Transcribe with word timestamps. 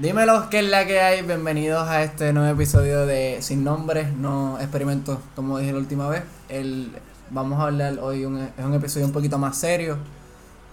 Dímelo, 0.00 0.50
¿qué 0.50 0.58
es 0.58 0.68
la 0.68 0.84
que 0.84 1.00
hay? 1.00 1.22
Bienvenidos 1.22 1.88
a 1.88 2.02
este 2.02 2.32
nuevo 2.32 2.52
episodio 2.52 3.06
de 3.06 3.38
Sin 3.40 3.62
Nombre, 3.62 4.10
no 4.18 4.58
experimento, 4.58 5.22
como 5.36 5.58
dije 5.58 5.72
la 5.72 5.78
última 5.78 6.08
vez. 6.08 6.24
El, 6.48 6.90
vamos 7.30 7.60
a 7.60 7.66
hablar 7.66 8.00
hoy, 8.00 8.24
un, 8.24 8.36
es 8.36 8.64
un 8.64 8.74
episodio 8.74 9.06
un 9.06 9.12
poquito 9.12 9.38
más 9.38 9.56
serio, 9.56 9.96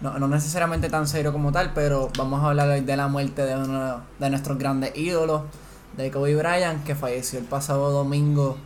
no, 0.02 0.18
no 0.18 0.28
necesariamente 0.28 0.90
tan 0.90 1.08
serio 1.08 1.32
como 1.32 1.52
tal, 1.52 1.74
pero 1.76 2.10
vamos 2.18 2.44
a 2.44 2.48
hablar 2.50 2.68
hoy 2.70 2.82
de 2.82 2.98
la 2.98 3.08
muerte 3.08 3.46
de 3.46 3.56
uno 3.56 4.02
de 4.18 4.30
nuestros 4.32 4.58
grandes 4.58 4.98
ídolos, 4.98 5.44
de 5.96 6.10
Kobe 6.10 6.36
Bryant, 6.36 6.84
que 6.84 6.96
falleció 6.96 7.38
el 7.38 7.46
pasado 7.46 7.92
domingo 7.92 8.58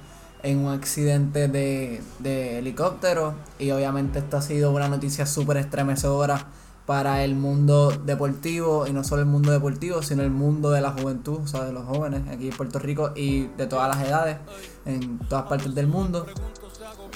en 0.43 0.59
un 0.59 0.73
accidente 0.73 1.49
de, 1.49 2.01
de 2.19 2.59
helicóptero. 2.59 3.33
Y 3.59 3.71
obviamente 3.71 4.19
esto 4.19 4.37
ha 4.37 4.41
sido 4.41 4.71
una 4.71 4.87
noticia 4.87 5.25
súper 5.25 5.57
estremecedora 5.57 6.45
para 6.87 7.25
el 7.25 7.35
mundo 7.35 7.91
deportivo 7.91 8.87
y 8.87 8.93
no 8.93 9.03
solo 9.03 9.21
el 9.21 9.27
mundo 9.27 9.51
deportivo, 9.51 10.01
sino 10.01 10.23
el 10.23 10.31
mundo 10.31 10.71
de 10.71 10.79
la 10.79 10.91
juventud, 10.91 11.41
o 11.43 11.47
sea, 11.47 11.65
de 11.65 11.73
los 11.73 11.83
jóvenes 11.83 12.21
aquí 12.31 12.47
en 12.47 12.55
Puerto 12.55 12.79
Rico 12.79 13.11
y 13.13 13.47
de 13.57 13.67
todas 13.67 13.93
las 13.93 14.07
edades, 14.07 14.37
en 14.85 15.19
todas 15.19 15.47
partes 15.47 15.75
del 15.75 15.87
mundo. 15.87 16.25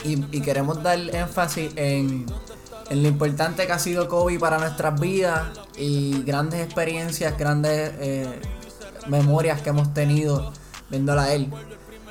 Y, 0.04 0.26
y 0.36 0.42
queremos 0.42 0.84
dar 0.84 1.00
énfasis 1.00 1.72
en, 1.78 2.26
en, 2.90 3.02
lo 3.02 3.08
importante 3.08 3.66
que 3.66 3.72
ha 3.72 3.80
sido 3.80 4.10
Kobe 4.10 4.38
para 4.40 4.60
nuestras 4.60 5.00
vidas 5.00 5.48
y 5.78 6.22
grandes 6.24 6.60
experiencias, 6.66 7.38
grandes 7.38 7.94
eh, 8.00 8.42
memorias 9.08 9.62
que 9.62 9.70
hemos 9.70 9.94
tenido 9.94 10.52
viéndola 10.90 11.24
a 11.24 11.34
él. 11.34 11.50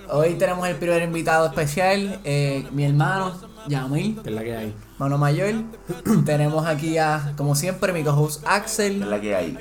Hoy 0.09 0.37
tenemos 0.37 0.66
el 0.66 0.77
primer 0.77 1.02
invitado 1.02 1.46
especial, 1.46 2.20
eh, 2.24 2.66
mi 2.73 2.84
hermano, 2.84 3.34
Yamil. 3.68 4.18
¿Qué 4.23 4.30
es 4.30 4.34
la 4.34 4.42
que 4.42 4.56
hay? 4.56 4.74
Mano 5.00 5.16
mayor. 5.16 5.54
tenemos 6.27 6.66
aquí 6.66 6.98
a, 6.98 7.32
como 7.38 7.54
siempre, 7.54 7.90
mi 7.95 8.04
co-host 8.04 8.45
Axel. 8.46 8.98
¿Qué 8.98 9.04
es 9.04 9.09
la 9.09 9.20
que 9.23 9.34
hay? 9.34 9.59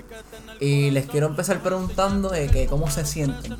Y 0.59 0.91
les 0.91 1.05
quiero 1.05 1.27
empezar 1.27 1.61
preguntando 1.63 2.27
de 2.27 2.49
que 2.49 2.65
cómo 2.65 2.91
se 2.91 3.05
sienten. 3.05 3.55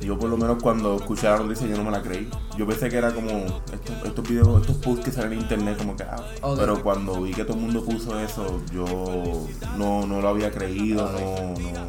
Yo 0.00 0.16
por 0.16 0.30
lo 0.30 0.36
menos 0.36 0.62
cuando 0.62 0.94
escuché 0.94 1.28
la 1.28 1.38
noticia 1.38 1.66
yo 1.66 1.76
no 1.76 1.82
me 1.82 1.90
la 1.90 2.00
creí. 2.00 2.30
Yo 2.56 2.64
pensé 2.64 2.88
que 2.88 2.96
era 2.96 3.12
como 3.12 3.28
estos, 3.72 4.04
estos 4.04 4.28
videos, 4.28 4.60
estos 4.60 4.76
posts 4.76 5.04
que 5.04 5.10
salen 5.10 5.32
en 5.32 5.40
internet 5.40 5.78
como 5.78 5.96
que 5.96 6.04
ah. 6.04 6.24
Pero 6.56 6.80
cuando 6.80 7.20
vi 7.20 7.32
que 7.32 7.42
todo 7.44 7.56
el 7.56 7.62
mundo 7.64 7.84
puso 7.84 8.20
eso, 8.20 8.62
yo 8.72 8.84
no, 9.76 10.06
no 10.06 10.20
lo 10.20 10.28
había 10.28 10.52
creído, 10.52 11.10
no, 11.10 11.60
no. 11.60 11.82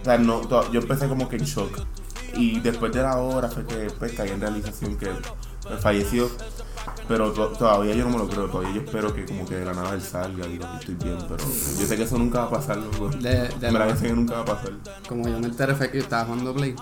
O 0.00 0.04
sea, 0.04 0.16
no, 0.16 0.72
yo 0.72 0.80
empecé 0.80 1.08
como 1.08 1.28
que 1.28 1.36
en 1.36 1.44
shock. 1.44 1.78
Y 2.36 2.58
después 2.60 2.90
de 2.92 3.02
la 3.02 3.18
hora 3.18 3.48
fue 3.48 3.66
que 3.66 3.90
pues, 3.98 4.12
caí 4.12 4.30
en 4.30 4.40
realización 4.40 4.96
que 4.96 5.10
falleció. 5.80 6.30
Pero 7.08 7.30
to- 7.32 7.48
todavía 7.50 7.94
yo 7.94 8.04
no 8.04 8.10
me 8.10 8.18
lo 8.18 8.28
creo, 8.28 8.46
todavía 8.48 8.74
yo 8.74 8.80
espero 8.82 9.14
que 9.14 9.24
como 9.24 9.46
que 9.46 9.54
de 9.56 9.64
la 9.64 9.72
nada 9.74 9.94
él 9.94 10.02
salga 10.02 10.44
y 10.46 10.58
estoy 10.80 10.94
bien, 10.96 11.16
pero 11.28 11.44
yo 11.44 11.86
sé 11.86 11.96
que 11.96 12.02
eso 12.02 12.18
nunca 12.18 12.40
va 12.40 12.44
a 12.46 12.50
pasar, 12.50 12.78
loco. 12.78 13.08
De, 13.10 13.48
de 13.48 13.70
Me 13.70 13.78
la 13.78 13.94
que 13.94 14.12
nunca 14.12 14.34
va 14.34 14.40
a 14.40 14.44
pasar. 14.44 14.72
como 15.08 15.28
yo 15.28 15.38
me 15.38 15.46
enteré 15.46 15.74
fue 15.76 15.88
que 15.90 15.98
yo 15.98 16.02
estaba 16.02 16.24
jugando 16.24 16.52
Play, 16.52 16.74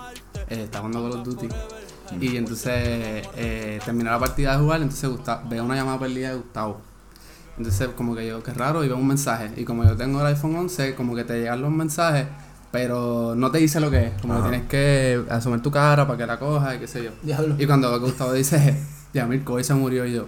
eh, 0.49 0.63
estaba 0.63 0.87
jugando 0.87 1.09
Call 1.11 1.19
of 1.21 1.27
Duty. 1.27 1.47
Y 2.21 2.37
entonces 2.37 2.71
eh, 3.35 3.79
terminé 3.85 4.09
la 4.09 4.17
partida 4.19 4.53
de 4.55 4.63
jugar, 4.63 4.81
entonces 4.81 5.09
Gustavo, 5.09 5.47
veo 5.49 5.63
una 5.63 5.75
llamada 5.75 5.99
perdida 5.99 6.29
de 6.29 6.35
Gustavo. 6.37 6.81
Entonces 7.57 7.89
como 7.95 8.15
que 8.15 8.27
yo, 8.27 8.41
qué 8.43 8.51
raro, 8.53 8.83
y 8.83 8.87
veo 8.87 8.97
un 8.97 9.07
mensaje. 9.07 9.51
Y 9.57 9.63
como 9.63 9.83
yo 9.83 9.95
tengo 9.95 10.21
el 10.21 10.25
iPhone 10.27 10.55
11, 10.55 10.95
como 10.95 11.15
que 11.15 11.23
te 11.23 11.39
llegan 11.39 11.61
los 11.61 11.71
mensajes, 11.71 12.27
pero 12.71 13.33
no 13.35 13.49
te 13.51 13.59
dice 13.59 13.79
lo 13.79 13.89
que 13.91 14.07
es. 14.07 14.21
Como 14.21 14.35
que 14.35 14.49
tienes 14.49 14.67
que 14.67 15.23
asomar 15.29 15.61
tu 15.61 15.69
cara 15.71 16.05
para 16.05 16.17
que 16.17 16.25
la 16.25 16.37
cojas 16.39 16.75
y 16.75 16.79
qué 16.79 16.87
sé 16.87 17.03
yo. 17.03 17.11
Diablo. 17.21 17.55
Y 17.57 17.65
cuando 17.65 17.97
Gustavo 17.99 18.33
dice, 18.33 18.77
Yamil 19.15 19.43
Kobe 19.43 19.63
se 19.63 19.73
murió, 19.73 20.05
y 20.05 20.13
yo, 20.13 20.25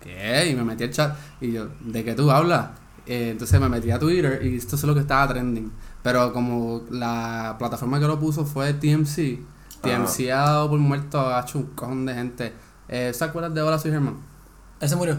¿qué? 0.00 0.50
Y 0.50 0.54
me 0.54 0.64
metí 0.64 0.84
al 0.84 0.90
chat, 0.90 1.16
y 1.40 1.52
yo, 1.52 1.68
¿de 1.80 2.04
qué 2.04 2.14
tú 2.14 2.30
hablas? 2.30 2.68
Eh, 3.06 3.30
entonces 3.30 3.58
me 3.58 3.68
metí 3.70 3.90
a 3.90 3.98
Twitter 3.98 4.40
y 4.44 4.56
esto 4.56 4.76
es 4.76 4.84
lo 4.84 4.92
que 4.94 5.00
estaba 5.00 5.26
trending. 5.28 5.72
Pero 6.02 6.30
como 6.32 6.82
la 6.90 7.56
plataforma 7.58 7.98
que 7.98 8.06
lo 8.06 8.20
puso 8.20 8.44
fue 8.44 8.74
TMC, 8.74 9.38
TMC 9.80 10.30
ha 10.30 10.36
dado 10.44 10.68
por 10.70 10.78
muerto, 10.78 11.38
hecho 11.38 11.58
un 11.60 11.66
cojón 11.74 12.04
de 12.04 12.14
gente. 12.14 12.52
Eh, 12.88 13.12
¿Se 13.14 13.24
acuerdas 13.24 13.54
de 13.54 13.62
Hola 13.62 13.78
Soy 13.78 13.92
Germán? 13.92 14.16
Él 14.80 14.88
se 14.88 14.96
murió. 14.96 15.18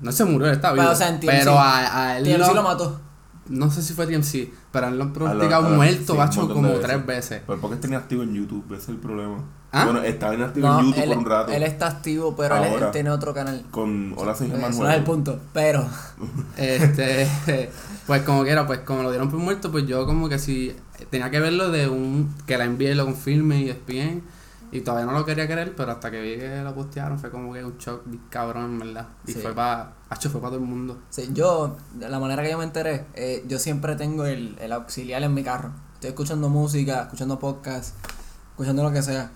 No 0.00 0.10
se 0.12 0.24
murió, 0.24 0.46
él 0.48 0.54
está 0.54 0.70
Pero, 0.70 0.82
vivo. 0.82 0.92
o 0.92 0.96
sea, 0.96 1.08
en 1.10 1.20
TMC. 1.20 1.30
pero 1.30 1.58
a, 1.58 2.06
a 2.06 2.18
él 2.18 2.24
TMC 2.24 2.38
lo, 2.48 2.54
lo 2.54 2.62
mató. 2.62 3.00
No 3.48 3.70
sé 3.70 3.82
si 3.82 3.92
fue 3.92 4.06
TMC, 4.06 4.50
pero 4.72 4.88
él 4.88 4.96
lo 4.98 5.04
han 5.04 5.12
practicado 5.12 5.68
lo- 5.68 5.76
muerto, 5.76 6.14
montón 6.14 6.48
como 6.48 6.68
tres 6.74 7.04
veces. 7.06 7.42
Pero 7.46 7.60
porque 7.60 7.76
tenía 7.76 7.98
activo 7.98 8.22
en 8.22 8.34
YouTube, 8.34 8.64
ese 8.72 8.82
es 8.84 8.88
el 8.90 8.96
problema. 8.96 9.44
¿Ah? 9.70 9.84
Bueno, 9.86 10.02
estaba 10.02 10.34
inactivo 10.34 10.68
No, 10.68 10.78
en 10.80 10.86
YouTube 10.86 11.02
él, 11.02 11.08
por 11.08 11.18
un 11.18 11.24
rato. 11.26 11.52
él 11.52 11.62
está 11.64 11.86
activo, 11.88 12.36
pero 12.36 12.56
él, 12.56 12.64
Ahora. 12.64 12.86
él 12.86 12.92
tiene 12.92 13.10
otro 13.10 13.34
canal. 13.34 13.64
Con 13.72 14.14
Hola 14.16 14.34
soy 14.34 14.48
Germán 14.48 14.70
Eso 14.70 14.82
no 14.84 14.90
es 14.90 14.96
el 14.96 15.02
punto. 15.04 15.40
Pero, 15.52 15.84
Este, 16.56 17.28
pues 18.06 18.22
como 18.22 18.44
quiera, 18.44 18.66
pues 18.66 18.80
como 18.80 19.02
lo 19.02 19.10
dieron 19.10 19.30
por 19.30 19.40
muerto, 19.40 19.70
pues 19.72 19.86
yo 19.86 20.06
como 20.06 20.28
que 20.28 20.38
si 20.38 20.74
tenía 21.10 21.30
que 21.30 21.40
verlo 21.40 21.70
de 21.70 21.88
un 21.88 22.32
que 22.46 22.56
la 22.56 22.64
envíe 22.64 22.92
y 22.92 22.94
lo 22.94 23.04
confirme 23.04 23.60
y 23.62 23.76
bien 23.86 24.22
y 24.74 24.80
todavía 24.80 25.06
no 25.06 25.16
lo 25.16 25.24
quería 25.24 25.46
creer, 25.46 25.74
pero 25.76 25.92
hasta 25.92 26.10
que 26.10 26.20
vi 26.20 26.36
que 26.36 26.62
lo 26.62 26.74
postearon 26.74 27.16
fue 27.18 27.30
como 27.30 27.52
que 27.52 27.64
un 27.64 27.78
shock 27.78 28.02
cabrón, 28.28 28.64
en 28.72 28.78
verdad. 28.80 29.08
Y 29.26 29.32
Sí. 29.32 29.38
fue 29.40 29.54
para, 29.54 29.92
fue 30.20 30.30
para 30.40 30.48
todo 30.50 30.56
el 30.56 30.62
mundo. 30.66 31.00
sí, 31.10 31.30
yo, 31.32 31.76
de 31.94 32.08
la 32.08 32.18
manera 32.18 32.42
que 32.42 32.50
yo 32.50 32.58
me 32.58 32.64
enteré, 32.64 33.06
eh, 33.14 33.44
yo 33.46 33.58
siempre 33.60 33.94
tengo 33.94 34.24
el, 34.26 34.56
el 34.60 34.72
auxiliar 34.72 35.22
en 35.22 35.32
mi 35.32 35.44
carro. 35.44 35.70
Estoy 35.94 36.10
escuchando 36.10 36.48
música, 36.48 37.02
escuchando 37.02 37.38
podcast, 37.38 37.94
escuchando 38.50 38.82
lo 38.82 38.90
que 38.92 39.02
sea. 39.02 39.30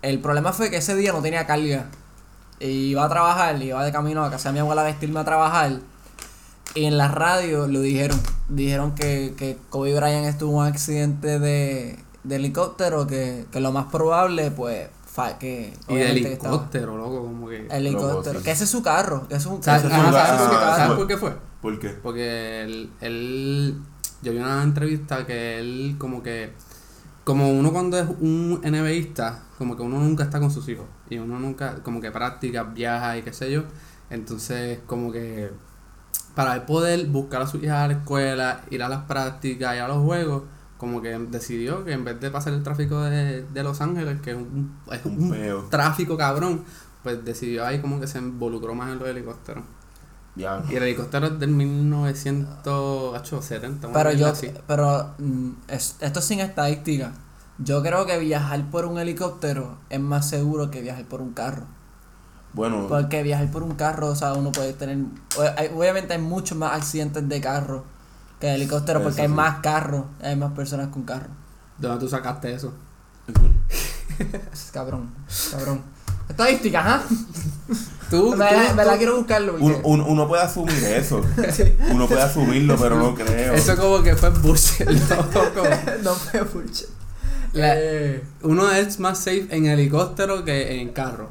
El 0.00 0.20
problema 0.20 0.52
fue 0.54 0.70
que 0.70 0.78
ese 0.78 0.96
día 0.96 1.12
no 1.12 1.20
tenía 1.20 1.46
carga. 1.46 1.86
Y 2.58 2.90
iba 2.92 3.04
a 3.04 3.08
trabajar, 3.10 3.60
iba 3.60 3.84
de 3.84 3.92
camino 3.92 4.24
a 4.24 4.30
casa 4.30 4.48
de 4.48 4.54
mi 4.54 4.58
abuela 4.60 4.80
a 4.80 4.84
vestirme 4.84 5.20
a 5.20 5.24
trabajar. 5.24 5.80
Y 6.74 6.86
en 6.86 6.96
la 6.96 7.08
radio 7.08 7.66
lo 7.68 7.80
dijeron. 7.80 8.18
Dijeron 8.48 8.94
que, 8.94 9.34
que 9.36 9.58
Kobe 9.68 9.94
Bryant 9.94 10.26
estuvo 10.26 10.52
en 10.52 10.56
un 10.58 10.66
accidente 10.66 11.38
de, 11.38 11.98
de 12.24 12.36
helicóptero, 12.36 13.06
que, 13.06 13.46
que 13.50 13.60
lo 13.60 13.72
más 13.72 13.86
probable, 13.86 14.50
pues, 14.50 14.88
fa- 15.06 15.38
que... 15.38 15.74
Y 15.88 15.94
de 15.96 16.10
helicóptero, 16.10 16.96
loco, 16.96 17.22
como 17.22 17.48
que... 17.48 17.66
Helicóptero. 17.70 18.14
Loco, 18.34 18.38
sí. 18.38 18.44
Que 18.44 18.50
ese 18.52 18.64
es 18.64 18.70
su 18.70 18.82
carro. 18.82 19.26
Que 19.28 19.34
ese 19.36 19.48
es 19.48 19.54
un 19.54 19.62
¿Sabes, 19.62 19.84
ese 19.84 19.92
Eso 19.94 20.02
es 20.02 20.06
es 20.06 20.10
su 20.10 20.14
un- 20.16 20.22
carro, 20.22 20.44
su 20.44 20.50
carro. 20.60 20.76
¿sabes 20.76 20.96
por 20.98 21.06
qué 21.06 21.16
fue? 21.16 21.36
¿Por 21.60 21.78
qué? 21.78 21.88
Porque 21.90 22.62
él, 22.62 22.90
él, 23.00 23.76
yo 24.22 24.32
vi 24.32 24.38
una 24.38 24.62
entrevista 24.62 25.26
que 25.26 25.58
él 25.58 25.96
como 25.98 26.22
que, 26.22 26.52
como 27.24 27.50
uno 27.52 27.72
cuando 27.72 27.98
es 27.98 28.06
un 28.20 28.60
NBAista, 28.64 29.42
como 29.58 29.76
que 29.76 29.82
uno 29.82 29.98
nunca 29.98 30.24
está 30.24 30.40
con 30.40 30.50
sus 30.50 30.68
hijos 30.68 30.86
y 31.08 31.18
uno 31.18 31.38
nunca, 31.38 31.76
como 31.84 32.00
que 32.00 32.10
practica, 32.10 32.64
viaja 32.64 33.16
y 33.16 33.22
qué 33.22 33.32
sé 33.32 33.50
yo, 33.52 33.62
entonces 34.10 34.80
como 34.86 35.12
que 35.12 35.50
para 36.34 36.54
él 36.54 36.62
poder 36.62 37.06
buscar 37.06 37.42
a 37.42 37.46
su 37.46 37.58
hija 37.58 37.84
a 37.84 37.88
la 37.88 37.92
escuela, 37.94 38.62
ir 38.70 38.82
a 38.82 38.88
las 38.88 39.02
prácticas 39.04 39.76
y 39.76 39.78
a 39.78 39.86
los 39.86 39.98
juegos, 40.02 40.42
como 40.82 41.00
que 41.00 41.16
decidió 41.16 41.84
que 41.84 41.92
en 41.92 42.04
vez 42.04 42.18
de 42.20 42.28
pasar 42.30 42.52
el 42.54 42.62
tráfico 42.64 43.00
de, 43.02 43.44
de 43.44 43.62
Los 43.62 43.80
Ángeles, 43.80 44.20
que 44.20 44.32
es 44.32 44.36
un, 44.36 44.76
es 44.90 45.04
Un 45.04 45.22
un 45.22 45.30
peo. 45.30 45.60
tráfico 45.70 46.16
cabrón, 46.16 46.64
pues 47.04 47.24
decidió 47.24 47.64
ahí 47.64 47.80
como 47.80 48.00
que 48.00 48.08
se 48.08 48.18
involucró 48.18 48.74
más 48.74 48.90
en 48.90 48.98
los 48.98 49.06
helicópteros. 49.08 49.62
Ya. 50.34 50.60
Y 50.68 50.74
el 50.74 50.82
helicóptero 50.82 51.28
es 51.28 51.38
del 51.38 51.50
1970. 51.50 53.88
una 53.88 53.92
Pero 53.96 54.12
yo, 54.12 54.28
así. 54.28 54.50
pero 54.66 55.14
mm, 55.18 55.50
es- 55.68 55.96
esto 56.00 56.18
es 56.18 56.24
sin 56.24 56.40
estadística. 56.40 57.12
Yo 57.58 57.82
creo 57.82 58.06
que 58.06 58.18
viajar 58.18 58.68
por 58.70 58.86
un 58.86 58.98
helicóptero 58.98 59.76
es 59.88 60.00
más 60.00 60.28
seguro 60.28 60.70
que 60.70 60.80
viajar 60.80 61.04
por 61.04 61.20
un 61.20 61.32
carro. 61.32 61.66
Bueno, 62.54 62.86
Porque 62.88 63.22
viajar 63.22 63.50
por 63.50 63.62
un 63.62 63.74
carro, 63.76 64.08
o 64.08 64.16
sea, 64.16 64.34
uno 64.34 64.52
puede 64.52 64.72
tener. 64.74 64.98
Obviamente 65.76 66.12
hay 66.14 66.20
muchos 66.20 66.58
más 66.58 66.74
accidentes 66.74 67.26
de 67.28 67.40
carro 67.40 67.84
que 68.42 68.48
de 68.48 68.54
helicóptero 68.56 69.00
porque 69.04 69.22
hay 69.22 69.28
más 69.28 69.60
carros, 69.60 70.04
hay 70.20 70.34
más 70.34 70.50
personas 70.52 70.88
con 70.88 71.04
carro. 71.04 71.28
¿De 71.78 71.86
dónde 71.86 72.04
tú 72.04 72.10
sacaste 72.10 72.52
eso? 72.52 72.74
Es 74.52 74.70
cabrón, 74.72 75.14
cabrón. 75.52 75.80
Estadísticas, 76.28 76.84
¿ah? 76.84 77.02
Tú, 78.10 78.34
Me, 78.36 78.48
tú- 78.48 78.74
me 78.74 78.84
la 78.84 78.96
quiero 78.96 79.16
buscarlo. 79.16 79.54
un- 79.54 79.60
porque- 79.60 79.80
un- 79.84 80.00
uno 80.00 80.26
puede 80.26 80.42
asumir 80.42 80.74
eso. 80.84 81.24
Uno 81.92 82.08
puede 82.08 82.22
asumirlo, 82.22 82.76
pero 82.76 82.96
no 82.96 83.14
creo. 83.14 83.54
Eso 83.54 83.76
como 83.76 84.02
que 84.02 84.16
fue 84.16 84.30
bullshit, 84.30 84.88
loco. 84.88 85.62
no 86.02 86.16
me 86.32 86.40
bullshit. 86.42 86.88
La- 87.52 87.74
Eh, 87.76 88.24
Uno 88.42 88.70
es 88.72 88.98
más 88.98 89.18
safe 89.18 89.46
en 89.50 89.66
helicóptero 89.66 90.44
que 90.44 90.80
en 90.80 90.92
carro. 90.92 91.30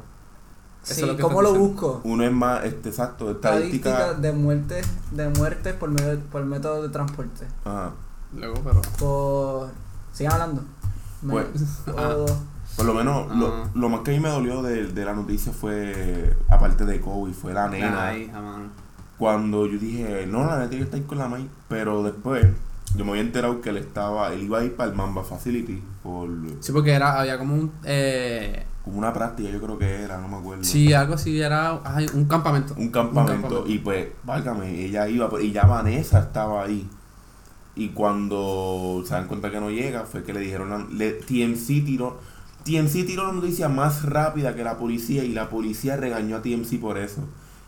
Eso 0.84 0.94
sí, 0.94 1.00
es 1.02 1.06
lo 1.06 1.16
que 1.16 1.22
¿cómo 1.22 1.42
lo 1.42 1.54
busco? 1.54 2.00
Uno 2.04 2.24
es 2.24 2.32
más, 2.32 2.64
este, 2.64 2.88
exacto, 2.88 3.30
Estadística 3.30 3.90
estadística. 3.90 4.20
de 4.20 4.32
muertes 4.32 4.86
de 5.12 5.28
muertes 5.28 5.74
por 5.74 5.90
medio 5.90 6.18
por 6.30 6.44
método 6.44 6.82
de 6.82 6.88
transporte. 6.88 7.46
Ajá. 7.64 7.92
Luego, 8.36 8.54
pero. 8.64 8.80
Por 8.98 9.68
sigan 10.12 10.32
hablando. 10.32 10.62
Me- 11.22 11.32
Pues, 11.34 11.46
o- 11.96 12.26
Por 12.76 12.86
lo 12.86 12.94
menos, 12.94 13.26
Ah. 13.30 13.34
lo, 13.74 13.80
lo 13.80 13.88
más 13.90 14.00
que 14.00 14.10
a 14.12 14.14
mí 14.14 14.20
me 14.20 14.30
dolió 14.30 14.62
de, 14.62 14.88
de 14.88 15.04
la 15.04 15.12
noticia 15.12 15.52
fue, 15.52 16.34
aparte 16.48 16.84
de 16.84 17.00
Kobe, 17.00 17.32
fue 17.32 17.52
la 17.52 17.68
nena. 17.68 18.08
Ay. 18.08 18.32
Cuando 19.18 19.66
yo 19.66 19.78
dije, 19.78 20.26
no, 20.26 20.40
la 20.44 20.56
nena 20.56 20.68
tiene 20.70 20.84
que 20.86 20.90
estar 20.96 21.06
con 21.06 21.18
la 21.18 21.28
May. 21.28 21.48
Pero 21.68 22.02
después, 22.02 22.46
yo 22.96 23.04
me 23.04 23.12
había 23.12 23.22
enterado 23.22 23.60
que 23.60 23.70
él 23.70 23.76
estaba, 23.76 24.32
él 24.32 24.42
iba 24.44 24.58
a 24.58 24.64
ir 24.64 24.74
para 24.74 24.90
el 24.90 24.96
Mamba 24.96 25.22
Facility 25.22 25.82
por 26.02 26.28
Sí, 26.60 26.72
porque 26.72 26.92
era, 26.92 27.20
había 27.20 27.38
como 27.38 27.54
un. 27.54 27.72
Eh, 27.84 28.64
como 28.84 28.98
una 28.98 29.12
práctica, 29.12 29.48
yo 29.48 29.60
creo 29.60 29.78
que 29.78 30.02
era, 30.02 30.18
no 30.18 30.28
me 30.28 30.36
acuerdo. 30.36 30.64
sí, 30.64 30.92
algo 30.92 31.14
así, 31.14 31.40
era 31.40 31.80
ay, 31.84 32.06
un 32.14 32.24
campamento. 32.24 32.74
Un 32.76 32.88
campamento. 32.90 33.42
campamento. 33.42 33.72
Y 33.72 33.78
pues, 33.78 34.08
válgame, 34.24 34.84
ella 34.84 35.08
iba, 35.08 35.30
pues, 35.30 35.44
y 35.44 35.52
ya 35.52 35.64
Vanessa 35.66 36.18
estaba 36.20 36.64
ahí. 36.64 36.88
Y 37.74 37.90
cuando 37.90 39.02
se 39.06 39.14
dan 39.14 39.28
cuenta 39.28 39.50
que 39.50 39.60
no 39.60 39.70
llega, 39.70 40.02
fue 40.04 40.24
que 40.24 40.32
le 40.32 40.40
dijeron, 40.40 40.98
le, 40.98 41.12
TMC 41.12 41.84
tiró, 41.84 42.18
TMC 42.64 43.06
tiró 43.06 43.26
la 43.28 43.32
noticia 43.32 43.68
más 43.68 44.02
rápida 44.04 44.54
que 44.54 44.62
la 44.64 44.76
policía 44.78 45.24
y 45.24 45.32
la 45.32 45.48
policía 45.48 45.96
regañó 45.96 46.36
a 46.36 46.42
TMC 46.42 46.80
por 46.80 46.98
eso. 46.98 47.22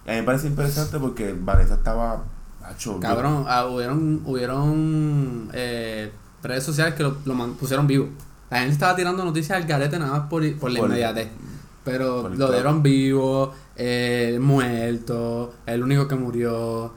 Y 0.07 0.11
a 0.11 0.13
mí 0.15 0.19
me 0.19 0.25
parece 0.25 0.49
interesante 0.49 0.99
porque 0.99 1.33
Vanessa 1.33 1.75
estaba... 1.75 2.25
acho, 2.63 3.01
Cabrón, 3.01 3.45
ah, 3.49 3.67
hubieron, 3.67 4.21
hubieron 4.27 5.49
eh, 5.55 6.13
redes 6.43 6.65
sociales 6.65 6.95
que 6.95 7.03
lo, 7.03 7.17
lo 7.25 7.35
man- 7.35 7.55
pusieron 7.55 7.87
vivo. 7.87 8.09
La 8.55 8.61
gente 8.61 8.75
estaba 8.75 8.95
tirando 8.95 9.25
noticias 9.25 9.57
al 9.61 9.67
garete 9.67 9.99
nada 9.99 10.13
más 10.13 10.29
por, 10.29 10.43
por 10.59 10.71
la 10.71 10.79
Por- 10.79 10.89
inmediatez. 10.89 11.29
Pero 11.85 12.23
por 12.23 12.33
el 12.33 12.39
lo 12.39 12.53
dieron 12.53 12.83
vivo, 12.85 13.53
eh, 13.75 14.39
muerto, 14.41 15.55
el 15.67 15.83
único 15.83 16.07
que 16.07 16.15
murió. 16.15 16.93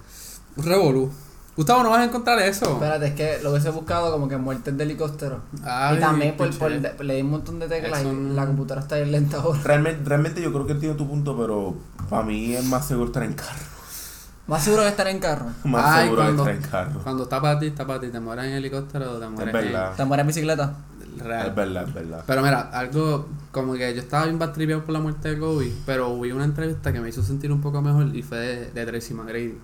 Revolú. 0.56 1.12
Gustavo, 1.56 1.82
no 1.82 1.90
vas 1.90 2.02
a 2.02 2.04
encontrar 2.06 2.38
eso. 2.40 2.74
Espérate, 2.74 3.08
es 3.08 3.14
que 3.16 3.40
lo 3.42 3.50
hubiese 3.50 3.72
buscado 3.72 4.12
como 4.12 4.28
que 4.30 4.38
muertes 4.38 4.78
de 4.78 4.84
helicóptero. 4.84 5.40
Ay, 5.64 5.98
y 5.98 6.00
también 6.00 6.38
por, 6.38 6.56
por- 6.60 6.70
le 6.72 7.16
di 7.16 7.22
un 7.24 7.32
montón 7.32 7.58
de 7.58 7.68
teclas 7.68 8.02
Eso 8.02 8.12
y 8.12 8.16
no- 8.16 8.34
la 8.36 8.46
computadora 8.46 8.82
está 8.82 8.96
bien 8.98 9.12
lenta 9.12 9.38
ahora. 9.38 9.60
Realmente, 9.64 10.08
realmente 10.08 10.42
yo 10.44 10.54
creo 10.54 10.68
que 10.68 10.74
entiendo 10.74 10.96
tu 10.96 11.08
punto, 11.10 11.36
pero 11.36 11.74
para 12.12 12.22
mí 12.22 12.54
es 12.54 12.64
más 12.64 12.88
seguro 12.88 13.08
estar 13.08 13.24
en 13.24 13.34
carro. 13.34 13.66
Más 14.46 14.64
seguro 14.64 14.84
de 14.84 14.90
estar 14.90 15.08
en 15.08 15.20
carro. 15.20 15.48
Más 15.66 15.84
Ay, 15.86 16.04
seguro 16.04 16.22
cuando- 16.22 16.46
de 16.46 16.52
estar 16.54 16.64
en 16.64 16.72
carro. 16.72 17.00
Cuando 17.04 17.24
está 17.24 17.42
para 17.42 17.60
ti, 17.60 17.66
está 17.68 17.88
para 17.88 18.00
ti. 18.00 18.10
Te 18.10 18.20
mueres 18.20 18.46
en 18.46 18.52
helicóptero 18.54 19.14
o 19.14 19.20
te 19.20 19.28
mueres 19.28 19.52
verdad. 19.54 19.94
¿Te 19.98 20.06
mueres 20.06 20.22
en 20.22 20.28
bicicleta? 20.28 20.76
Real. 21.20 21.48
Es 21.48 21.56
verdad, 21.56 21.88
es 21.88 21.94
verdad. 21.94 22.24
Pero 22.26 22.42
mira, 22.42 22.62
algo 22.72 23.28
como 23.52 23.74
que 23.74 23.94
yo 23.94 24.02
estaba 24.02 24.26
bien 24.26 24.40
batripeado 24.40 24.84
por 24.84 24.94
la 24.94 25.00
muerte 25.00 25.30
de 25.30 25.40
Kobe, 25.40 25.72
pero 25.86 26.10
hubo 26.10 26.24
una 26.36 26.46
entrevista 26.46 26.92
que 26.94 27.00
me 27.00 27.10
hizo 27.10 27.24
sentir 27.24 27.52
un 27.52 27.62
poco 27.62 27.82
mejor 27.82 28.16
y 28.16 28.22
fue 28.22 28.38
de, 28.38 28.72
de 28.72 28.86
Tracy 28.86 29.14
McGrady. 29.14 29.58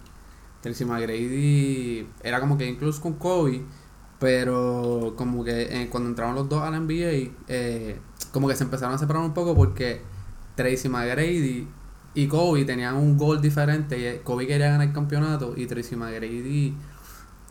Tracy 0.62 0.86
McGrady 0.86 2.08
era 2.24 2.40
como 2.40 2.58
que 2.58 2.66
incluso 2.66 3.02
con 3.02 3.14
Kobe, 3.14 3.64
pero 4.20 5.14
como 5.18 5.44
que 5.44 5.64
eh, 5.64 5.90
cuando 5.90 6.10
entraron 6.10 6.36
los 6.36 6.48
dos 6.48 6.62
a 6.62 6.72
la 6.72 6.80
NBA, 6.80 7.32
eh, 7.50 8.00
como 8.32 8.48
que 8.48 8.56
se 8.56 8.64
empezaron 8.64 8.96
a 8.96 8.98
separar 8.98 9.22
un 9.22 9.34
poco 9.34 9.54
porque 9.56 10.02
Tracy 10.56 10.88
McGrady 10.88 11.68
y 12.16 12.28
Kobe 12.28 12.64
tenían 12.64 12.96
un 12.96 13.18
gol 13.18 13.42
diferente. 13.42 14.00
y, 14.00 14.06
eh, 14.06 14.22
Kobe 14.24 14.48
quería 14.48 14.70
ganar 14.70 14.88
el 14.88 14.94
campeonato 14.94 15.54
y 15.58 15.66
Tracy 15.66 15.96
McGrady 15.96 16.76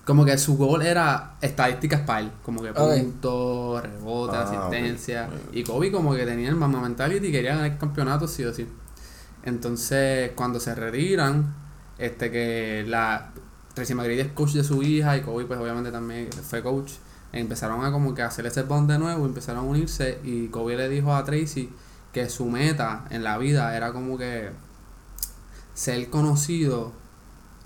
como 0.05 0.25
que 0.25 0.37
su 0.37 0.57
gol 0.57 0.83
era 0.83 1.37
estadísticas 1.41 2.01
para 2.01 2.21
él, 2.21 2.33
como 2.43 2.63
que 2.63 2.73
puntos, 2.73 3.83
rebotes, 3.83 4.37
Ah, 4.37 4.43
asistencia. 4.69 5.29
Y 5.53 5.63
Kobe 5.63 5.93
como 5.93 6.15
que 6.15 6.27
tenía 6.27 6.49
el 6.49 6.57
mama 6.57 6.81
mentality 6.81 7.29
y 7.29 7.33
quería 7.33 7.53
ganar 7.55 7.71
el 7.71 7.79
campeonato 7.79 8.27
sí 8.27 8.45
o 8.45 8.53
sí. 8.53 8.67
Entonces, 9.45 10.33
cuando 10.35 10.59
se 10.61 10.75
retiran, 10.75 11.55
este 11.99 12.31
que 12.31 12.85
la 12.89 13.31
Tracy 13.75 13.95
McGrady 13.95 14.21
es 14.21 14.29
coach 14.33 14.53
de 14.53 14.65
su 14.65 14.83
hija 14.83 15.17
y 15.17 15.23
Kobe 15.23 15.45
pues 15.45 15.59
obviamente 15.61 15.91
también 15.93 16.29
fue 16.33 16.63
coach, 16.63 16.93
empezaron 17.33 17.85
a 17.85 17.93
como 17.93 18.15
que 18.15 18.23
hacer 18.23 18.47
ese 18.47 18.63
bond 18.63 18.91
de 18.91 18.99
nuevo, 18.99 19.25
empezaron 19.25 19.65
a 19.65 19.69
unirse 19.69 20.19
y 20.25 20.49
Kobe 20.49 20.77
le 20.77 20.89
dijo 20.89 21.15
a 21.15 21.25
Tracy 21.25 21.71
que 22.13 22.29
su 22.29 22.47
meta 22.47 23.05
en 23.11 23.23
la 23.23 23.39
vida 23.39 23.77
era 23.77 23.93
como 23.93 24.19
que 24.19 24.51
ser 25.75 26.11
conocido, 26.11 26.93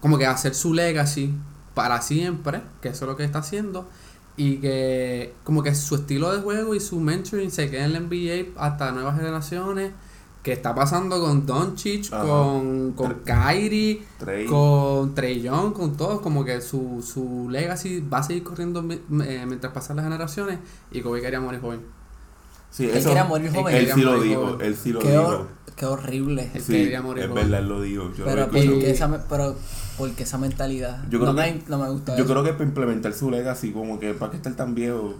como 0.00 0.18
que 0.18 0.26
hacer 0.26 0.54
su 0.54 0.72
legacy 0.74 1.34
para 1.76 2.00
siempre, 2.00 2.62
que 2.80 2.88
eso 2.88 3.04
es 3.04 3.08
lo 3.10 3.16
que 3.16 3.22
está 3.24 3.40
haciendo, 3.40 3.86
y 4.38 4.56
que 4.56 5.34
como 5.44 5.62
que 5.62 5.74
su 5.74 5.94
estilo 5.96 6.32
de 6.34 6.40
juego 6.42 6.74
y 6.74 6.80
su 6.80 6.98
mentoring 7.00 7.50
se 7.50 7.70
quede 7.70 7.84
en 7.84 7.92
la 7.92 8.00
NBA 8.00 8.58
hasta 8.60 8.90
nuevas 8.92 9.16
generaciones, 9.16 9.92
que 10.42 10.52
está 10.52 10.74
pasando 10.74 11.20
con 11.20 11.44
Doncic, 11.44 12.08
con, 12.08 12.92
con 12.92 13.14
Kyrie, 13.24 14.02
Trey. 14.18 14.46
con 14.46 15.14
Trey 15.14 15.42
Young, 15.42 15.72
con 15.74 15.96
todos, 15.96 16.20
como 16.20 16.44
que 16.44 16.60
su, 16.62 17.04
su 17.06 17.48
legacy 17.50 18.00
va 18.00 18.18
a 18.18 18.22
seguir 18.22 18.42
corriendo 18.44 18.80
eh, 18.90 19.44
mientras 19.46 19.72
pasan 19.74 19.96
las 19.96 20.04
generaciones, 20.06 20.58
y 20.92 21.00
Kobe 21.02 21.20
quería 21.20 21.40
morir 21.40 21.60
joven. 21.60 21.80
Sí, 22.70 22.84
Él 22.84 22.96
eso, 22.96 23.08
quería 23.08 23.24
morir 23.24 23.50
joven. 23.52 23.74
Él 23.74 23.80
Quería 23.80 23.94
sí 23.94 24.00
lo 24.02 24.20
dijo, 24.22 24.46
joven. 24.46 24.66
él 24.66 24.76
sí 24.76 24.92
lo 24.92 24.98
Qué, 25.00 25.10
dijo. 25.10 25.22
hor- 25.28 25.48
qué 25.76 25.86
horrible. 25.86 26.50
Él 26.54 26.62
Sí, 26.62 26.72
quería 26.72 27.02
morir 27.02 27.24
es 27.24 27.28
joven. 27.30 27.44
verdad, 27.44 27.60
él 27.60 27.68
lo 27.68 27.80
dijo. 27.82 28.12
Yo, 28.16 28.24
Pero 28.24 28.40
lo 28.42 28.48
¿por 28.48 28.56
escuché. 28.58 28.78
qué 28.80 28.90
esa, 28.90 29.08
me- 29.08 29.18
pero, 29.28 29.56
¿por 29.96 30.10
qué 30.12 30.22
esa 30.24 30.38
mentalidad? 30.38 31.02
Yo 31.10 31.18
creo 31.20 31.32
no, 31.32 31.42
que- 31.42 31.52
me, 31.52 31.62
no 31.68 31.78
me 31.78 31.88
gusta 31.90 32.16
yo 32.16 32.24
eso. 32.24 32.32
creo 32.32 32.44
que 32.44 32.52
para 32.52 32.64
implementar 32.64 33.12
su 33.12 33.30
legacy, 33.30 33.72
como 33.72 33.98
que 33.98 34.14
para 34.14 34.30
que 34.30 34.36
estar 34.38 34.52
tan 34.54 34.74
viejo. 34.74 35.14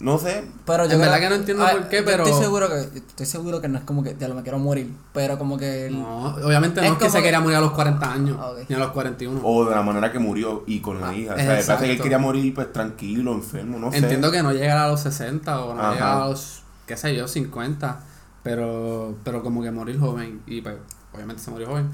No 0.00 0.16
sé, 0.16 0.44
Pero 0.64 0.84
yo 0.84 0.92
En 0.92 0.98
creo- 0.98 1.00
verdad 1.00 1.18
que 1.18 1.28
no 1.28 1.34
entiendo 1.34 1.64
Ah, 1.66 1.70
por 1.72 1.88
qué, 1.88 2.04
pero- 2.04 2.24
Estoy 2.24 2.40
seguro 2.40 2.68
que, 2.68 2.98
estoy 2.98 3.26
seguro 3.26 3.60
que 3.60 3.66
no 3.66 3.78
es 3.78 3.84
como 3.84 4.04
que 4.04 4.14
ya 4.16 4.28
lo 4.28 4.34
me 4.36 4.42
quiero 4.44 4.60
morir. 4.60 4.94
Pero 5.12 5.36
como 5.38 5.58
que. 5.58 5.86
el- 5.88 5.98
No, 6.00 6.26
obviamente 6.36 6.80
no 6.80 6.86
Es 6.86 6.92
es, 6.92 6.98
que 6.98 7.10
se 7.10 7.16
que- 7.18 7.24
quería 7.24 7.40
morir 7.40 7.56
a 7.56 7.60
los 7.60 7.72
40 7.72 8.12
años, 8.12 8.36
Ah, 8.40 8.50
ok. 8.50 8.58
ni 8.68 8.76
a 8.76 8.78
los 8.78 8.90
41. 8.92 9.40
o 9.42 9.64
de 9.68 9.74
la 9.74 9.82
manera 9.82 10.12
que 10.12 10.20
murió 10.20 10.62
y 10.68 10.78
con 10.80 11.00
la 11.00 11.08
Ah, 11.08 11.14
hija. 11.16 11.34
O 11.34 11.36
sea, 11.36 11.46
parece 11.48 11.76
que 11.86 11.92
él 11.94 12.00
quería 12.00 12.18
morir 12.18 12.54
pues 12.54 12.72
tranquilo, 12.72 13.32
enfermo, 13.32 13.80
no 13.80 13.90
sé. 13.90 13.98
Entiendo 13.98 14.30
que 14.30 14.40
no 14.40 14.52
llegara 14.52 14.84
a 14.84 14.88
los 14.88 15.00
60 15.00 15.64
o 15.64 15.74
no 15.74 15.80
Ajá. 15.80 15.92
llegara 15.94 16.22
a 16.24 16.28
los, 16.28 16.62
qué 16.86 16.96
sé 16.96 17.16
yo, 17.16 17.26
50, 17.26 17.98
pero, 18.44 19.16
pero 19.24 19.42
como 19.42 19.62
que 19.64 19.72
morir 19.72 19.98
joven, 19.98 20.42
y 20.46 20.60
pues 20.60 20.76
obviamente 21.12 21.42
se 21.42 21.50
murió 21.50 21.66
joven, 21.66 21.90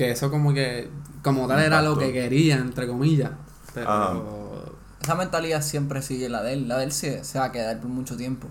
que 0.00 0.10
eso 0.12 0.30
como 0.30 0.54
que, 0.54 0.90
como 1.22 1.46
tal 1.46 1.60
era 1.60 1.82
lo 1.82 1.98
que 1.98 2.10
quería, 2.10 2.56
entre 2.56 2.86
comillas, 2.86 3.32
pero... 3.74 3.90
Ajá. 3.90 4.14
Esa 5.02 5.14
mentalidad 5.14 5.60
siempre 5.60 6.00
sigue 6.00 6.30
la 6.30 6.42
de 6.42 6.54
él. 6.54 6.68
La 6.68 6.78
de 6.78 6.84
él 6.84 6.92
se, 6.92 7.22
se 7.22 7.38
va 7.38 7.46
a 7.46 7.52
quedar 7.52 7.78
por 7.80 7.90
mucho 7.90 8.16
tiempo. 8.16 8.48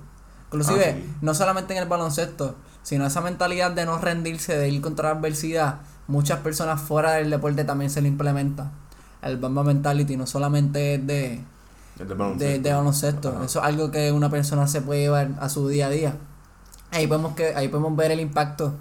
Inclusive, 0.47 0.85
Ah, 0.85 0.93
sí. 0.95 1.15
no 1.21 1.33
solamente 1.33 1.75
en 1.75 1.81
el 1.81 1.89
baloncesto, 1.89 2.55
sino 2.83 3.05
esa 3.07 3.21
mentalidad 3.21 3.71
de 3.71 3.85
no 3.85 3.97
rendirse, 3.97 4.55
de 4.57 4.69
ir 4.69 4.79
contra 4.81 5.11
la 5.11 5.17
adversidad, 5.17 5.79
muchas 6.07 6.39
personas 6.41 6.79
fuera 6.81 7.13
del 7.13 7.31
deporte 7.31 7.63
también 7.63 7.89
se 7.89 8.01
le 8.01 8.09
implementa. 8.09 8.71
El 9.23 9.37
Bamba 9.37 9.63
Mentality 9.63 10.17
no 10.17 10.27
solamente 10.27 10.95
es 10.95 11.07
de, 11.07 11.41
de, 11.97 12.05
baloncesto. 12.13 12.61
de 12.63 12.73
baloncesto, 12.73 13.29
Ajá. 13.29 13.45
eso 13.45 13.59
es 13.59 13.65
algo 13.65 13.89
que 13.89 14.11
una 14.11 14.29
persona 14.29 14.67
se 14.67 14.81
puede 14.81 15.01
llevar 15.01 15.29
a 15.39 15.49
su 15.49 15.67
día 15.67 15.87
a 15.87 15.89
día. 15.89 16.15
Ahí 16.91 17.07
podemos, 17.07 17.35
que, 17.35 17.55
ahí 17.55 17.67
podemos 17.69 17.95
ver 17.95 18.11
el 18.11 18.19
impacto 18.19 18.75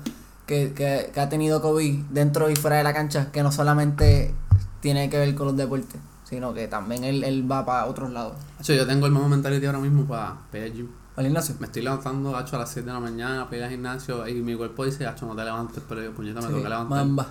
que, 0.48 0.72
que, 0.72 1.10
que 1.12 1.20
ha 1.20 1.28
tenido 1.28 1.60
Kobe 1.60 2.02
dentro 2.10 2.50
y 2.50 2.56
fuera 2.56 2.78
de 2.78 2.82
la 2.82 2.92
cancha, 2.94 3.30
que 3.30 3.42
no 3.44 3.52
solamente 3.52 4.34
tiene 4.80 5.10
que 5.10 5.18
ver 5.18 5.34
con 5.34 5.46
los 5.48 5.56
deportes, 5.56 6.00
sino 6.24 6.54
que 6.54 6.66
también 6.66 7.04
él, 7.04 7.22
él 7.22 7.50
va 7.50 7.64
para 7.66 7.84
otros 7.86 8.10
lados. 8.10 8.32
Hacho, 8.58 8.72
yo 8.72 8.86
tengo 8.86 9.06
el 9.06 9.12
mismo 9.12 9.28
mentality 9.28 9.66
ahora 9.66 9.78
mismo 9.78 10.04
para 10.06 10.38
pedir 10.50 10.72
gym. 10.74 10.88
¿Al 11.16 11.24
gimnasio? 11.24 11.54
Me 11.60 11.66
estoy 11.66 11.82
levantando, 11.82 12.34
hacho, 12.36 12.56
a 12.56 12.60
las 12.60 12.70
7 12.70 12.86
de 12.86 12.92
la 12.94 13.00
mañana 13.00 13.44
para 13.44 13.56
ir 13.58 13.62
al 13.64 13.70
gimnasio 13.70 14.26
y 14.26 14.34
mi 14.40 14.54
cuerpo 14.56 14.84
dice, 14.84 15.06
hacho, 15.06 15.26
no 15.26 15.36
te 15.36 15.44
levantes, 15.44 15.82
pero 15.88 16.02
yo, 16.02 16.12
puñeta, 16.12 16.36
me 16.40 16.42
Sí, 16.42 16.48
tengo 16.48 16.62
que 16.62 16.68
levantar. 16.68 16.98
Mamba. 16.98 17.26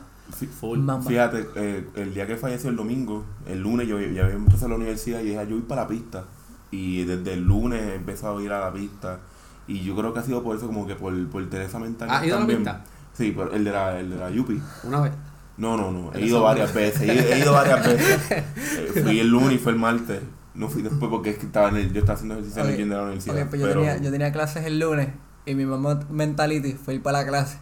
Full. 0.59 0.79
Mamba. 0.79 1.09
Fíjate, 1.09 1.47
eh, 1.55 1.87
el 1.95 2.13
día 2.13 2.27
que 2.27 2.35
falleció 2.35 2.69
el 2.69 2.75
domingo, 2.75 3.23
el 3.47 3.61
lunes 3.61 3.87
yo 3.87 3.97
ya 3.99 4.25
había 4.25 4.35
empezado 4.35 4.65
a 4.67 4.69
la 4.69 4.75
universidad 4.75 5.21
y 5.21 5.25
dije, 5.25 5.39
"Ah, 5.39 5.43
yo 5.45 5.51
voy 5.55 5.61
para 5.61 5.83
la 5.83 5.87
pista. 5.87 6.25
Y 6.69 7.05
desde 7.05 7.33
el 7.33 7.43
lunes 7.45 7.81
he 7.81 7.95
empezado 7.95 8.37
a 8.39 8.43
ir 8.43 8.51
a 8.51 8.59
la 8.59 8.73
pista. 8.73 9.19
Y 9.67 9.83
yo 9.85 9.95
creo 9.95 10.13
que 10.13 10.19
ha 10.19 10.23
sido 10.23 10.43
por 10.43 10.57
eso, 10.57 10.67
como 10.67 10.85
que 10.85 10.95
por, 10.95 11.13
por 11.29 11.49
tener 11.49 11.65
esa 11.67 11.79
mentalidad. 11.79 12.17
¿Has 12.19 12.25
ido 12.25 12.35
a 12.35 12.39
la 12.41 12.45
también. 12.45 12.59
pista? 12.59 12.83
Sí, 13.17 13.33
pero 13.35 13.51
el 13.53 13.63
de 13.63 13.71
la, 13.71 13.99
el 13.99 14.09
de 14.11 14.15
la 14.15 14.29
Yupi. 14.29 14.61
Una 14.83 15.01
vez. 15.01 15.13
No, 15.57 15.75
no, 15.75 15.91
no. 15.91 16.13
He 16.13 16.21
ido 16.25 16.43
varias 16.43 16.71
veces. 16.73 17.01
He, 17.01 17.33
he 17.33 17.39
ido 17.39 17.51
varias 17.53 17.83
veces. 17.83 18.19
Eh, 18.31 19.01
fui 19.03 19.19
el 19.19 19.27
lunes 19.27 19.53
y 19.53 19.57
fue 19.57 19.71
el 19.71 19.79
martes. 19.79 20.21
No 20.53 20.69
fui 20.69 20.81
después 20.83 21.09
porque 21.09 21.31
es 21.31 21.37
que 21.37 21.47
estaba 21.47 21.69
en 21.69 21.77
el, 21.77 21.93
yo 21.93 21.99
estaba 21.99 22.15
haciendo 22.15 22.35
ejercicio 22.35 22.63
en 22.63 22.69
el 22.69 22.77
gym 22.77 22.89
de 22.89 22.95
la 22.95 23.03
universidad. 23.03 23.41
Ok, 23.41 23.49
pues 23.49 23.61
yo, 23.61 23.67
pero 23.67 23.81
tenía, 23.81 23.97
yo 23.97 24.11
tenía 24.11 24.31
clases 24.31 24.65
el 24.65 24.79
lunes 24.79 25.09
y 25.45 25.55
mi 25.55 25.65
mamá 25.65 25.99
mentality 26.09 26.73
fue 26.73 26.95
ir 26.95 27.01
para 27.03 27.21
la 27.21 27.27
clase. 27.27 27.57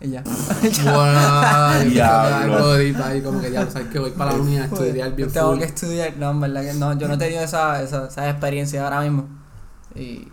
Y 0.00 0.10
ya. 0.10 0.22
Bueno, 0.84 1.90
Diablo. 1.90 2.72
Ahí 3.04 3.22
como 3.22 3.40
que 3.40 3.50
ya 3.50 3.70
sabes 3.70 3.88
que 3.88 3.98
voy 3.98 4.10
para 4.10 4.32
la 4.32 4.38
unidad 4.38 4.62
a 4.64 4.66
estudiar 4.66 5.14
bien 5.14 5.30
Tengo 5.30 5.50
full. 5.50 5.58
que 5.58 5.64
estudiar. 5.66 6.16
No, 6.18 6.30
en 6.30 6.40
verdad 6.40 6.62
que 6.62 6.74
no. 6.74 6.98
Yo 6.98 7.08
no 7.08 7.14
he 7.14 7.18
tenido 7.18 7.42
esa, 7.42 7.82
esa, 7.82 8.06
esa 8.08 8.30
experiencia 8.30 8.84
ahora 8.84 9.00
mismo. 9.00 9.28
Y 9.94 10.28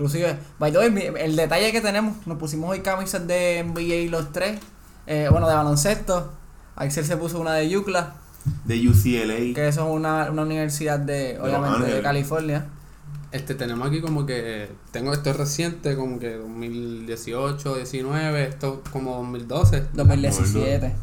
inclusive, 0.00 0.36
by 0.58 0.72
the 0.72 0.78
way, 0.78 1.12
el 1.18 1.36
detalle 1.36 1.70
que 1.72 1.80
tenemos, 1.80 2.26
nos 2.26 2.38
pusimos 2.38 2.70
hoy 2.70 2.80
camisas 2.80 3.26
de 3.26 3.62
NBA 3.64 4.10
los 4.10 4.32
tres. 4.32 4.58
Eh, 5.06 5.28
bueno, 5.30 5.48
de 5.48 5.54
baloncesto. 5.54 6.32
Axel 6.76 7.04
se 7.04 7.16
puso 7.16 7.38
una 7.40 7.54
de 7.54 7.68
Yucla, 7.68 8.14
de 8.64 8.88
UCLA. 8.88 9.54
que 9.54 9.68
eso 9.68 9.86
es 9.86 9.94
una, 9.94 10.30
una 10.30 10.42
universidad 10.42 10.98
de, 10.98 11.38
obviamente, 11.40 11.92
de. 11.94 12.02
California. 12.02 12.66
Este, 13.32 13.54
tenemos 13.54 13.86
aquí 13.86 14.00
como 14.00 14.24
que, 14.26 14.70
tengo 14.90 15.12
esto 15.12 15.30
es 15.30 15.36
reciente, 15.36 15.94
como 15.96 16.18
que 16.18 16.34
2018, 16.36 17.76
19, 17.76 18.44
esto 18.48 18.82
como 18.92 19.16
2012. 19.18 19.84
2017. 19.92 20.94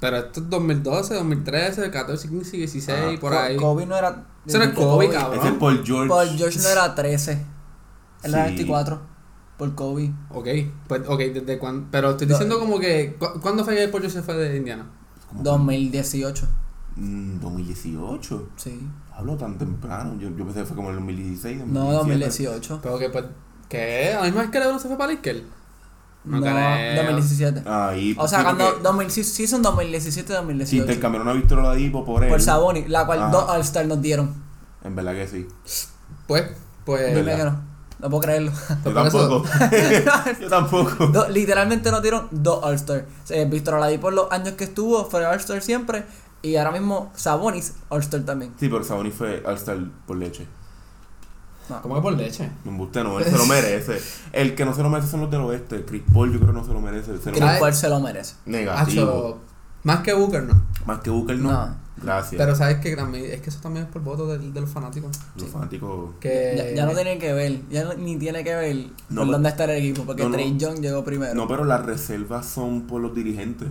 Pero 0.00 0.16
esto 0.18 0.40
es 0.40 0.50
2012, 0.50 1.14
2013, 1.14 1.90
14, 1.90 2.28
15, 2.28 2.56
16, 2.58 2.98
Ah, 2.98 3.20
por 3.20 3.32
Co- 3.32 3.38
ahí. 3.38 3.56
Kobe 3.56 3.86
no 3.86 3.96
era. 3.96 4.24
Ese 4.46 4.58
no 4.58 4.64
es 4.64 4.70
Kobe, 4.70 5.08
cabrón. 5.08 5.38
Ese 5.40 5.48
es 5.48 5.54
por 5.54 5.84
George. 5.84 6.08
Paul 6.08 6.28
George 6.36 6.58
no 6.60 6.68
era 6.68 6.94
13. 6.94 7.38
Él 8.24 8.34
era 8.34 8.44
Sí. 8.48 8.54
24. 8.56 9.00
Por 9.58 9.74
Kobe. 9.76 10.12
Ok, 10.30 10.48
pues, 10.88 11.02
ok, 11.06 11.18
desde 11.32 11.58
cuándo. 11.58 11.86
Pero 11.90 12.10
estoy 12.10 12.26
Do- 12.26 12.34
diciendo 12.34 12.58
como 12.58 12.78
que, 12.80 13.16
¿cu- 13.18 13.40
¿cuándo 13.40 13.64
fue 13.64 13.76
que 13.76 13.86
Pollo 13.88 14.10
se 14.10 14.22
fue 14.22 14.34
de 14.34 14.56
Indiana? 14.56 14.86
Como- 15.28 15.42
2018. 15.44 16.48
Mm, 16.96 17.38
2018. 17.40 18.48
Sí. 18.56 18.80
Hablo 19.14 19.36
tan 19.36 19.56
temprano. 19.58 20.16
Yo, 20.18 20.28
yo 20.36 20.44
pensé 20.44 20.60
que 20.60 20.66
fue 20.66 20.76
como 20.76 20.90
el 20.90 20.96
2016. 20.96 21.58
No, 21.66 21.92
2017. 21.92 22.50
2018. 22.50 22.80
Pero 22.82 22.98
que, 22.98 23.10
pues, 23.10 23.24
¿qué? 23.68 24.12
¿A 24.14 24.18
la 24.20 24.24
misma 24.26 24.40
vez 24.42 24.50
que 24.50 24.58
LeBron 24.58 24.80
se 24.80 24.88
fue 24.88 24.96
para 24.98 25.12
Lakers? 25.12 25.42
No 26.24 26.38
No, 26.40 26.42
creo. 26.42 26.96
2017. 26.96 27.62
Ahí. 27.68 28.16
O 28.18 28.26
sea, 28.26 28.38
sí, 28.38 28.44
cuando 28.44 28.64
porque 28.64 28.82
2000, 28.82 29.10
sí, 29.10 29.22
season 29.24 29.62
Si 29.62 29.70
2017-2018. 29.70 30.72
intercambiaron 30.82 31.28
a 31.28 31.32
Víctor 31.34 31.58
Oladipo 31.60 32.04
por 32.04 32.24
él. 32.24 32.30
por 32.30 32.40
Sabonis, 32.40 32.88
la 32.88 33.04
cual 33.06 33.22
Ajá. 33.22 33.30
dos 33.30 33.44
All-Star 33.50 33.86
nos 33.86 34.00
dieron. 34.00 34.34
En 34.82 34.96
verdad 34.96 35.12
que 35.12 35.28
sí. 35.28 35.46
Pues, 36.26 36.44
pues. 36.84 37.14
Dime 37.14 37.36
que 37.36 37.44
no. 37.44 37.73
No 38.00 38.10
puedo 38.10 38.22
creerlo. 38.22 38.52
Yo 38.84 38.92
por 38.94 39.06
eso- 39.06 39.42
tampoco. 39.42 39.48
Yo 40.40 40.48
tampoco. 40.48 41.26
Literalmente 41.30 41.90
nos 41.90 42.02
dieron 42.02 42.28
dos 42.32 42.62
All-Star. 42.62 43.06
Eh, 43.30 43.46
Víctor 43.50 43.74
Oladipo 43.74 44.10
los 44.10 44.30
años 44.32 44.54
que 44.54 44.64
estuvo 44.64 45.04
fue 45.08 45.24
All-Star 45.24 45.62
siempre. 45.62 46.04
Y 46.42 46.56
ahora 46.56 46.72
mismo 46.72 47.10
Sabonis 47.14 47.74
All-Star 47.88 48.22
también. 48.22 48.52
Sí, 48.60 48.68
pero 48.68 48.84
Sabonis 48.84 49.14
fue 49.14 49.42
All-Star 49.46 49.78
por 50.06 50.16
leche. 50.16 50.46
No. 51.70 51.80
¿Cómo 51.80 51.94
que 51.94 52.00
por 52.02 52.12
leche? 52.12 52.50
Me 52.64 52.72
embuste, 52.72 53.02
no, 53.02 53.18
él 53.18 53.24
se 53.24 53.38
lo 53.38 53.46
merece. 53.46 53.98
El 54.32 54.54
que 54.54 54.66
no 54.66 54.74
se 54.74 54.82
lo 54.82 54.90
merece 54.90 55.10
son 55.10 55.22
los 55.22 55.30
del 55.30 55.40
oeste. 55.40 55.82
Chris 55.86 56.02
Paul 56.12 56.30
yo 56.32 56.38
creo 56.40 56.52
que 56.52 56.58
no 56.58 56.64
se 56.66 56.72
lo 56.74 56.80
merece. 56.80 57.16
Se 57.18 57.30
lo 57.30 57.38
Chris. 57.38 57.58
Paul 57.58 57.72
se 57.72 57.88
lo 57.88 58.00
merece. 58.00 58.34
Negativo. 58.44 59.02
Hacho, 59.06 59.38
más 59.84 60.00
que 60.00 60.12
Booker, 60.12 60.42
no. 60.42 60.62
Más 60.84 60.98
que 61.00 61.08
Booker 61.08 61.38
no. 61.38 61.50
No. 61.52 61.76
Gracias. 62.02 62.38
Pero 62.38 62.56
sabes 62.56 62.78
que 62.78 62.96
también, 62.96 63.24
es 63.26 63.40
que 63.40 63.50
eso 63.50 63.60
también 63.60 63.86
es 63.86 63.90
por 63.92 64.02
voto 64.02 64.26
del- 64.26 64.52
de, 64.52 64.60
los 64.60 64.68
fanáticos. 64.70 65.16
los 65.36 65.48
fanáticos. 65.48 66.14
Que 66.20 66.54
Ya, 66.56 66.74
ya 66.82 66.86
no 66.86 66.92
tiene 66.94 67.18
que 67.18 67.32
ver, 67.32 67.60
ya 67.70 67.84
no- 67.84 67.94
ni 67.94 68.16
tiene 68.16 68.42
que 68.42 68.54
ver 68.54 68.74
No, 68.76 68.82
por 68.82 68.92
pero- 69.20 69.26
dónde 69.32 69.48
está 69.50 69.64
el 69.64 69.70
equipo, 69.70 70.04
porque 70.04 70.24
no. 70.24 70.32
Trey 70.32 70.56
Young 70.56 70.80
llegó 70.80 71.04
primero. 71.04 71.34
No, 71.34 71.46
pero 71.46 71.64
las 71.64 71.84
reservas 71.86 72.46
son 72.46 72.86
por 72.88 73.00
los 73.00 73.14
dirigentes. 73.14 73.68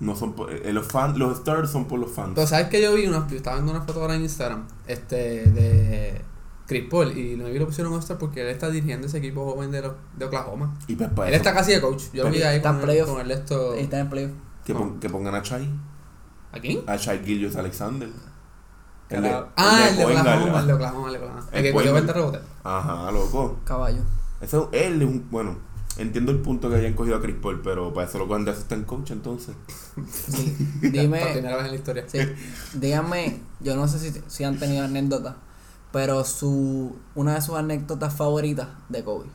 No 0.00 0.16
son 0.16 0.34
por, 0.34 0.52
eh, 0.52 0.72
los 0.72 0.86
fans, 0.86 1.16
los 1.16 1.38
stars 1.38 1.70
son 1.70 1.86
por 1.86 1.98
los 1.98 2.10
fans. 2.10 2.32
Pero 2.34 2.46
sabes 2.46 2.68
que 2.68 2.82
yo 2.82 2.92
vi 2.94 3.06
una, 3.06 3.26
yo 3.28 3.36
estaba 3.36 3.56
viendo 3.56 3.72
una 3.72 3.82
foto 3.82 4.02
ahora 4.02 4.16
en 4.16 4.22
Instagram, 4.22 4.66
este, 4.86 5.46
de 5.50 6.20
Chris 6.66 6.84
Paul, 6.90 7.16
y 7.16 7.36
no 7.36 7.44
vi 7.46 7.58
lo 7.58 7.66
pusieron 7.66 7.92
All-Star 7.92 8.18
porque 8.18 8.42
él 8.42 8.48
está 8.48 8.68
dirigiendo 8.70 9.06
ese 9.06 9.18
equipo 9.18 9.44
joven 9.50 9.70
de, 9.70 9.82
los- 9.82 9.94
de 10.18 10.24
Oklahoma. 10.26 10.76
y 10.88 10.96
pues 10.96 11.08
para 11.10 11.28
Él 11.28 11.34
eso, 11.34 11.42
está 11.42 11.54
casi 11.54 11.72
de 11.72 11.80
coach. 11.80 12.04
Yo 12.12 12.24
lo 12.24 12.30
vi 12.30 12.42
ahí 12.42 12.56
Está 12.56 12.70
con 12.70 12.76
en 12.76 12.80
el, 12.82 12.86
playoff. 12.86 13.08
con 13.10 13.20
el 13.20 13.30
esto. 13.30 13.72
Ahí 13.72 13.80
está 13.84 14.00
en 14.00 14.10
playoff. 14.10 14.32
que, 14.64 14.74
pon- 14.74 14.98
que 15.00 15.08
pongan 15.08 15.34
a 15.36 15.42
Chai. 15.42 15.68
¿A 16.56 16.60
quién? 16.60 16.80
A 16.86 16.96
Gillius 16.98 17.56
Alexander. 17.56 18.08
El 19.10 19.22
de, 19.22 19.28
Cara- 19.30 19.48
Ah, 19.56 19.86
el 19.90 19.96
de 19.96 20.04
Oklahoma, 20.06 20.60
el 20.60 20.66
de 20.66 20.72
Oklahoma, 20.72 21.06
el 21.08 21.12
de 21.12 21.18
Oklahoma. 21.18 21.46
El 21.52 21.62
que 21.62 21.72
cogió 21.72 21.90
guard. 21.90 22.04
20 22.04 22.12
rebotes. 22.12 22.40
Ajá, 22.64 23.10
loco. 23.12 23.60
Caballo. 23.64 24.02
Eso, 24.40 24.68
él 24.72 25.02
es 25.02 25.08
un. 25.08 25.28
Bueno, 25.30 25.56
entiendo 25.98 26.32
el 26.32 26.38
punto 26.40 26.68
que 26.70 26.76
hayan 26.76 26.94
cogido 26.94 27.16
a 27.16 27.20
Chris 27.20 27.36
Paul, 27.40 27.60
pero 27.62 27.92
para 27.92 28.08
eso 28.08 28.18
lo 28.18 28.26
cogen 28.28 28.44
de 28.44 28.50
assistant 28.52 28.86
coach 28.86 29.10
entonces. 29.10 29.54
Sí. 30.10 30.56
Por 30.80 30.90
Dime, 30.90 31.20
primera 31.32 31.56
vez 31.56 31.64
en 31.66 31.70
la 31.72 31.76
historia. 31.76 32.04
sí, 32.08 32.18
díganme, 32.74 33.40
yo 33.60 33.76
no 33.76 33.86
sé 33.88 33.98
si, 33.98 34.22
si 34.26 34.44
han 34.44 34.58
tenido 34.58 34.84
anécdotas, 34.84 35.36
pero 35.92 36.24
su 36.24 36.96
una 37.14 37.34
de 37.34 37.42
sus 37.42 37.56
anécdotas 37.56 38.14
favoritas 38.14 38.68
de 38.88 39.04
Kobe. 39.04 39.26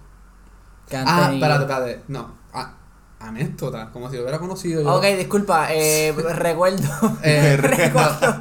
Que 0.89 0.97
han 0.97 1.05
Ah, 1.07 1.27
tenido. 1.27 1.45
espérate, 1.45 1.61
espérate. 1.71 2.03
No. 2.07 2.31
Ah, 2.53 2.73
anécdota, 3.19 3.91
como 3.91 4.09
si 4.09 4.15
lo 4.15 4.23
hubiera 4.23 4.39
conocido 4.39 4.81
yo. 4.81 4.95
Ok, 4.95 5.05
disculpa, 5.17 5.73
eh, 5.73 6.13
recuerdo. 6.13 6.87
Eh, 7.23 7.57
recuerdo. 7.57 8.39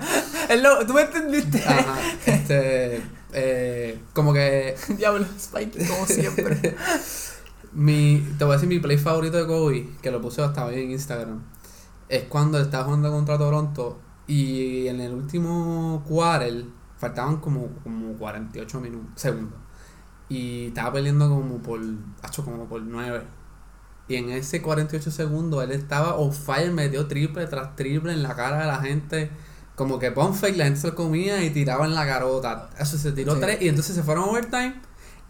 ¿Tú 0.86 0.94
me 0.94 1.02
entendiste? 1.02 1.62
Ajá, 1.66 1.98
este. 2.26 3.02
Eh, 3.32 3.98
como 4.12 4.32
que. 4.32 4.76
Diablo, 4.96 5.26
Spike, 5.36 5.86
como 5.86 6.06
siempre. 6.06 6.76
Mi, 7.72 8.26
te 8.38 8.44
voy 8.44 8.52
a 8.52 8.56
decir 8.56 8.68
mi 8.68 8.78
play 8.78 8.96
favorito 8.96 9.36
de 9.36 9.46
Kobe, 9.46 9.88
que 10.00 10.10
lo 10.10 10.20
puse 10.20 10.42
hasta 10.42 10.64
hoy 10.64 10.80
en 10.80 10.90
Instagram. 10.92 11.42
Es 12.08 12.24
cuando 12.24 12.58
estaba 12.58 12.84
jugando 12.84 13.10
contra 13.10 13.36
Toronto 13.36 13.98
y 14.26 14.86
en 14.88 15.00
el 15.00 15.12
último 15.12 16.02
quarter 16.06 16.64
faltaban 16.96 17.38
como, 17.38 17.68
como 17.82 18.14
48 18.14 18.80
minutos, 18.80 19.10
segundos. 19.16 19.58
Y 20.28 20.66
estaba 20.68 20.92
peleando 20.92 21.28
como 21.28 21.58
por, 21.58 21.80
hacho, 22.22 22.44
como 22.44 22.66
por 22.66 22.82
9. 22.82 23.37
Y 24.08 24.16
en 24.16 24.30
ese 24.30 24.62
48 24.62 25.10
segundos 25.10 25.62
él 25.62 25.72
estaba 25.72 26.14
on 26.16 26.32
fire, 26.32 26.72
metió 26.72 27.06
triple 27.06 27.46
tras 27.46 27.76
triple 27.76 28.12
en 28.12 28.22
la 28.22 28.34
cara 28.34 28.60
de 28.60 28.66
la 28.66 28.78
gente. 28.80 29.30
Como 29.76 29.98
que 29.98 30.10
fake, 30.10 30.56
la 30.56 30.64
gente 30.64 30.80
se 30.80 30.88
lo 30.88 30.94
comía 30.94 31.44
y 31.44 31.50
tiraba 31.50 31.84
en 31.84 31.94
la 31.94 32.06
carota. 32.06 32.70
Eso 32.78 32.98
se 32.98 33.12
tiró 33.12 33.34
Sí. 33.34 33.40
tres 33.40 33.62
y 33.62 33.68
entonces 33.68 33.94
se 33.94 34.02
fueron 34.02 34.24
a 34.24 34.26
overtime. 34.28 34.74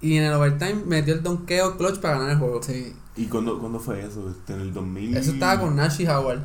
Y 0.00 0.16
en 0.16 0.24
el 0.24 0.32
overtime 0.32 0.76
metió 0.86 1.12
el 1.14 1.22
donkeo 1.22 1.76
clutch 1.76 1.98
para 1.98 2.14
ganar 2.18 2.30
el 2.32 2.38
juego. 2.38 2.62
Sí. 2.62 2.94
¿Y 3.16 3.26
cuándo, 3.26 3.58
cuándo 3.58 3.80
fue 3.80 4.00
eso? 4.04 4.30
Este, 4.30 4.54
en 4.54 4.60
el 4.60 4.72
2000. 4.72 5.16
Eso 5.16 5.32
estaba 5.32 5.60
con 5.60 5.74
Nash 5.74 6.00
y 6.00 6.06
Howard. 6.06 6.38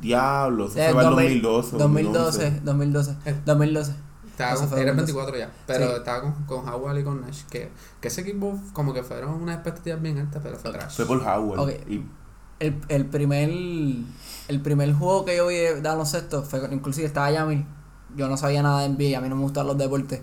Diablo, 0.00 0.66
eso 0.66 0.78
Eh, 0.78 0.88
fue 0.92 1.02
el 1.02 1.10
2000, 1.10 1.42
2012. 1.42 1.76
2012, 1.78 2.60
2012, 2.64 3.16
Eh. 3.26 3.36
2012. 3.44 3.94
Estaba 4.44 4.68
con, 4.70 4.78
era 4.78 4.90
el 4.90 4.96
2012. 4.96 5.30
24 5.32 5.38
ya. 5.38 5.50
Pero 5.66 5.88
Sí. 5.90 5.94
estaba 5.98 6.20
con, 6.22 6.32
con 6.44 6.68
Howard 6.68 6.98
y 6.98 7.04
con 7.04 7.20
Nash. 7.20 7.42
Que, 7.50 7.70
que 8.00 8.08
ese 8.08 8.20
equipo, 8.22 8.58
como 8.72 8.92
que 8.94 9.02
fueron 9.02 9.34
unas 9.42 9.56
expectativas 9.56 10.00
bien 10.02 10.18
altas, 10.18 10.40
pero 10.42 10.56
fue 10.58 10.72
trash. 10.72 10.94
Fue 10.96 11.06
por 11.06 11.18
Howard. 11.26 11.60
Ok. 11.60 11.70
Y 11.88 12.04
El, 12.60 12.78
el 12.88 13.06
primer 13.06 13.48
el 13.50 14.60
primer 14.62 14.92
juego 14.92 15.24
que 15.24 15.36
yo 15.36 15.46
vi 15.46 15.54
de 15.56 15.80
baloncesto 15.80 16.42
fue 16.42 16.60
con- 16.60 16.72
inclusive 16.72 17.06
estaba 17.06 17.30
Yamil. 17.30 17.64
Yo 18.16 18.28
no 18.28 18.36
sabía 18.36 18.62
nada 18.62 18.82
de 18.82 18.88
NBA, 18.88 19.16
a 19.16 19.20
mí 19.20 19.28
no 19.28 19.36
me 19.36 19.42
gustan 19.42 19.66
los 19.66 19.78
deportes. 19.78 20.20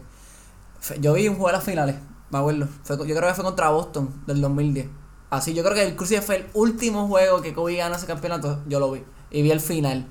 Fue- 0.79 0.99
Yo 0.99 1.13
vi 1.13 1.27
un 1.27 1.35
juego 1.35 1.47
de 1.47 1.53
las 1.53 1.63
finales, 1.63 1.95
me 2.29 2.37
acuerdo. 2.39 2.67
Fue, 2.83 2.97
yo 2.97 3.15
creo 3.15 3.27
que 3.29 3.33
fue 3.33 3.43
contra 3.43 3.69
Boston 3.69 4.13
del 4.27 4.41
2010. 4.41 4.87
Así, 5.29 5.53
yo 5.53 5.63
creo 5.63 5.73
que 5.75 5.87
inclusive 5.87 6.21
fue 6.21 6.35
el 6.37 6.45
último 6.53 7.07
juego 7.07 7.41
que 7.41 7.53
Kobe 7.53 7.75
ganó 7.77 7.95
ese 7.95 8.05
campeonato, 8.05 8.61
yo 8.67 8.79
lo 8.79 8.91
vi. 8.91 9.03
Y 9.31 9.41
vi 9.41 9.51
el 9.51 9.59
final. 9.61 10.07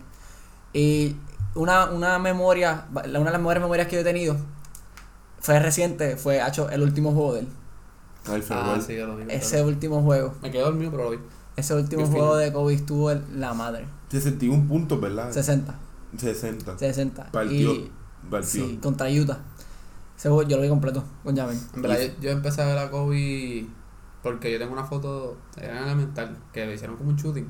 Y 0.73 1.17
una, 1.57 1.91
una 1.91 2.19
memoria, 2.19 2.87
una 2.93 3.03
de 3.03 3.09
las 3.25 3.39
mejores 3.41 3.61
memorias 3.63 3.89
que 3.89 3.97
yo 3.97 4.01
he 4.03 4.05
tenido 4.05 4.37
fue 5.41 5.59
reciente, 5.61 6.17
fue 6.17 6.47
hecho 6.47 6.69
el 6.71 6.83
último 6.83 7.13
juego 7.13 7.35
de 7.35 7.41
él. 7.41 7.49
el 8.33 8.41
Ah, 8.41 8.45
farewell. 8.45 8.83
sí, 8.83 8.97
yo 8.97 9.07
lo 9.07 9.17
vi. 9.17 9.25
Ese 9.29 9.63
último 9.63 10.03
juego. 10.03 10.35
Me 10.43 10.51
quedé 10.51 10.63
dormido, 10.63 10.91
pero 10.91 11.05
lo 11.05 11.11
vi. 11.11 11.19
Ese 11.57 11.75
último 11.75 12.03
El 12.03 12.09
juego 12.09 12.37
de 12.37 12.53
Kobe 12.53 12.75
estuvo 12.75 13.13
la 13.35 13.55
madre. 13.55 13.87
61 14.11 14.69
puntos, 14.69 15.01
¿verdad? 15.01 15.31
60. 15.33 15.75
60. 16.17 16.79
60. 16.79 17.31
Partió. 17.33 17.73
Y, 17.73 17.91
Partió. 18.31 18.67
sí, 18.67 18.79
contra 18.83 19.09
Utah. 19.09 19.39
Ese 20.17 20.29
juego 20.29 20.49
yo 20.49 20.57
lo 20.57 20.63
vi 20.63 20.69
completo 20.69 21.05
con 21.23 21.37
Jamin. 21.37 21.61
En 21.75 21.83
verdad, 21.83 21.99
yo, 22.01 22.09
yo 22.21 22.31
empecé 22.31 22.63
a 22.63 22.67
ver 22.67 22.79
a 22.79 22.91
Kobe 22.91 23.67
porque 24.23 24.51
yo 24.51 24.59
tengo 24.59 24.73
una 24.73 24.85
foto, 24.85 25.37
era 25.57 25.79
en 25.79 25.85
elemental, 25.85 26.37
que 26.53 26.67
me 26.67 26.75
hicieron 26.75 26.97
como 26.97 27.11
un 27.11 27.17
shooting. 27.17 27.47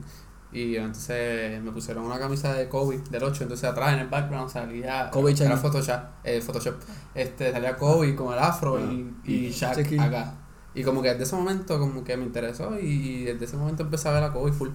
Y 0.57 0.77
entonces 0.77 1.63
me 1.63 1.71
pusieron 1.71 2.05
una 2.05 2.19
camisa 2.19 2.55
de 2.55 2.69
Kobe 2.69 2.99
del 3.11 3.23
8, 3.23 3.43
entonces 3.43 3.69
atrás 3.69 3.93
en 3.93 3.99
el 4.01 4.09
background 4.09 4.49
salía 4.51 5.11
Kobe 5.11 5.33
era. 5.33 5.57
Photoshop, 5.57 6.01
eh, 6.25 6.41
Photoshop. 6.41 6.77
Este, 7.15 7.53
salía 7.53 7.77
Kobe 7.77 8.15
con 8.17 8.33
el 8.33 8.39
afro 8.39 8.81
y, 8.81 9.15
y 9.25 9.35
y 9.47 9.51
Shaq 9.51 10.01
acá. 10.01 10.35
Y 10.75 10.83
como 10.83 11.03
que 11.03 11.09
desde 11.11 11.25
ese 11.25 11.37
momento 11.37 11.79
como 11.79 12.03
que 12.05 12.17
me 12.17 12.25
interesó 12.25 12.79
y 12.79 13.25
desde 13.25 13.45
ese 13.45 13.57
momento 13.57 13.83
empecé 13.83 14.09
a 14.09 14.13
ver 14.13 14.25
a 14.25 14.33
Kobe 14.33 14.53
full. 14.53 14.69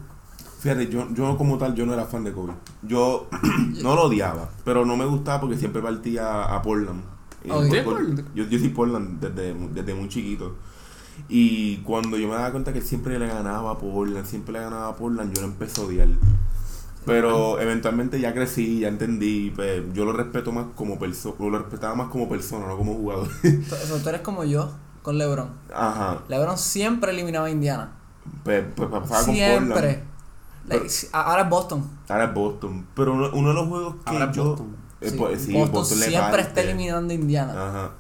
Fíjate, 0.60 0.88
yo, 0.90 1.08
yo 1.16 1.36
como 1.38 1.58
tal, 1.58 1.74
yo 1.74 1.88
no 1.88 1.94
era 1.96 2.06
fan 2.06 2.24
de 2.24 2.32
Kobe. 2.32 2.54
Yo 2.84 3.28
no 3.82 3.96
lo 3.96 4.04
odiaba, 4.04 4.50
pero 4.64 4.86
no 4.86 4.96
me 4.98 5.06
gustaba 5.06 5.42
porque 5.42 5.58
siempre 5.58 5.82
partía 5.82 6.44
a 6.44 6.62
Portland. 6.62 7.02
Y 7.44 7.50
Ok. 7.50 7.58
por- 7.58 7.66
¿Sí, 7.66 7.82
por- 7.82 7.94
Portland? 7.96 8.36
yo, 8.36 8.44
yo 8.44 8.60
soy 8.60 8.70
Portland 8.70 9.20
desde, 9.20 9.56
desde 9.74 9.96
muy 9.96 10.08
chiquito. 10.10 10.56
Y 11.30 11.78
cuando 11.78 12.18
yo 12.18 12.28
me 12.28 12.36
daba 12.36 12.52
cuenta 12.52 12.74
que 12.74 12.80
él 12.80 12.86
siempre 12.86 13.18
le 13.20 13.28
ganaba 13.28 13.72
a 13.72 13.78
Portland, 13.78 14.26
siempre 14.26 14.54
le 14.54 14.60
ganaba 14.60 14.90
a 14.90 14.96
Portland, 14.96 15.34
yo 15.34 15.42
lo 15.42 15.48
empecé 15.48 15.82
a 15.82 15.86
odiar. 15.86 16.08
Pero 17.06 17.60
eventualmente 17.60 18.20
ya 18.20 18.32
crecí, 18.34 18.80
ya 18.82 18.88
entendí, 18.88 19.52
pues, 19.56 19.82
yo 19.94 20.06
lo 20.06 20.14
respeto 20.14 20.52
más 20.52 20.66
como 20.76 21.00
persona, 21.00 21.36
lo 21.40 21.58
respetaba 21.58 21.96
más 21.96 22.10
como 22.10 22.30
persona, 22.30 22.68
no 22.68 22.78
como 22.78 22.94
jugador. 22.94 23.28
Tú, 23.42 24.00
tú 24.04 24.10
eres 24.10 24.22
como 24.22 24.44
yo 24.44 24.72
con 25.02 25.18
LeBron. 25.18 25.50
Ajá, 25.74 26.20
LeBron 26.28 26.58
siempre 26.60 27.12
eliminaba 27.12 27.48
a 27.48 27.50
Indiana. 27.50 27.92
pues, 28.44 28.64
pues 28.76 28.90
pasaba 28.90 29.26
con. 29.26 29.36
Portland. 29.36 29.96
Si- 30.88 31.08
ahora 31.12 31.42
es 31.44 31.50
Boston. 31.50 31.90
Ahora 32.08 32.26
es 32.26 32.34
Boston. 32.36 32.86
Pero 32.94 33.14
uno, 33.14 33.30
uno 33.34 33.48
de 33.50 33.54
los 33.56 33.68
juegos 33.68 33.96
que 34.06 34.12
Ahora 34.12 34.32
yo... 34.32 34.44
Boston. 34.50 34.76
eh, 35.02 35.10
Sí, 35.10 35.18
pues, 35.18 35.42
sí, 35.42 35.54
Boston, 35.54 35.86
siempre 35.86 36.42
está 36.42 36.62
eliminando 36.62 37.12
a 37.12 37.16
Indiana. 37.16 37.68
Ajá. 37.68 37.92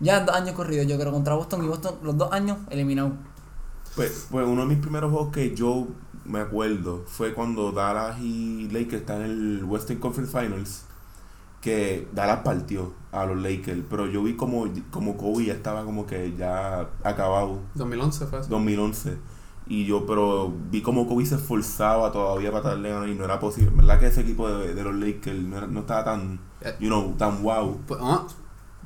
Ya 0.00 0.20
dos 0.24 0.34
años 0.34 0.54
corridos, 0.54 0.86
yo 0.86 0.98
creo, 0.98 1.12
contra 1.12 1.34
Boston 1.34 1.64
y 1.64 1.68
Boston, 1.68 1.96
los 2.02 2.16
dos 2.16 2.32
años 2.32 2.58
eliminados. 2.70 3.12
Pues, 3.96 4.28
pues 4.30 4.46
uno 4.46 4.62
de 4.62 4.68
mis 4.68 4.78
primeros 4.78 5.10
juegos 5.10 5.32
que 5.32 5.54
yo 5.56 5.88
me 6.24 6.40
acuerdo 6.40 7.04
fue 7.06 7.34
cuando 7.34 7.72
Dallas 7.72 8.18
y 8.20 8.68
Lakers 8.70 9.00
están 9.02 9.22
en 9.22 9.30
el 9.30 9.64
Western 9.64 9.98
Conference 9.98 10.38
Finals. 10.38 10.84
Que 11.60 12.06
Dallas 12.14 12.40
partió 12.44 12.92
a 13.10 13.26
los 13.26 13.36
Lakers. 13.36 13.80
Pero 13.90 14.06
yo 14.06 14.22
vi 14.22 14.36
como, 14.36 14.66
como 14.92 15.16
Kobe 15.16 15.46
ya 15.46 15.54
estaba 15.54 15.84
como 15.84 16.06
que 16.06 16.34
ya 16.36 16.88
acabado. 17.02 17.58
2011 17.74 18.26
fue 18.26 18.38
eso. 18.40 18.48
2011. 18.48 19.18
Y 19.66 19.84
yo, 19.84 20.06
pero 20.06 20.52
vi 20.70 20.80
como 20.80 21.08
Kobe 21.08 21.26
se 21.26 21.34
esforzaba 21.34 22.12
todavía 22.12 22.52
para 22.52 22.70
darle 22.70 22.90
ganar 22.90 23.08
y 23.08 23.14
no 23.16 23.24
era 23.24 23.40
posible. 23.40 23.72
¿Verdad 23.74 23.98
que 23.98 24.06
ese 24.06 24.20
equipo 24.20 24.48
de, 24.48 24.72
de 24.74 24.84
los 24.84 24.94
Lakers 24.94 25.42
no, 25.42 25.58
era- 25.58 25.66
no 25.66 25.80
estaba 25.80 26.04
tan, 26.04 26.38
Eh. 26.60 26.74
you 26.78 26.86
know, 26.86 27.12
tan 27.18 27.42
wow? 27.42 27.76
Pues, 27.88 28.00
ah, 28.02 28.24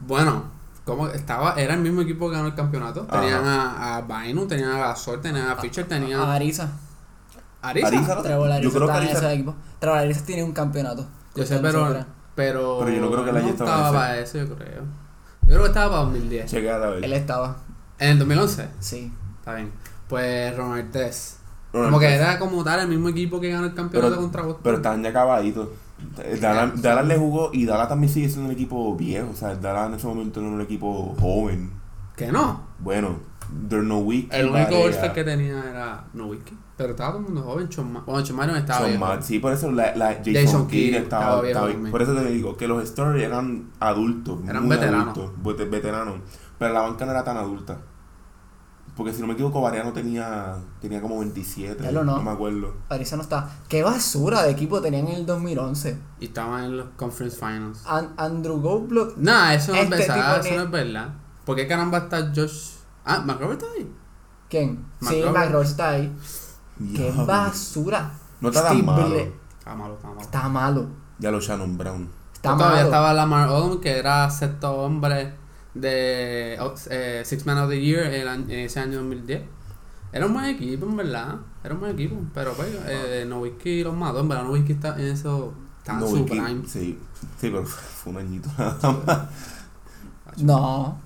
bueno, 0.07 0.45
como 0.85 1.07
estaba, 1.09 1.55
era 1.55 1.75
el 1.75 1.81
mismo 1.81 2.01
equipo 2.03 2.29
que 2.29 2.37
ganó 2.37 2.49
el 2.49 2.55
campeonato. 2.55 3.07
Ajá. 3.09 3.21
Tenían 3.21 3.45
a, 3.45 3.97
a 3.97 4.01
Bainu, 4.03 4.47
tenían 4.47 4.71
a 4.73 4.79
Gasol, 4.79 5.21
tenían 5.21 5.49
a 5.49 5.57
Fischer, 5.57 5.87
tenían 5.87 6.21
A 6.21 6.33
a 6.33 6.35
Ariza. 6.35 6.69
Ariza. 7.63 7.87
Ariza 7.89 8.15
no- 8.17 8.23
Trevor 8.23 8.49
yo 8.49 8.55
Ariza 8.55 8.71
creo 8.75 8.87
que 8.89 8.93
está 8.93 9.03
en 9.03 9.09
Ariza- 9.09 9.19
ese 9.27 9.33
equipo. 9.35 9.55
Trevor 9.79 9.99
Ariza 9.99 10.25
tiene 10.25 10.43
un 10.45 10.53
campeonato. 10.53 11.07
Yo 11.35 11.47
sé, 11.47 11.57
no 11.57 11.63
pero, 11.63 11.89
pero. 12.35 12.79
Pero 12.81 12.91
yo 12.91 13.01
no 13.01 13.11
creo 13.11 13.25
que 13.25 13.33
la 13.33 13.39
no 13.39 13.45
haya 13.45 13.51
estado 13.53 13.71
en 13.71 13.77
estaba 13.77 13.93
para 13.99 14.19
eso, 14.19 14.39
yo 14.39 14.57
creo. 14.57 14.83
Yo 15.43 15.49
creo 15.49 15.61
que 15.63 15.69
estaba 15.69 15.91
para 15.91 16.03
2010. 16.05 16.51
Chequea 16.51 16.75
a 16.77 16.79
ver. 16.79 17.05
Él 17.05 17.13
estaba. 17.13 17.57
¿En 17.99 18.09
el 18.11 18.19
2011? 18.19 18.69
Sí. 18.81 19.13
Está 19.39 19.55
bien. 19.55 19.71
Pues 20.09 20.57
Ron 20.57 20.73
Artest. 20.79 21.39
Ron 21.73 21.85
Como 21.87 21.99
que 22.01 22.13
era 22.15 22.39
como 22.39 22.63
tal 22.65 22.81
el 22.81 22.89
mismo 22.89 23.09
equipo 23.09 23.41
que 23.41 23.51
ganó 23.51 23.65
el 23.67 23.75
campeonato 23.75 24.11
Pero, 24.13 24.21
contra 24.23 24.43
Boston. 24.43 24.61
pero 24.63 24.77
estaban 24.79 25.03
ya 25.03 25.11
acabaditos. 25.11 25.69
Dallas, 26.41 26.83
Dallas 26.83 27.07
le 27.07 27.17
jugó 27.17 27.51
y 27.53 27.65
Dallas 27.67 27.89
también 27.89 28.13
sigue 28.13 28.29
siendo 28.29 28.47
un 28.49 28.53
equipo 28.55 28.95
viejo. 28.97 29.31
O 29.33 29.37
sea, 29.37 29.55
Dallas 29.55 29.89
en 29.89 29.95
ese 29.95 30.07
momento 30.07 30.41
no 30.41 30.47
era 30.49 30.57
un 30.57 30.63
equipo 30.63 31.15
joven. 31.21 31.71
Que 32.17 32.31
no. 32.31 32.61
Bueno, 32.79 33.17
there's 33.69 33.85
no 33.85 33.99
week. 33.99 34.29
El 34.33 34.49
único 34.51 34.77
All-Star 34.77 35.13
que 35.13 35.25
tenía 35.25 35.63
era 35.71 36.05
Nowitzki. 36.13 36.57
Pero 36.77 36.91
estaba 36.91 37.11
todo 37.13 37.21
el 37.21 37.25
mundo 37.27 37.43
joven. 37.43 37.69
Chon 37.69 37.93
Ma- 37.93 38.01
Bueno, 38.05 38.23
Chon 38.25 38.37
Marion 38.37 38.57
estaba 38.59 38.81
Son 38.81 38.89
viejo. 38.99 39.23
sí, 39.23 39.39
por 39.39 39.53
eso 39.53 39.71
la, 39.71 39.95
la 39.95 40.15
Jason, 40.17 40.35
Jason 40.35 40.67
Kidd 40.69 40.95
estaba, 40.95 41.23
estaba 41.23 41.43
viejo 41.43 41.47
estaba- 41.59 41.73
también. 41.73 41.93
Por 41.93 42.03
eso 42.03 42.15
te 42.15 42.25
digo 42.27 42.57
que 42.57 42.67
los 42.69 42.83
Stories 42.85 43.25
eran 43.25 43.71
adultos. 43.81 44.41
Eran 44.49 44.63
muy 44.67 44.77
veteranos. 44.77 45.19
veteranos. 45.45 46.15
Pero 46.59 46.75
la 46.75 46.81
banca 46.81 47.05
no 47.05 47.11
era 47.13 47.25
tan 47.25 47.37
adulta. 47.37 47.79
Porque 48.97 49.13
si 49.15 49.23
no 49.23 49.27
me 49.27 49.33
equivoco, 49.33 49.61
Variano 49.63 49.93
tenía, 49.93 50.55
tenía 50.81 51.01
como 51.01 51.19
27. 51.21 51.89
Él 51.89 51.97
o 51.97 52.05
no. 52.05 52.21
me 52.23 52.31
acuerdo. 52.31 52.75
Parece 52.89 53.17
no 53.17 53.23
está. 53.23 53.49
Qué 53.69 53.83
basura 53.83 54.43
de 54.43 54.51
equipo 54.51 54.83
tenían 54.83 55.07
en 55.09 55.15
el 55.15 55.27
2011. 55.27 55.99
Y 56.21 56.27
estaban 56.27 56.65
en 56.65 56.77
los 56.77 56.87
Conference 56.97 57.39
Finals. 57.39 57.83
An- 57.87 58.13
Andrew 58.19 58.61
Goldblock. 58.61 59.17
Nah, 59.17 59.55
eso 59.55 59.73
no 59.73 59.79
es 59.79 59.85
Este 59.85 59.97
verdad. 60.09 60.47
Eso 60.47 60.55
no 60.57 60.63
es 60.65 60.71
verdad. 60.71 61.09
¿Por 61.47 61.57
qué 61.57 61.67
caramba 61.67 61.99
está 61.99 62.31
Josh? 62.35 62.73
Ah, 63.05 63.21
McRobert 63.25 63.63
está 63.63 63.73
ahí. 63.75 63.93
¿Quién? 64.51 64.85
Sí, 65.01 65.23
McRobert. 65.25 65.65
Está 65.65 65.89
ahí. 65.91 66.15
Qué 66.95 67.11
basura. 67.13 68.13
No 68.41 68.49
está 68.51 68.65
tan 68.69 68.85
malo. 68.85 69.17
Está 69.59 69.75
malo, 69.75 69.95
está 69.95 70.09
malo. 70.09 70.21
Está 70.21 70.49
malo. 70.49 70.87
Ya 71.19 71.31
lo 71.31 71.41
Shannon 71.41 71.79
Brown. 71.79 72.11
Está 72.35 72.51
Todavía 72.57 72.77
malo. 72.77 72.85
estaba 72.89 73.15
Lamar 73.15 73.49
Odom, 73.49 73.81
que 73.81 73.99
era 73.99 74.29
sexto 74.29 74.71
hombre 74.73 75.35
de 75.75 76.57
oh, 76.61 76.75
eh, 76.91 77.23
Six 77.25 77.47
Man 77.47 77.59
of 77.59 77.71
the 77.71 77.81
Year 77.81 78.05
el 78.13 78.29
año- 78.29 78.47
ese 78.49 78.81
año 78.81 78.99
2010. 78.99 79.43
Era 80.13 80.27
un 80.27 80.35
buen 80.35 80.45
equipo, 80.47 80.85
en 80.87 80.97
verdad. 80.97 81.37
Era 81.65 81.75
un 81.75 81.81
buen 81.81 81.93
equipo. 81.93 82.17
Pero 82.35 82.53
pues, 82.53 82.69
eh, 82.87 83.25
Nowitzki 83.27 83.83
los 83.83 83.95
mató. 83.97 84.21
En 84.21 84.29
verdad, 84.29 84.45
Nowitzki 84.45 84.73
está 84.73 84.95
en 84.99 85.07
eso. 85.09 85.55
Está 85.79 85.93
en 85.95 86.01
No, 86.01 86.07
su 86.07 86.27
prime. 86.27 86.63
Sí, 86.69 86.99
sí, 87.41 87.51
pero 87.51 87.65
fue 87.65 88.13
un 88.13 88.19
añito 88.19 88.49
nada 88.59 88.77
más. 89.07 89.19
No. 90.39 90.99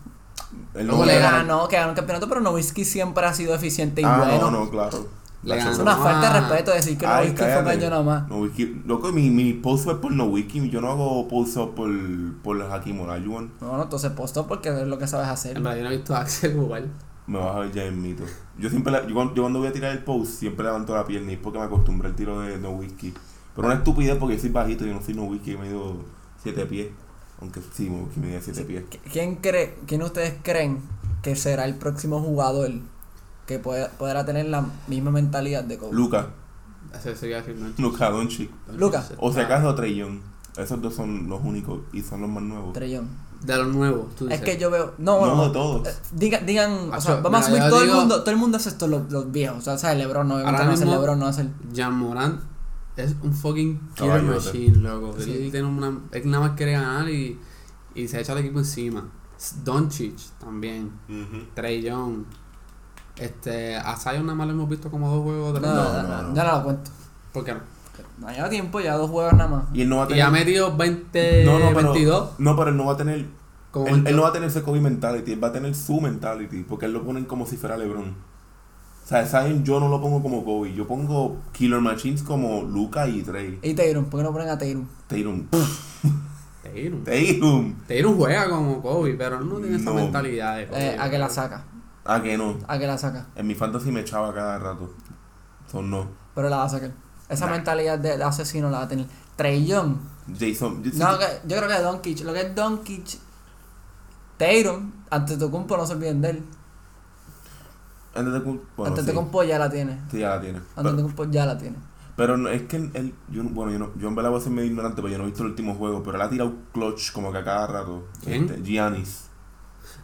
Él 0.75 0.87
No 0.87 0.99
no 0.99 1.05
le 1.05 1.19
ganó, 1.19 1.67
que 1.69 1.77
ganó 1.77 1.91
el 1.91 1.97
campeonato, 1.97 2.29
pero 2.29 2.41
Nowitzki 2.41 2.85
siempre 2.85 3.25
ha 3.27 3.33
sido 3.35 3.55
eficiente 3.55 4.01
y 4.01 4.05
Ah, 4.05 4.19
bueno. 4.19 4.51
no, 4.51 4.65
no, 4.65 4.71
claro. 4.71 5.09
Le 5.43 5.57
ganó. 5.57 5.71
Es 5.71 5.79
una 5.79 5.97
falta 5.97 6.33
de 6.33 6.41
respeto 6.41 6.71
decir 6.73 6.99
que 6.99 7.07
Ay, 7.07 7.27
Nowitzki 7.29 7.37
fue 7.39 7.47
un 7.47 7.65
cállate. 7.65 7.71
año 7.85 7.91
nada 7.91 8.03
más. 8.03 8.29
No, 8.29 8.39
wiki, 8.39 8.83
loco, 8.85 9.13
mi, 9.13 9.31
mi 9.31 9.53
post 9.53 9.85
fue 9.85 10.01
por 10.01 10.11
no 10.13 10.25
wiki, 10.25 10.69
yo 10.71 10.81
no 10.81 10.91
hago 10.91 11.29
post 11.29 11.57
up 11.57 11.75
por, 11.75 11.91
por 12.43 12.61
Hakim 12.63 13.01
Olajuwon. 13.01 13.53
No, 13.61 13.77
no, 13.77 13.83
entonces 13.85 14.11
postó 14.13 14.47
porque 14.47 14.71
es 14.71 14.87
lo 14.89 14.99
que 14.99 15.07
sabes 15.07 15.29
hacer. 15.29 15.57
En 15.57 15.63
verdad, 15.63 15.79
yo 15.79 15.85
no 15.85 15.91
he 15.91 15.97
visto 15.97 16.15
a 16.17 16.21
Axel 16.21 16.55
jugar. 16.57 16.85
Me 17.29 17.39
vas 17.39 17.57
a 17.57 17.59
ver 17.61 17.73
ya 17.73 17.85
en 17.85 18.01
mito. 18.03 18.25
Yo 18.59 18.71
siempre, 18.71 18.93
la- 18.93 19.07
yo, 19.07 19.15
cuando, 19.15 19.35
yo 19.35 19.43
cuando 19.43 19.59
voy 19.59 19.69
a 19.69 19.73
tirar 19.73 19.93
el 19.93 20.03
post, 20.05 20.33
siempre 20.33 20.65
levanto 20.65 20.95
la 20.95 21.05
pierna 21.05 21.31
y 21.33 21.35
es 21.35 21.41
porque 21.41 21.59
me 21.59 21.65
acostumbré 21.65 22.09
al 22.09 22.15
tiro 22.17 22.41
de 22.41 22.57
no 22.59 22.71
whisky. 22.71 23.13
Pero 23.55 23.69
una 23.69 23.77
estupidez 23.77 24.17
porque 24.17 24.35
yo 24.37 24.41
soy 24.41 24.51
bajito, 24.51 24.85
yo 24.85 24.95
no 24.95 25.03
soy 25.03 25.15
no 25.15 25.25
whisky, 25.25 25.57
me 25.57 25.69
dio 25.69 25.97
7 26.43 26.67
pies. 26.67 26.89
Aunque 27.41 27.61
sí, 27.73 27.89
no 27.91 28.05
whisky 28.05 28.21
me 28.21 28.29
dio 28.29 28.41
7 28.41 28.63
pies. 28.65 28.85
¿Qui- 28.91 29.01
¿Quién 29.13 29.37
cree, 29.37 29.77
quién 29.87 30.03
ustedes 30.03 30.35
creen 30.43 30.81
que 31.23 31.35
será 31.37 31.65
el 31.65 31.75
próximo 31.75 32.21
jugador 32.21 32.71
que 33.47 33.59
pueda, 33.59 33.89
podrá 33.91 34.25
tener 34.27 34.47
la 34.47 34.67
misma 34.89 35.11
mentalidad 35.11 35.65
de 35.65 35.79
Kobe? 35.79 35.95
Luca. 35.95 36.31
Luca 37.79 38.11
Doncic. 38.11 38.51
Luka. 38.77 39.05
O 39.19 39.33
si 39.33 39.41
acaso 39.41 39.75
Trey 39.75 39.97
Young. 39.97 40.21
Esos 40.57 40.81
dos 40.81 40.95
son 40.95 41.29
los 41.29 41.41
únicos 41.45 41.81
y 41.93 42.01
son 42.01 42.23
los 42.23 42.31
más 42.31 42.43
nuevos. 42.43 42.73
Trellón. 42.73 43.09
De 43.43 43.55
los 43.59 43.69
nuevos, 43.69 44.15
tú 44.17 44.27
Es 44.31 44.41
que 44.41 44.57
yo 44.57 44.71
veo. 44.71 44.95
No, 44.97 45.21
No, 45.27 45.37
no, 45.37 45.45
de 45.49 45.51
todos. 45.53 45.87
eh, 45.87 45.93
Diga, 46.13 46.39
digan, 46.39 46.91
o 46.91 46.99
sea, 47.01 47.17
vamos 47.17 47.47
a 47.47 47.51
yo 47.51 47.69
todo 47.69 47.81
digo- 47.83 47.93
el 47.93 47.99
mundo, 48.01 48.21
todo 48.21 48.31
el 48.31 48.37
mundo 48.39 48.57
hace 48.57 48.71
esto 48.71 48.89
los, 48.89 49.13
los 49.13 49.31
viejos, 49.31 49.59
o 49.59 49.61
sea, 49.61 49.77
¿sabes? 49.77 49.99
LeBron 49.99 50.27
no, 50.27 50.39
Ahora 50.39 50.65
no 50.65 50.71
hace 50.73 50.87
LeBron, 50.87 51.19
no 51.19 51.27
hace 51.27 51.43
el- 51.43 51.53
Jan 51.75 51.95
Morant 51.99 52.41
es 52.97 53.15
un 53.23 53.35
fucking 53.35 53.79
killer 53.95 54.23
Caballote. 54.23 54.47
machine, 54.47 54.77
loco. 54.79 55.15
Sí. 55.19 55.31
Él 55.31 55.51
tiene 55.53 55.69
una, 55.69 56.01
él 56.13 56.31
nada 56.31 56.49
más 56.49 56.57
quiere 56.57 56.73
ganar 56.73 57.11
y, 57.11 57.39
y 57.95 58.09
se 58.09 58.19
echa 58.23 58.33
al 58.33 58.39
equipo 58.39 58.59
encima. 58.59 59.07
Doncic 59.63 60.17
también. 60.41 60.91
Trey 61.55 61.83
Young. 61.83 62.25
Este, 63.19 63.77
a 63.77 63.97
Zion 63.97 64.27
nada 64.27 64.35
más 64.37 64.47
lo 64.47 64.53
hemos 64.53 64.69
visto 64.69 64.91
como 64.91 65.09
dos 65.11 65.23
juegos 65.23 65.55
de 65.55 65.61
No, 65.61 65.75
No, 65.75 66.35
ya 66.35 66.45
no 66.45 66.53
lo 66.59 66.65
cuento. 66.65 66.91
¿Por 67.33 67.45
qué 67.45 67.55
no? 67.55 67.61
No 68.19 68.31
lleva 68.31 68.49
tiempo, 68.49 68.81
ya 68.81 68.95
dos 68.95 69.11
juegos 69.11 69.33
nada 69.35 69.49
más. 69.49 69.65
Y 69.73 69.83
él 69.83 69.89
no 69.89 69.97
va 69.99 70.03
a 70.05 70.07
Y 70.07 70.09
tener. 70.11 70.25
ha 70.25 70.31
metido 70.31 70.77
20, 70.77 71.45
no, 71.45 71.59
no, 71.59 71.69
pero, 71.75 71.93
22. 71.93 72.31
no, 72.39 72.57
pero 72.57 72.71
él 72.71 72.77
no 72.77 72.87
va 72.87 72.93
a 72.93 72.97
tener. 72.97 73.27
Como 73.71 73.87
Él, 73.89 73.93
él 73.95 74.03
22. 74.05 74.17
no 74.17 74.23
va 74.23 74.29
a 74.29 74.33
tener 74.33 74.49
ese 74.49 74.63
Kobe 74.63 74.81
mentality, 74.81 75.33
él 75.33 75.43
va 75.43 75.49
a 75.49 75.53
tener 75.53 75.75
su 75.75 76.01
mentality, 76.01 76.63
porque 76.63 76.87
él 76.87 76.93
lo 76.93 77.05
ponen 77.05 77.25
como 77.27 77.47
si 77.47 77.57
fuera 77.57 77.77
LeBron. 77.77 78.09
O 79.05 79.09
sea, 79.09 79.25
¿saben? 79.27 79.65
Yo 79.65 79.79
no 79.81 79.89
lo 79.89 80.01
pongo 80.01 80.23
como 80.23 80.45
Kobe, 80.45 80.75
yo 80.75 80.87
pongo 80.87 81.37
Killer 81.53 81.81
Machines 81.81 82.23
como 82.23 82.63
Luca 82.63 83.07
y 83.07 83.23
Trey. 83.23 83.59
Y 83.63 83.75
Tatum, 83.75 84.07
¿por 84.07 84.21
qué 84.21 84.25
no 84.25 84.33
ponen 84.33 84.49
a 84.49 84.59
Tatum? 84.59 84.87
Tatum. 85.07 85.47
Tatum. 86.63 87.05
Tatum. 87.05 87.75
Tatum 87.87 88.17
juega 88.17 88.49
como 88.49 88.83
Kobe, 88.83 89.15
pero 89.15 89.39
él 89.39 89.49
no 89.49 89.57
tiene 89.57 89.77
esa 89.77 89.91
No. 89.91 89.95
mentalidad 89.95 90.57
de 90.57 90.67
Kobe. 90.67 90.87
Eh, 90.95 90.97
a 90.99 91.11
que 91.11 91.19
la 91.19 91.29
saca, 91.29 91.65
Ah, 92.09 92.23
que 92.23 92.37
no. 92.39 92.59
a 92.69 92.79
que 92.79 92.87
la 92.87 92.97
saca. 92.99 93.27
En 93.35 93.47
mi 93.47 93.55
fantasy 93.55 93.91
me 93.91 94.01
echaba 94.01 94.33
cada 94.35 94.59
rato. 94.59 94.95
Son 95.71 95.91
no. 95.91 96.09
Pero 96.35 96.49
la 96.49 96.59
va 96.59 96.65
a 96.65 96.69
sacar. 96.69 96.93
Esa 97.29 97.47
Nah. 97.47 97.53
mentalidad 97.53 97.99
de, 97.99 98.17
de 98.17 98.23
asesino 98.25 98.71
la 98.71 98.79
va 98.79 98.85
a 98.85 98.89
tener. 98.89 99.07
Trey 99.37 99.67
Young. 99.67 99.97
Jason. 100.39 100.83
yo- 100.83 100.91
No, 100.95 101.19
que- 101.19 101.41
yo 101.47 101.57
creo 101.57 101.69
que 101.69 101.83
Doncic, 101.83 102.21
lo 102.25 102.33
que 102.33 102.41
es 102.43 102.55
Doncic, 102.55 103.19
Tatum, 104.39 104.93
ante 105.11 105.37
tu 105.37 105.51
compo 105.51 105.77
no 105.77 105.87
se 105.87 105.93
olviden 105.95 106.21
de 106.21 106.31
él. 106.31 106.45
Antes 108.15 108.33
de. 108.33 108.39
Bueno, 108.41 108.61
ante 108.87 109.03
sí. 109.13 109.49
ya 109.49 109.59
la 109.59 109.71
tiene. 109.71 110.01
Sí, 110.11 110.19
ya 110.21 110.31
la 110.31 110.41
tiene. 110.41 110.59
Ante 110.59 110.83
Pero, 110.83 110.97
tu 110.97 111.03
compo 111.03 111.25
ya 111.27 111.47
la 111.47 111.59
tiene. 111.59 111.77
pero 112.17 112.37
no, 112.37 112.49
es 112.49 112.63
que 112.63 112.77
él. 112.77 113.15
Yo, 113.29 113.43
no- 113.43 113.51
bueno, 113.51 113.73
yo, 113.73 113.79
no, 113.79 113.91
yo 113.97 114.09
en 114.09 114.15
verdad 114.15 114.31
voy 114.31 114.41
a 114.41 114.43
ser 114.43 114.53
medio 114.53 114.69
ignorante, 114.71 115.01
porque 115.03 115.13
yo 115.13 115.19
no 115.19 115.25
he 115.25 115.29
visto 115.29 115.43
el 115.43 115.51
último 115.51 115.75
juego, 115.75 116.03
pero 116.03 116.17
él 116.17 116.23
ha 116.23 116.31
tirado 116.31 116.55
clutch 116.73 117.13
como 117.13 117.31
que 117.33 117.39
a 117.39 117.45
cada 117.45 117.67
rato. 117.67 118.07
¿Quién? 118.25 118.45
Este, 118.45 118.63
Giannis. 118.63 119.27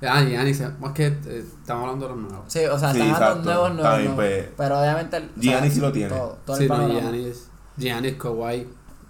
Ah, 0.02 0.22
Giannis, 0.22 0.60
es 0.60 0.70
que 0.94 1.06
eh, 1.06 1.44
estamos 1.60 1.84
hablando 1.84 2.08
de 2.08 2.14
los 2.14 2.22
nuevos. 2.30 2.44
Sí, 2.52 2.60
o 2.66 2.78
sea, 2.78 2.92
Sí, 2.92 3.00
están 3.00 3.12
dando 3.12 3.24
exacto. 3.24 3.44
nuevos, 3.44 3.74
nuevos, 3.74 3.98
nuevos. 3.98 4.14
pues, 4.16 4.48
Pero 4.56 4.80
obviamente. 4.80 5.16
el- 5.16 5.22
o 5.24 5.26
sea, 5.28 5.42
Giannis 5.42 5.74
sí 5.74 5.80
lo 5.80 5.92
tiene. 5.92 6.08
Todo, 6.08 6.38
todo 6.44 6.56
Sí, 6.56 6.62
el 6.64 6.68
no, 6.68 6.88
Giannis, 7.78 8.16
Kawhi, 8.16 8.68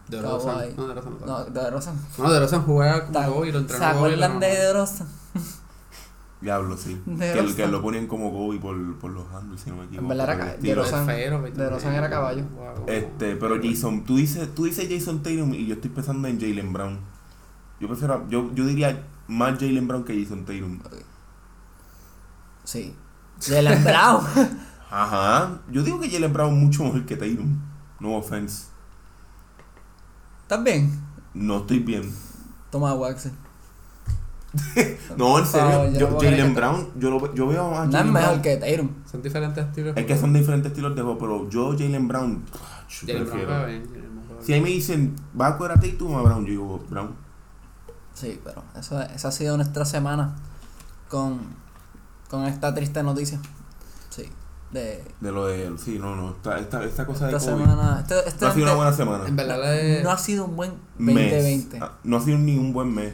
DeRozan. 0.09 0.59
Kawhi. 0.59 0.75
No, 0.77 0.89
DeRozan 0.89 1.17
no. 1.21 1.27
No, 1.27 1.45
de 1.47 1.71
Rosa. 1.71 1.95
No, 2.19 2.31
DeRozan 2.33 2.63
juega 2.63 3.07
como 3.07 3.21
¿Se 3.21 3.31
Kobe 3.31 3.49
y 3.49 3.53
lo 3.53 3.59
entrenó 3.61 3.85
Kobe. 3.85 3.97
acuerdan 3.97 4.41
de. 4.41 4.47
De 4.49 4.73
Rosa? 4.73 5.07
Diablo, 6.41 6.77
sí. 6.77 7.01
De 7.07 7.33
Que, 7.33 7.55
que 7.55 7.67
lo 7.69 7.81
ponían 7.81 8.09
como 8.09 8.33
Kobe 8.33 8.59
por, 8.59 8.99
por 8.99 9.13
los 9.13 9.25
handles, 9.33 9.61
si 9.61 9.71
no 9.71 9.77
me 9.77 9.85
equivoco. 9.85 10.03
En 10.03 10.09
verdad 10.09 10.35
era 10.35 10.45
de 10.57 11.51
de 11.53 11.71
Rosan 11.71 11.95
era 11.95 12.11
caballo. 12.11 12.43
Wow. 12.57 12.85
Este, 12.89 13.37
pero 13.37 13.61
Jason, 13.63 14.05
tú 14.05 14.17
dices, 14.17 14.53
tú 14.55 14.65
dices 14.65 14.89
Jason 14.91 15.23
Tatum 15.23 15.55
y 15.55 15.67
yo 15.67 15.75
estoy 15.75 15.91
pensando 15.91 16.27
en 16.27 16.41
Jalen 16.41 16.73
Brown. 16.73 16.99
Yo 17.79 17.87
prefiero, 17.87 18.27
yo, 18.29 18.51
yo 18.55 18.67
diría 18.67 19.05
más 19.27 19.59
Jalen 19.59 19.89
Brown 19.89 20.05
que 20.05 20.23
Jason 20.23 20.45
Tatum. 20.45 20.81
Sí. 22.65 22.95
Jalen 23.41 23.83
Brown. 23.83 24.25
Ajá. 24.91 25.61
Yo 25.71 25.83
digo 25.83 25.99
que 26.01 26.11
Jalen 26.11 26.33
Brown 26.33 26.55
es 26.55 26.63
mucho 26.63 26.85
mejor 26.85 27.05
que 27.07 27.17
Tatum. 27.17 27.59
No 27.99 28.17
offense. 28.17 28.67
¿Estás 30.43 30.63
bien? 30.65 31.01
No 31.35 31.59
estoy 31.59 31.79
bien. 31.79 32.13
Toma 32.71 32.95
Wax. 32.95 33.31
No, 35.17 35.39
en 35.39 35.47
serio. 35.47 35.91
yo 35.99 36.19
Jalen 36.21 36.55
Brown, 36.55 36.89
yo, 36.97 37.11
lo, 37.11 37.35
yo 37.35 37.47
veo 37.47 37.75
a 37.75 37.87
No 37.87 37.91
es 37.91 37.93
Jalen 37.93 38.13
mejor 38.13 38.43
que 38.43 38.57
Tatum. 38.59 38.91
Son 39.11 39.23
diferentes 39.23 39.65
estilos. 39.67 39.95
de 39.95 40.01
Es 40.03 40.07
que 40.07 40.19
son 40.19 40.33
diferentes 40.35 40.73
estilos 40.73 40.95
de 40.95 41.01
juego, 41.01 41.19
pero 41.19 41.49
yo 41.49 41.71
Jalen 41.73 42.07
Brown, 42.07 42.45
yo 42.89 43.07
Jalen 43.07 43.25
Brown 43.25 43.47
Jalen 43.47 43.83
Si 44.41 44.53
ahí 44.53 44.61
me 44.61 44.69
dicen, 44.69 45.17
¿va 45.39 45.49
a 45.49 45.57
coger 45.57 45.73
a 45.73 45.81
Tatum 45.81 46.13
o 46.13 46.19
a 46.19 46.23
Brown? 46.23 46.45
Yo 46.45 46.51
digo, 46.51 46.85
Brown. 46.91 47.15
Sí, 48.15 48.41
pero 48.45 48.63
eso, 48.79 49.01
esa 49.01 49.29
ha 49.29 49.33
sido 49.33 49.57
nuestra 49.57 49.85
semana 49.85 50.35
con, 51.09 51.41
con 52.31 52.45
esta 52.45 52.75
triste 52.75 53.03
noticia. 53.03 53.41
Sí. 54.11 54.29
De 54.71 55.05
De 55.21 55.33
lo 55.33 55.47
de, 55.47 55.71
sí, 55.79 55.99
no, 55.99 56.17
no. 56.17 56.31
Esta, 56.31 56.59
esta, 56.59 56.85
esta 56.85 57.07
cosa 57.07 57.27
de 57.27 57.37
esta 57.37 57.51
COVID. 57.53 57.63
semana. 57.65 58.01
Este, 58.01 58.29
este 58.29 58.45
No 58.45 58.51
ha 58.51 58.55
sido 58.55 58.65
una 58.65 58.75
buena 58.75 58.91
bien. 58.91 58.97
semana. 59.07 59.29
En 59.29 59.37
verdad, 59.37 59.61
le- 59.63 60.03
no 60.03 60.11
ha 60.11 60.19
sido 60.19 60.45
un 60.47 60.57
buen 60.57 60.73
Mes. 60.99 61.15
2020. 61.31 61.79
Ah, 61.83 61.93
No 62.05 62.17
ha 62.17 62.21
sido 62.21 62.39
ni 62.39 62.57
un 62.57 62.73
buen 62.73 62.95
mes. 62.95 63.13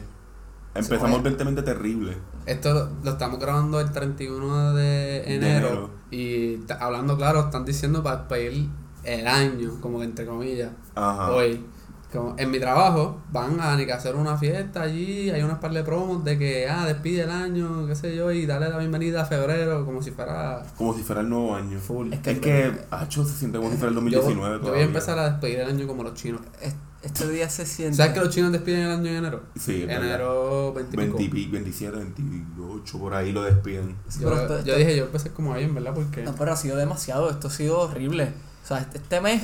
Empezamos 0.75 1.17
el 1.17 1.21
bueno. 1.21 1.29
2020 1.37 1.61
terrible. 1.63 2.17
esto 2.45 2.73
lo, 2.73 2.89
lo 3.03 3.11
estamos 3.11 3.39
grabando 3.39 3.79
el 3.81 3.91
31 3.91 4.73
de 4.73 5.35
enero. 5.35 5.67
enero. 5.67 5.89
Y 6.11 6.59
hablando 6.79 7.17
claro, 7.17 7.41
están 7.41 7.65
diciendo 7.65 8.01
para 8.03 8.17
despedir 8.17 8.69
el 9.03 9.27
año, 9.27 9.71
como 9.81 9.99
que 9.99 10.05
entre 10.05 10.25
comillas. 10.25 10.71
Ajá. 10.95 11.31
Hoy. 11.31 11.65
Como 12.11 12.33
en 12.39 12.49
mi 12.49 12.59
trabajo 12.59 13.21
van 13.31 13.59
a 13.61 13.75
ni 13.75 13.85
que 13.85 13.93
hacer 13.93 14.15
una 14.15 14.35
fiesta 14.35 14.81
allí, 14.81 15.29
hay 15.29 15.43
unas 15.43 15.59
par 15.59 15.71
de 15.71 15.83
promos 15.83 16.23
de 16.23 16.39
que, 16.39 16.67
ah, 16.67 16.85
despide 16.87 17.21
el 17.21 17.29
año, 17.29 17.85
qué 17.85 17.95
sé 17.95 18.15
yo, 18.15 18.31
y 18.31 18.47
darle 18.47 18.67
la 18.69 18.79
bienvenida 18.79 19.21
a 19.21 19.25
febrero, 19.25 19.85
como 19.85 20.01
si 20.01 20.09
fuera 20.09 20.63
Como 20.75 20.95
si 20.95 21.03
fuera 21.03 21.21
el 21.21 21.29
nuevo 21.29 21.55
año. 21.55 21.77
full. 21.79 22.11
Es 22.11 22.19
Es 22.19 22.23
que- 22.23 22.39
que, 22.41 22.71
Hacho 22.89 23.23
se 23.25 23.35
siente 23.37 23.59
como 23.59 23.69
si 23.69 23.77
fuera 23.77 23.89
el 23.89 23.95
Yo, 23.95 24.01
2019 24.01 24.47
yo 24.55 24.57
voy 24.57 24.59
todavía. 24.65 24.83
a 24.83 24.87
empezar 24.87 25.19
a 25.19 25.29
despedir 25.29 25.59
el 25.59 25.69
año 25.69 25.85
como 25.85 26.01
los 26.01 26.15
chinos. 26.15 26.41
Es- 26.61 26.73
este 27.03 27.29
día 27.29 27.47
se 27.47 27.65
siente. 27.67 27.95
¿Sabes 27.97 28.13
que 28.13 28.19
los 28.21 28.29
chinos 28.29 28.51
despiden 28.51 28.81
el 28.81 28.91
año 28.91 29.09
en 29.11 29.15
enero? 29.17 29.43
Sí. 29.59 29.83
Enero 29.87 30.73
20 30.73 30.95
y 30.95 31.05
pico. 31.05 31.17
20, 31.17 31.35
pi- 31.35 31.47
27, 31.47 31.95
28, 31.95 32.97
por 32.99 33.13
ahí 33.13 33.31
lo 33.31 33.43
despiden. 33.43 33.95
Sí, 34.07 34.21
Yo, 34.21 34.33
esto- 34.33 34.47
yo 34.49 34.73
esto- 34.73 34.75
dije, 34.77 34.97
yo 34.97 35.05
empecé 35.05 35.29
como 35.29 35.53
ahí, 35.53 35.63
en 35.65 35.75
verdad, 35.75 35.93
porque. 35.93 36.23
No, 36.23 36.33
pero 36.35 36.51
ha 36.53 36.55
sido 36.55 36.75
demasiado, 36.75 37.29
esto 37.29 37.49
ha 37.49 37.51
sido 37.51 37.79
horrible. 37.81 38.33
O 38.63 38.67
sea, 38.67 38.79
este, 38.79 38.97
este 38.97 39.21
mes, 39.21 39.41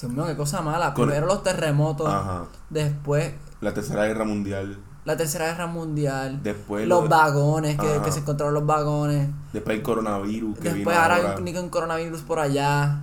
Dios 0.00 0.12
mío, 0.12 0.26
qué 0.26 0.36
cosa 0.36 0.60
mala. 0.62 0.92
Con- 0.94 1.06
Primero 1.06 1.26
los 1.26 1.42
terremotos, 1.42 2.08
Ajá. 2.12 2.44
después 2.70 3.32
La 3.60 3.72
tercera 3.72 4.04
guerra 4.06 4.24
mundial. 4.24 4.78
la 5.04 5.16
tercera 5.16 5.46
guerra 5.46 5.66
mundial, 5.66 6.42
Después 6.42 6.86
los 6.86 7.04
lo- 7.04 7.08
vagones, 7.08 7.78
que, 7.78 8.00
que 8.04 8.12
se 8.12 8.20
encontraron 8.20 8.54
los 8.54 8.66
vagones. 8.66 9.28
Después 9.52 9.76
el 9.76 9.82
coronavirus 9.82 10.56
que 10.58 10.62
Después 10.64 10.84
vino 10.84 10.90
ahora 10.90 11.16
ahora. 11.16 11.30
hay 11.32 11.38
un 11.38 11.44
ni 11.44 11.54
con 11.54 11.68
coronavirus 11.70 12.22
por 12.22 12.38
allá. 12.40 13.02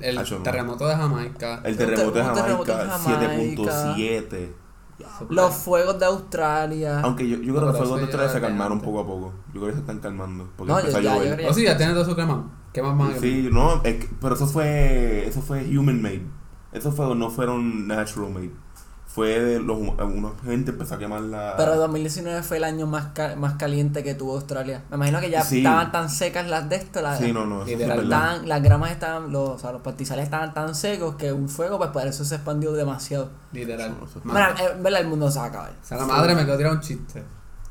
El 0.00 0.22
terremoto 0.42 0.86
de 0.86 0.94
Jamaica. 0.96 1.60
El 1.64 1.76
terremoto 1.76 2.10
de 2.12 2.20
ter- 2.22 2.30
un 2.30 2.34
terremoto 2.36 2.72
Jamaica, 2.72 2.98
Jamaica. 2.98 3.94
7.7. 3.94 4.52
Los 5.28 5.54
fuegos 5.54 5.98
de 5.98 6.06
Australia. 6.06 7.00
Aunque 7.00 7.28
yo, 7.28 7.36
yo 7.38 7.52
No, 7.52 7.58
creo 7.60 7.60
que 7.60 7.60
los 7.66 7.76
fuegos 7.76 7.88
de 7.98 8.04
eso 8.04 8.04
Australia 8.18 8.32
se 8.32 8.40
calmaron 8.40 8.80
poco 8.80 9.00
a 9.00 9.06
poco. 9.06 9.32
Yo 9.52 9.60
creo 9.60 9.66
que 9.66 9.72
se 9.74 9.80
están 9.80 9.98
calmando. 10.00 10.48
Porque 10.56 10.72
No, 10.72 10.78
empezó 10.78 11.00
ya- 11.00 11.12
a 11.12 11.16
yo 11.16 11.22
llover. 11.22 11.36
creo- 11.36 11.50
Oh, 11.50 11.54
sí, 11.54 11.64
ya 11.64 11.76
tiene 11.76 11.92
todo 11.92 12.04
su 12.04 12.16
quemado. 12.16 12.44
¿Qué 12.72 12.82
más? 12.82 13.18
Sí, 13.20 13.48
no, 13.52 13.82
es 13.84 13.94
que- 13.96 14.10
pero 14.20 14.34
eso 14.34 14.46
fue, 14.46 15.26
eso 15.26 15.40
fue 15.42 15.64
human 15.78 16.00
made. 16.02 16.26
Eso 16.72 16.92
fue, 16.92 17.14
no 17.14 17.30
fueron 17.30 17.86
natural 17.86 18.30
made. 18.32 18.50
Fue 19.16 19.40
de 19.40 19.60
los, 19.60 19.78
una 19.78 20.30
gente 20.44 20.72
empezó 20.72 20.94
a 20.96 20.98
quemar 20.98 21.22
la... 21.22 21.54
Pero 21.56 21.74
2019 21.76 22.42
fue 22.42 22.58
el 22.58 22.64
año 22.64 22.86
más, 22.86 23.06
ca- 23.14 23.34
más 23.34 23.54
caliente 23.54 24.04
que 24.04 24.14
tuvo 24.14 24.34
Australia. 24.34 24.82
Me 24.90 24.96
imagino 24.96 25.20
que 25.20 25.30
ya 25.30 25.42
Sí. 25.42 25.58
estaban 25.58 25.90
tan 25.90 26.10
secas 26.10 26.46
las 26.46 26.68
de 26.68 26.76
esto, 26.76 27.00
las, 27.00 27.18
Sí, 27.18 27.32
no, 27.32 27.46
no, 27.46 27.64
sí 27.64 27.72
estaban- 27.72 28.46
las 28.46 28.62
gramas 28.62 28.90
estaban, 28.90 29.32
los, 29.32 29.48
o 29.48 29.58
sea, 29.58 29.72
los 29.72 29.80
pastizales 29.80 30.24
estaban 30.26 30.52
tan 30.52 30.74
secos 30.74 31.14
que 31.16 31.32
un 31.32 31.48
fuego, 31.48 31.78
pues 31.78 31.88
por 31.90 32.06
eso 32.06 32.26
se 32.26 32.34
expandió 32.34 32.72
demasiado. 32.74 33.30
Literal. 33.52 33.90
Eso- 33.96 34.04
eso- 34.04 34.20
Bueno, 34.22 34.48
en 34.76 34.82
verdad 34.82 35.00
el 35.00 35.06
mundo 35.08 35.30
se 35.30 35.38
va 35.38 35.46
a 35.46 35.48
acabar. 35.48 35.70
O 35.82 35.86
sea, 35.86 35.96
la 35.96 36.04
madre 36.04 36.34
me 36.34 36.44
quedó 36.44 36.58
tirar 36.58 36.72
un 36.72 36.80
chiste. 36.80 37.22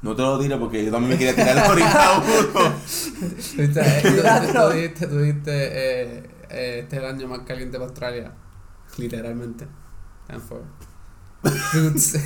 No 0.01 0.15
te 0.15 0.23
lo 0.23 0.39
tires 0.39 0.58
porque 0.58 0.84
yo 0.84 0.91
también 0.91 1.12
me 1.12 1.17
quería 1.19 1.36
tirar 1.36 1.58
ahorita 1.69 2.21
uno. 2.55 2.75
Eh, 3.58 3.67
tú- 4.03 4.10
Tíralo. 4.15 4.67
Tú 4.69 4.73
dijiste, 4.73 5.08
tú 5.08 5.17
dijiste 5.19 5.51
eh, 5.51 6.29
eh, 6.49 6.79
este 6.84 6.95
es 6.97 7.03
el 7.03 7.08
año 7.08 7.27
más 7.27 7.39
caliente 7.41 7.77
para 7.77 7.89
Australia. 7.89 8.31
Literalmente. 8.97 9.67
Fuego. 10.27 10.63
Dudes. 10.63 10.94
Eso 11.45 12.17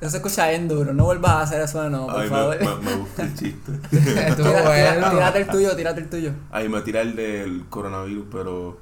se 0.10 0.16
escucha 0.18 0.48
bien 0.48 0.68
duro, 0.68 0.92
no 0.94 1.04
vuelvas 1.04 1.30
a 1.32 1.42
hacer 1.42 1.60
eso 1.62 1.82
de 1.82 1.90
nuevo, 1.90 2.06
por 2.06 2.20
Ay, 2.20 2.28
favor. 2.28 2.56
me, 2.60 2.66
me, 2.66 2.76
me 2.90 2.94
gusta 2.96 3.22
el 3.22 3.34
chiste. 3.34 3.72
Bueno. 4.38 5.10
tírate 5.10 5.40
el 5.40 5.48
tuyo, 5.48 5.76
tírate 5.76 6.00
el 6.00 6.08
tuyo. 6.10 6.32
Ay, 6.50 6.68
me 6.68 6.80
tira 6.82 7.00
el 7.00 7.16
del 7.16 7.66
coronavirus, 7.68 8.26
pero 8.30 8.78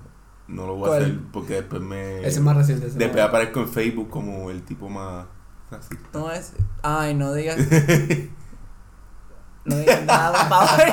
no 0.48 0.66
lo 0.66 0.74
voy 0.76 0.90
a 0.90 0.96
hacer 0.96 1.18
porque 1.32 1.54
después 1.54 1.80
me... 1.82 2.18
Ese 2.20 2.28
es 2.28 2.40
más 2.40 2.56
reciente. 2.56 2.86
ese 2.88 2.98
Después 2.98 3.20
más- 3.22 3.28
aparezco 3.30 3.60
en 3.60 3.68
Facebook 3.68 4.10
como 4.10 4.50
el 4.50 4.62
tipo 4.62 4.88
más 4.88 5.26
racista. 5.70 6.06
No 6.12 6.30
es. 6.30 6.52
Ay, 6.82 7.14
no 7.14 7.32
digas. 7.32 7.56
No 9.64 9.76
digas 9.78 10.04
nada, 10.04 10.48
por 10.48 10.48
favor. 10.48 10.86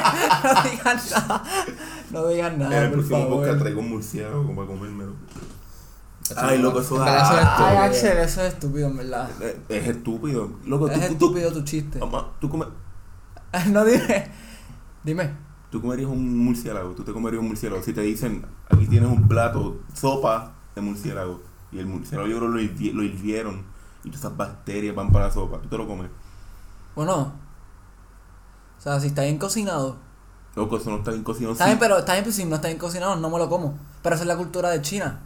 No 0.63 0.63
digas 0.71 1.11
nada. 1.11 1.43
No 2.11 2.27
digas 2.27 2.53
en 2.53 2.59
nada, 2.59 2.77
el 2.85 2.89
por 2.89 2.93
próximo 2.99 3.19
podcast 3.29 3.45
favor. 3.47 3.59
traigo 3.61 3.79
un 3.81 3.89
murciélago 3.89 4.43
como 4.43 4.55
para 4.55 4.67
comérmelo. 4.67 5.13
Ay, 6.37 6.57
loco, 6.59 6.79
eso 6.79 6.95
en 6.95 7.05
da 7.05 7.05
verdad, 7.11 7.31
eso 7.31 7.39
es. 7.41 7.47
Ay. 7.57 7.77
Axel, 7.77 8.17
eso 8.17 8.41
es 8.41 8.53
estúpido, 8.53 8.87
en 8.87 8.97
verdad. 8.97 9.29
Es 9.69 9.87
estúpido. 9.87 10.49
Loco, 10.65 10.87
tú, 10.87 10.93
Es 10.93 11.07
tú- 11.07 11.13
estúpido 11.13 11.51
tu 11.51 11.63
chiste. 11.63 11.99
Mamá, 11.99 12.31
tú, 12.39 12.49
come- 12.49 12.67
No 13.71 13.83
dime. 13.85 14.31
Dime. 15.03 15.31
tú 15.69 15.81
comerías 15.81 16.09
un 16.09 16.37
murciélago, 16.37 16.91
tú 16.91 17.03
te 17.03 17.11
comerías 17.11 17.41
un 17.41 17.49
murciélago. 17.49 17.83
Si 17.83 17.93
te 17.93 18.01
dicen, 18.01 18.45
aquí 18.69 18.87
tienes 18.87 19.09
un 19.09 19.27
plato, 19.27 19.79
sopa 19.93 20.53
de 20.75 20.81
murciélago, 20.81 21.41
y 21.71 21.79
el 21.79 21.87
murciélago 21.87 22.27
yo 22.29 22.37
creo 22.37 22.49
lo, 22.49 22.59
hirvi- 22.59 22.93
lo 22.93 23.03
hirvieron, 23.03 23.63
y 24.03 24.09
todas 24.09 24.21
esas 24.21 24.37
bacterias 24.37 24.95
van 24.95 25.11
para 25.11 25.27
la 25.27 25.33
sopa, 25.33 25.59
tú 25.61 25.67
te 25.69 25.77
lo 25.77 25.87
comes. 25.87 26.09
Bueno. 26.95 27.33
O 28.77 28.81
sea, 28.81 28.99
si 28.99 29.07
está 29.07 29.23
bien 29.23 29.37
cocinado. 29.37 29.97
Loco, 30.55 30.77
eso 30.77 30.89
no 30.89 30.97
está 30.97 31.11
bien 31.11 31.23
cocinado. 31.23 31.53
Está 31.53 31.65
sí. 31.65 31.69
bien, 31.71 31.79
pero 31.79 31.97
está 31.97 32.13
bien, 32.13 32.23
pues, 32.23 32.35
si 32.35 32.45
no 32.45 32.55
está 32.55 32.67
bien 32.67 32.77
cocinado, 32.79 33.15
no 33.15 33.29
me 33.29 33.37
lo 33.39 33.49
como. 33.49 33.77
Pero 34.01 34.15
esa 34.15 34.23
es 34.23 34.27
la 34.27 34.37
cultura 34.37 34.69
de 34.69 34.81
China. 34.81 35.21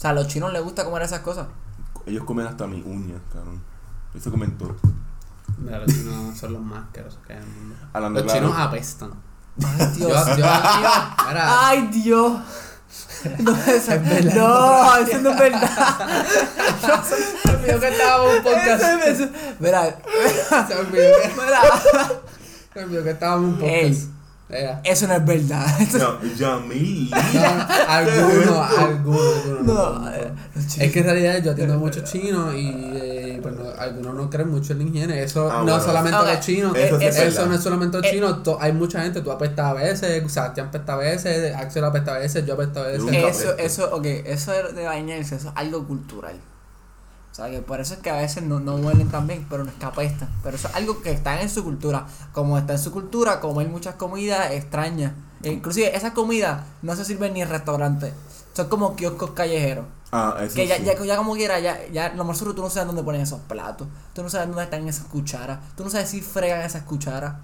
O 0.00 0.02
sea, 0.02 0.10
a 0.10 0.12
los 0.14 0.28
chinos 0.28 0.50
les 0.50 0.62
gusta 0.62 0.82
comer 0.82 1.02
esas 1.02 1.20
cosas. 1.20 1.46
Ellos 2.06 2.24
comen 2.24 2.46
hasta 2.46 2.66
mis 2.66 2.82
uñas, 2.86 3.20
cabrón. 3.30 3.62
Eso 4.14 4.30
comentó. 4.30 4.74
Mira, 5.58 5.78
los 5.80 5.88
chinos 5.94 6.38
son 6.38 6.54
los 6.54 6.62
más 6.62 6.84
asquerosos 6.84 7.20
que 7.26 7.34
hay 7.34 7.38
en 7.40 7.44
el 7.44 7.50
mundo. 7.50 7.76
Hablando 7.92 8.20
Los 8.22 8.32
claro, 8.32 8.46
chinos 8.48 8.60
apestan. 8.62 9.10
Ay, 9.62 9.92
Yo, 9.98 10.06
Dios. 10.06 10.26
yo, 10.28 10.34
mira, 10.36 11.66
Ay, 11.68 11.86
Dios. 11.92 12.32
No, 13.40 13.52
eso, 13.56 13.92
Es 13.92 14.02
verdad. 14.08 14.34
no, 14.34 14.96
eso 14.96 15.18
no 15.20 15.30
es 15.32 15.38
verdad. 15.38 16.24
se 17.44 17.50
olvidó 17.54 17.80
que 17.80 17.88
estábamos 17.90 18.30
en 18.30 18.36
un 18.38 18.42
podcast. 18.42 18.82
Eso- 18.82 19.24
eso- 19.24 19.32
Mira, 19.60 19.98
Se 20.66 20.74
olvidó 20.78 21.08
que, 21.20 21.32
mira. 21.36 21.60
se 22.72 22.84
olvidó 22.84 23.04
que 23.04 23.10
estábamos 23.10 23.44
en 23.44 23.50
un 23.50 23.58
podcast. 23.60 24.19
Eso 24.84 25.06
no 25.06 25.14
es 25.14 25.24
verdad. 25.24 25.66
Yamil. 26.38 27.10
No, 27.34 27.66
algunos, 27.88 28.78
algunos, 28.78 29.36
algunos. 29.36 29.62
No, 29.62 29.98
no, 30.00 30.10
eh, 30.12 30.30
Es 30.78 30.92
que 30.92 30.98
en 31.00 31.04
realidad 31.04 31.42
yo 31.42 31.52
atiendo 31.52 31.74
a 31.74 31.78
muchos 31.78 32.04
chinos 32.04 32.54
y 32.54 32.68
eh, 32.94 33.38
pues, 33.42 33.54
no- 33.54 33.70
algunos 33.78 34.14
no 34.14 34.30
creen 34.30 34.48
mucho 34.50 34.72
en 34.72 34.78
la 34.80 34.84
higiene. 34.84 35.22
Eso 35.22 35.48
Ah, 35.50 35.58
no 35.58 35.62
bueno. 35.64 35.78
es 35.78 35.84
solamente 35.84 36.18
los 36.18 36.40
chinos. 36.40 36.76
Eso 36.76 36.98
sí 36.98 37.04
es 37.06 37.16
eso 37.16 37.24
verdad. 37.24 37.46
no 37.46 37.54
es 37.54 37.62
solamente 37.62 37.96
los 37.98 38.06
Eh. 38.06 38.10
chinos. 38.10 38.38
hay 38.60 38.72
mucha 38.72 39.02
gente. 39.02 39.20
Tú 39.20 39.30
apestas 39.30 39.66
a 39.66 39.72
veces, 39.74 40.32
Sebastián 40.32 40.66
apesta 40.68 40.94
a 40.94 40.96
veces, 40.96 41.54
Axel 41.54 41.84
apesta 41.84 42.14
a 42.14 42.18
veces, 42.18 42.44
yo 42.46 42.54
apesto 42.54 42.80
a 42.80 42.86
veces. 42.88 43.12
Eso, 43.40 43.56
eso, 43.58 43.96
ok, 43.96 44.04
eso 44.24 44.52
de 44.52 44.84
bañarse, 44.84 45.36
eso 45.36 45.48
es 45.48 45.54
algo 45.56 45.86
cultural. 45.86 46.34
O 47.30 47.34
sea, 47.34 47.48
que 47.50 47.60
por 47.62 47.80
eso 47.80 47.94
es 47.94 48.00
que 48.00 48.10
a 48.10 48.16
veces 48.16 48.42
no, 48.42 48.58
no 48.60 48.74
huelen 48.76 49.08
tan 49.08 49.26
bien, 49.26 49.46
pero 49.48 49.62
no 49.64 49.70
es 49.70 49.76
que 49.76 49.84
apestan. 49.86 50.28
Pero 50.42 50.56
eso 50.56 50.68
es 50.68 50.74
algo 50.74 51.00
que 51.00 51.12
está 51.12 51.40
en 51.40 51.48
su 51.48 51.62
cultura. 51.62 52.06
Como 52.32 52.58
está 52.58 52.72
en 52.72 52.78
su 52.80 52.90
cultura, 52.90 53.38
comer 53.40 53.68
muchas 53.68 53.94
comidas 53.94 54.50
extrañas. 54.52 55.12
E 55.42 55.52
inclusive 55.52 55.96
esas 55.96 56.12
comidas 56.12 56.64
no 56.82 56.94
se 56.96 57.04
sirven 57.04 57.32
ni 57.34 57.42
en 57.42 57.48
restaurantes. 57.48 58.12
Son 58.52 58.68
como 58.68 58.96
kioscos 58.96 59.30
callejeros. 59.30 59.86
Ah, 60.12 60.38
eso 60.42 60.56
Que 60.56 60.66
ya, 60.66 60.76
sí. 60.78 60.84
ya, 60.84 61.02
ya 61.04 61.16
como 61.16 61.34
quiera, 61.34 61.60
ya, 61.60 61.78
ya 61.92 62.12
lo 62.14 62.24
más 62.24 62.36
seguro 62.36 62.56
tú 62.56 62.62
no 62.62 62.68
sabes 62.68 62.88
dónde 62.88 63.04
ponen 63.04 63.20
esos 63.20 63.38
platos. 63.42 63.86
Tú 64.12 64.24
no 64.24 64.28
sabes 64.28 64.48
dónde 64.48 64.64
están 64.64 64.88
esas 64.88 65.06
cucharas. 65.06 65.60
Tú 65.76 65.84
no 65.84 65.90
sabes 65.90 66.08
si 66.10 66.20
fregan 66.20 66.62
esas 66.62 66.82
cucharas. 66.82 67.36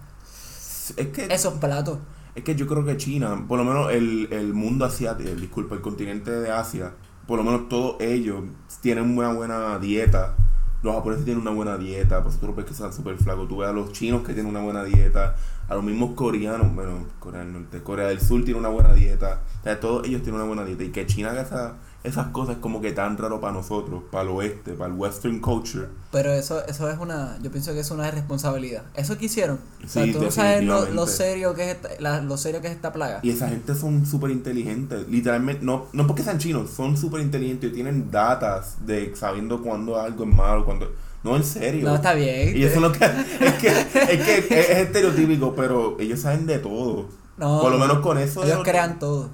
Es 0.97 1.09
que, 1.09 1.27
Esos 1.33 1.55
platos. 1.55 1.99
es 2.35 2.43
que 2.45 2.55
yo 2.57 2.67
creo 2.67 2.85
que 2.85 2.97
China, 2.97 3.45
por 3.49 3.59
lo 3.59 3.65
menos 3.65 3.93
el, 3.93 4.29
el 4.33 4.53
mundo 4.53 4.85
asiático, 4.85 5.31
disculpa, 5.31 5.75
el 5.77 5.81
continente 5.81 6.31
de 6.31 6.51
Asia, 6.51 6.93
por 7.27 7.39
lo 7.39 7.45
menos 7.45 7.69
todos 7.69 8.01
ellos 8.01 8.45
tienen 8.81 9.17
una 9.17 9.33
buena 9.33 9.79
dieta. 9.79 10.37
Los 10.83 10.95
japoneses 10.95 11.25
tienen 11.25 11.41
una 11.43 11.51
buena 11.51 11.77
dieta, 11.79 12.23
pues 12.23 12.37
tú 12.39 12.47
lo 12.47 12.55
ves 12.55 12.67
que 12.67 12.73
están 12.73 12.93
súper 12.93 13.17
flacos. 13.17 13.49
Tú 13.49 13.57
ves 13.59 13.69
a 13.69 13.73
los 13.73 13.93
chinos 13.93 14.23
que 14.23 14.35
tienen 14.35 14.51
una 14.51 14.61
buena 14.63 14.85
dieta, 14.85 15.35
a 15.69 15.75
los 15.75 15.83
mismos 15.83 16.15
coreanos, 16.15 16.73
bueno, 16.75 17.07
Corea 17.19 17.41
del 17.41 17.53
Norte, 17.53 17.83
Corea 17.83 18.09
del 18.09 18.21
Sur 18.21 18.45
tiene 18.45 18.61
una 18.61 18.69
buena 18.69 18.93
dieta. 18.95 19.41
O 19.61 19.63
sea, 19.65 19.81
todos 19.81 20.07
ellos 20.07 20.23
tienen 20.23 20.41
una 20.41 20.47
buena 20.47 20.65
dieta. 20.65 20.85
Y 20.85 20.91
que 20.91 21.07
China 21.07 21.31
haga 21.31 21.43
esa- 21.43 21.75
esas 22.07 22.29
cosas 22.29 22.57
como 22.61 22.81
que 22.81 22.93
tan 22.93 23.19
raro 23.19 23.41
para 23.41 23.53
nosotros, 23.53 24.03
para 24.11 24.23
el 24.25 24.31
oeste, 24.31 24.73
para 24.73 24.93
el 24.93 24.99
western 24.99 25.41
culture. 25.41 25.87
Pero 26.13 26.33
eso, 26.33 26.65
eso 26.67 26.89
es 26.89 26.99
una, 26.99 27.39
yo 27.43 27.51
pienso 27.51 27.73
que 27.73 27.81
es 27.81 27.91
una 27.91 28.11
responsabilidad. 28.11 28.85
Eso 28.95 29.19
que 29.19 29.27
hicieron. 29.27 29.59
O 29.85 29.89
sea, 29.89 30.05
Sí, 30.05 30.13
tú 30.13 30.23
no 30.23 30.31
sabes 30.31 30.65
lo, 30.65 31.07
serio 31.07 31.55
que 31.55 31.71
es 31.71 31.77
esta, 31.77 31.89
la- 31.99 32.21
lo 32.23 32.37
serio 32.37 32.61
que 32.61 32.69
es 32.69 32.75
esta 32.75 32.93
plaga. 32.93 33.21
Y 33.23 33.31
esa 33.31 33.49
gente 33.49 33.75
son 33.75 34.07
súper 34.07 34.31
inteligentes. 34.31 35.09
Literalmente, 35.09 35.65
no, 35.65 35.87
no 35.93 36.07
porque 36.07 36.23
sean 36.23 36.39
chinos, 36.39 36.71
son 36.71 36.97
súper 36.97 37.21
inteligentes 37.21 37.71
y 37.71 37.75
tienen 37.75 38.11
datas 38.11 38.87
de 38.87 39.15
sabiendo 39.17 39.61
cuándo 39.63 40.01
algo 40.01 40.25
es 40.25 40.35
malo, 40.35 40.65
cuando. 40.65 40.91
No, 41.25 41.35
en 41.37 41.43
serio. 41.45 41.89
No, 41.89 41.97
está 41.97 42.15
bien. 42.15 42.57
Y 42.57 42.63
eso 42.63 42.77
es 42.77 42.83
lo 42.83 42.93
que. 42.93 43.05
Es 43.05 43.55
que, 43.55 43.69
es 43.69 44.25
que 44.25 44.39
es 44.61 44.71
estereotípico, 44.79 45.55
pero 45.57 45.97
ellos 45.99 46.21
saben 46.21 46.47
de 46.47 46.61
todo. 46.61 47.09
No, 47.37 47.61
Por 47.61 47.73
lo 47.73 47.79
menos 47.79 47.99
con 47.99 48.17
eso. 48.17 48.43
ellos 48.45 48.55
ellos- 48.55 48.65
crean 48.69 48.99
todo. 49.01 49.29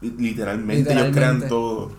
Literalmente, 0.00 0.90
ellos 0.92 1.04
Literalmente. 1.06 1.18
crean 1.18 1.48
todo. 1.48 1.92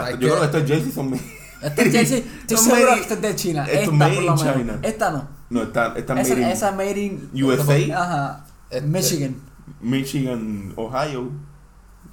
Hasta- 0.00 0.10
yo 0.12 0.18
que- 0.18 0.26
creo 0.26 0.38
que 0.40 0.46
estos 0.46 0.64
jerseys 0.66 0.94
son. 0.94 1.14
Este 1.62 1.82
es 1.82 1.92
Chelsea, 1.92 2.18
estoy 2.40 2.56
seguro 2.56 2.94
que 2.94 3.00
este 3.00 3.14
es 3.14 3.20
de 3.20 3.36
China. 3.36 3.64
esto 3.66 3.80
Esta, 3.80 3.92
made 3.92 4.14
por 4.14 4.22
in 4.22 4.26
lo 4.30 4.36
menos. 4.36 4.56
China. 4.56 4.78
Esta 4.82 5.10
no. 5.10 5.28
No, 5.50 5.62
están, 5.62 5.96
están 5.96 6.18
Esa, 6.18 6.30
made 6.34 6.42
in 6.42 6.48
esa 6.48 6.72
made 6.72 6.98
in 7.00 7.30
USA, 7.44 7.96
Ajá. 8.02 8.46
Este- 8.70 8.86
Michigan. 8.86 9.36
Michigan, 9.80 10.72
Ohio. 10.76 11.30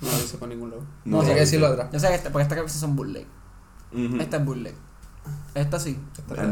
No 0.01 0.11
lo 0.11 0.17
hice 0.17 0.37
por 0.37 0.47
ningún 0.49 0.69
lado. 0.71 0.83
No, 1.05 1.17
No, 1.17 1.27
hay 1.27 1.33
que 1.33 1.39
decirlo 1.39 1.67
atrás. 1.67 1.87
Yo 1.91 1.99
sé 1.99 2.07
que 2.09 2.15
esta, 2.15 2.29
porque 2.29 2.43
estas 2.43 2.57
cabezas 2.57 2.79
son 2.79 2.95
bootleg. 2.95 3.25
Esta 4.19 4.37
es 4.37 4.45
bootleg. 4.45 4.75
Esta 5.55 5.79
sí. 5.79 5.97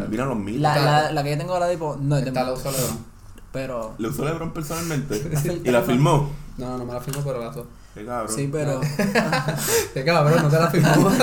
Mira 0.09 0.25
los 0.25 0.37
mil. 0.37 0.61
La, 0.61 0.75
Esta- 0.75 0.85
la, 1.03 1.11
la 1.11 1.23
que 1.23 1.31
yo 1.31 1.37
tengo 1.37 1.53
ahora 1.53 1.69
tipo 1.69 1.97
no 2.01 2.17
Esta 2.17 2.43
la 2.43 2.53
uso 2.53 2.71
Lebron. 2.71 3.15
Pero. 3.51 3.95
¿Le 3.97 4.07
usó 4.09 4.25
LeBron 4.25 4.51
personalmente? 4.53 5.31
¿Y 5.63 5.69
la 5.69 5.81
filmó? 5.81 6.29
No, 6.57 6.77
no 6.77 6.85
me 6.85 6.93
la 6.93 6.99
firmo, 7.01 7.21
pero 7.23 7.39
la 7.41 7.49
uso. 7.49 7.67
Qué 7.95 8.05
cabrón. 8.05 8.35
Sí, 8.35 8.49
pero. 8.51 8.79
Qué 9.93 10.05
cabrón, 10.05 10.43
no 10.43 10.49
te 10.49 10.59
la 10.59 10.69
firmó. 10.69 11.11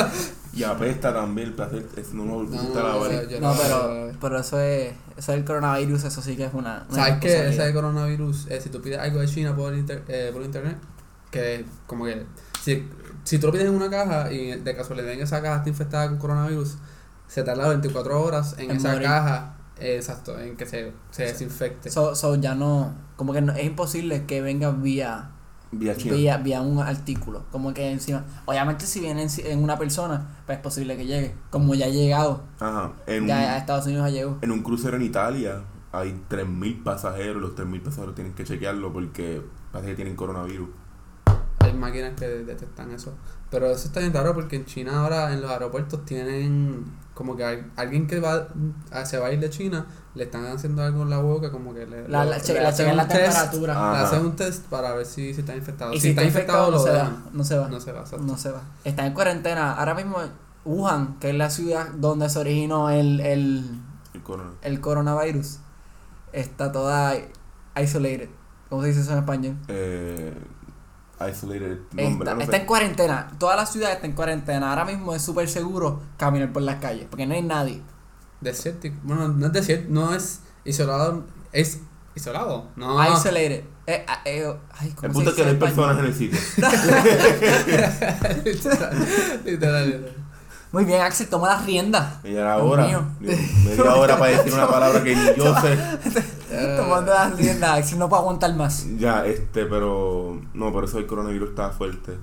Y 0.54 0.64
apesta 0.64 1.14
también 1.14 1.48
el 1.48 1.54
placer. 1.54 1.86
Es, 1.96 2.12
no 2.12 2.26
lo 2.26 2.42
No, 2.42 2.44
gusta 2.44 2.80
no, 2.82 3.08
la 3.08 3.22
No, 3.40 3.54
no- 3.54 3.58
pero. 3.62 4.12
Pero 4.20 4.38
eso 4.38 4.60
es. 4.60 4.92
Eso 5.16 5.32
es 5.32 5.38
el 5.38 5.44
coronavirus, 5.46 6.04
eso 6.04 6.20
sí 6.20 6.36
que 6.36 6.44
es 6.44 6.52
una. 6.52 6.84
una 6.90 7.04
¿Sabes 7.06 7.20
qué? 7.20 7.48
Ese 7.48 7.72
coronavirus, 7.72 8.48
eh, 8.50 8.60
si 8.60 8.68
tú 8.68 8.82
pides 8.82 8.98
algo 8.98 9.20
de 9.20 9.28
China 9.28 9.56
por, 9.56 9.72
inter- 9.74 10.04
eh, 10.08 10.28
por 10.30 10.42
internet, 10.42 10.76
que 11.30 11.64
como 11.86 12.04
que 12.04 12.26
si, 12.62 12.86
si 13.24 13.38
tú 13.38 13.46
lo 13.46 13.52
pides 13.54 13.66
en 13.68 13.74
una 13.74 13.88
caja 13.88 14.30
y 14.30 14.60
de 14.60 14.76
casualidad 14.76 15.12
en 15.12 15.22
esa 15.22 15.40
caja 15.40 15.56
está 15.56 15.70
infectada 15.70 16.08
con 16.08 16.18
coronavirus, 16.18 16.76
se 17.28 17.42
tarda 17.44 17.68
24 17.68 18.22
horas 18.22 18.54
en, 18.58 18.72
En 18.72 18.76
esa 18.76 18.88
morir. 18.92 19.08
caja, 19.08 19.54
eh, 19.80 19.96
exacto, 19.96 20.38
en 20.38 20.54
que 20.58 20.66
se, 20.66 20.92
se 21.12 21.22
desinfecte. 21.22 21.90
So, 21.90 22.14
so 22.14 22.34
ya 22.36 22.54
no, 22.54 22.92
como 23.16 23.32
que 23.32 23.40
no, 23.40 23.54
es 23.54 23.64
imposible 23.64 24.26
que 24.26 24.42
venga 24.42 24.70
vía, 24.70 25.30
Vía 25.72 25.96
China. 25.96 26.14
vía, 26.16 26.36
vía 26.36 26.60
un 26.60 26.78
artículo, 26.78 27.44
como 27.50 27.72
que 27.72 27.90
encima, 27.90 28.24
obviamente 28.44 28.86
si 28.86 29.00
viene 29.00 29.22
en, 29.22 29.28
en 29.46 29.62
una 29.64 29.78
persona, 29.78 30.36
pues 30.46 30.58
es 30.58 30.62
posible 30.62 30.96
que 30.96 31.06
llegue, 31.06 31.34
como 31.50 31.74
ya 31.74 31.86
ha 31.86 31.88
llegado, 31.88 32.42
Ajá. 32.60 32.92
En, 33.06 33.26
ya 33.26 33.36
un, 33.36 33.40
a 33.42 33.56
Estados 33.56 33.86
Unidos 33.86 34.06
ya 34.06 34.12
llegó. 34.12 34.38
en 34.42 34.50
un 34.52 34.62
crucero 34.62 34.96
en 34.96 35.02
Italia 35.02 35.62
hay 35.92 36.18
3.000 36.28 36.82
pasajeros. 36.82 37.40
Los 37.40 37.54
3.000 37.54 37.82
pasajeros 37.82 38.14
tienen 38.14 38.32
que 38.34 38.44
chequearlo 38.44 38.92
porque 38.92 39.42
parece 39.72 39.90
que 39.90 39.96
tienen 39.96 40.16
coronavirus. 40.16 40.68
Hay 41.60 41.72
máquinas 41.74 42.18
que 42.18 42.26
detectan 42.26 42.90
eso. 42.92 43.14
Pero 43.52 43.66
eso 43.70 43.86
está 43.86 44.00
bien 44.00 44.12
raro 44.12 44.34
porque 44.34 44.56
en 44.56 44.64
China 44.64 45.02
ahora 45.02 45.32
en 45.32 45.40
los 45.42 45.50
aeropuertos 45.50 46.04
tienen 46.04 46.84
como 47.14 47.36
que 47.36 47.44
hay- 47.44 47.64
alguien 47.76 48.06
que 48.08 48.18
va 48.18 48.48
a- 48.90 49.04
se 49.04 49.18
va 49.18 49.26
a 49.28 49.32
ir 49.32 49.38
de 49.38 49.50
China 49.50 49.86
le 50.14 50.24
están 50.24 50.44
haciendo 50.46 50.82
algo 50.82 51.02
en 51.02 51.10
la 51.10 51.18
boca 51.18 51.52
como 51.52 51.72
que 51.74 51.86
le, 51.86 52.08
La, 52.08 52.24
le- 52.24 52.30
la, 52.30 52.36
le 52.38 52.42
che- 52.42 52.54
la 52.60 52.68
hacen 52.70 52.96
la 52.96 53.02
un 53.04 53.08
test, 53.08 53.20
temperatura. 53.22 53.92
Le 53.92 53.98
hacen 53.98 54.20
un 54.26 54.34
test 54.36 54.64
para 54.66 54.94
ver 54.94 55.06
si, 55.06 55.32
si 55.34 55.40
está 55.40 55.54
infectado. 55.54 55.92
y 55.92 56.00
si, 56.00 56.08
está 56.10 56.24
infectado, 56.24 56.64
no 56.66 56.70
lo 56.72 56.82
se 56.82 56.88
va, 56.90 56.94
dejan. 56.96 57.24
no 57.32 57.44
se 57.44 57.58
va. 57.58 57.68
No 57.68 57.78
se 57.80 57.92
va, 57.92 58.00
exacto. 58.00 58.24
No 58.26 58.36
se 58.38 58.50
va. 58.50 58.62
Está 58.84 59.06
en 59.06 59.12
cuarentena. 59.14 59.74
Ahora 59.74 59.94
mismo 59.94 60.16
Wuhan, 60.64 61.18
que 61.20 61.28
es 61.30 61.36
la 61.36 61.50
ciudad 61.50 61.88
donde 61.96 62.28
se 62.30 62.38
originó 62.38 62.88
el, 62.90 63.20
el, 63.20 63.78
El 64.14 64.22
corona. 64.22 64.50
el 64.62 64.80
coronavirus, 64.80 65.58
está 66.32 66.72
toda 66.72 67.14
isolated. 67.80 68.28
¿Cómo 68.70 68.82
se 68.82 68.88
dice 68.88 69.00
eso 69.02 69.12
en 69.12 69.18
español? 69.18 69.56
Eh, 69.68 70.32
isolated. 71.30 71.78
Nombre, 71.92 72.04
Está, 72.12 72.34
no 72.34 72.40
está 72.40 72.52
sé. 72.56 72.60
en 72.62 72.66
cuarentena. 72.66 73.28
Toda 73.38 73.56
la 73.56 73.66
ciudad 73.66 73.92
está 73.92 74.06
en 74.06 74.12
cuarentena. 74.12 74.70
Ahora 74.70 74.84
mismo 74.84 75.14
es 75.14 75.22
súper 75.22 75.48
seguro 75.48 76.02
caminar 76.16 76.52
por 76.52 76.62
las 76.62 76.76
calles. 76.76 77.06
Porque 77.10 77.26
no 77.26 77.34
hay 77.34 77.42
nadie. 77.42 77.82
Desértico. 78.40 78.96
Bueno, 79.02 79.28
no 79.28 79.46
es 79.46 79.52
desierto, 79.52 79.86
no 79.90 80.14
es 80.14 80.40
isolado, 80.64 81.24
es 81.52 81.80
isolado. 82.14 82.66
No. 82.76 83.02
Isolated. 83.12 83.64
Eh, 83.86 84.04
ah, 84.08 84.20
eh, 84.24 84.52
ay, 84.78 84.90
¿cómo 84.90 85.06
El 85.08 85.12
punto 85.12 85.30
es 85.30 85.36
que 85.36 85.42
no 85.44 85.50
hay 85.50 85.56
personas 85.56 85.98
en 85.98 86.04
el 86.04 86.14
sitio. 86.14 86.38
literal, 88.44 89.06
literal, 89.44 89.86
literal. 89.90 90.16
Muy 90.72 90.84
bien, 90.86 91.02
Axel, 91.02 91.28
toma 91.28 91.48
las 91.48 91.66
riendas. 91.66 92.14
Y 92.24 92.34
era 92.34 92.56
Dios 92.56 92.66
hora. 92.66 92.86
mío. 92.86 93.04
Media 93.20 93.94
hora 93.94 94.18
para 94.18 94.30
decir 94.38 94.54
una 94.54 94.68
palabra 94.68 95.02
que 95.04 95.14
ni 95.14 95.24
yo 95.36 95.54
sé. 95.60 95.78
Tomando 96.76 97.12
las 97.12 97.36
riendas. 97.36 97.92
No 97.96 98.08
puede 98.08 98.22
aguantar 98.22 98.54
más. 98.54 98.86
Ya, 98.98 99.24
este, 99.26 99.66
pero. 99.66 100.40
No, 100.54 100.72
por 100.72 100.84
eso 100.84 100.98
el 100.98 101.06
coronavirus 101.06 101.50
está 101.50 101.70
fuerte. 101.70 102.16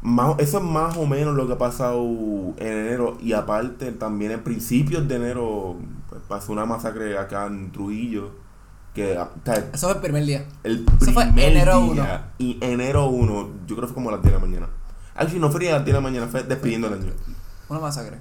Más, 0.00 0.38
eso 0.38 0.58
es 0.58 0.64
más 0.64 0.96
o 0.96 1.06
menos 1.06 1.34
lo 1.34 1.46
que 1.46 1.54
ha 1.54 1.58
pasado 1.58 2.02
en 2.02 2.56
enero. 2.66 3.18
Y 3.20 3.32
aparte, 3.32 3.92
también 3.92 4.32
en 4.32 4.44
principios 4.44 5.08
de 5.08 5.16
enero 5.16 5.76
pues, 6.08 6.22
pasó 6.28 6.52
una 6.52 6.64
masacre 6.66 7.18
acá 7.18 7.46
en 7.46 7.72
Trujillo. 7.72 8.30
Que 8.94 9.18
o 9.18 9.28
sea, 9.44 9.70
Eso 9.72 9.86
fue 9.86 9.96
el 9.96 10.00
primer 10.02 10.24
día. 10.24 10.46
el 10.64 10.86
Eso 11.00 11.12
fue 11.12 11.24
primer 11.24 11.52
enero 11.52 11.80
día, 11.92 12.32
Y 12.38 12.58
enero 12.60 13.06
1, 13.06 13.48
yo 13.66 13.76
creo 13.76 13.80
que 13.80 13.86
fue 13.86 13.94
como 13.94 14.08
a 14.08 14.12
las 14.12 14.22
10 14.22 14.34
de 14.34 14.40
la 14.40 14.46
mañana. 14.46 14.68
Actually, 15.14 15.40
no 15.40 15.50
fue 15.50 15.68
a 15.68 15.76
las 15.76 15.84
10 15.84 15.86
de 15.86 15.92
la 15.92 16.00
mañana, 16.00 16.26
fue 16.28 16.42
despidiendo 16.42 16.86
el 16.88 16.94
año. 16.94 17.12
Una 17.68 17.80
masacre. 17.80 18.18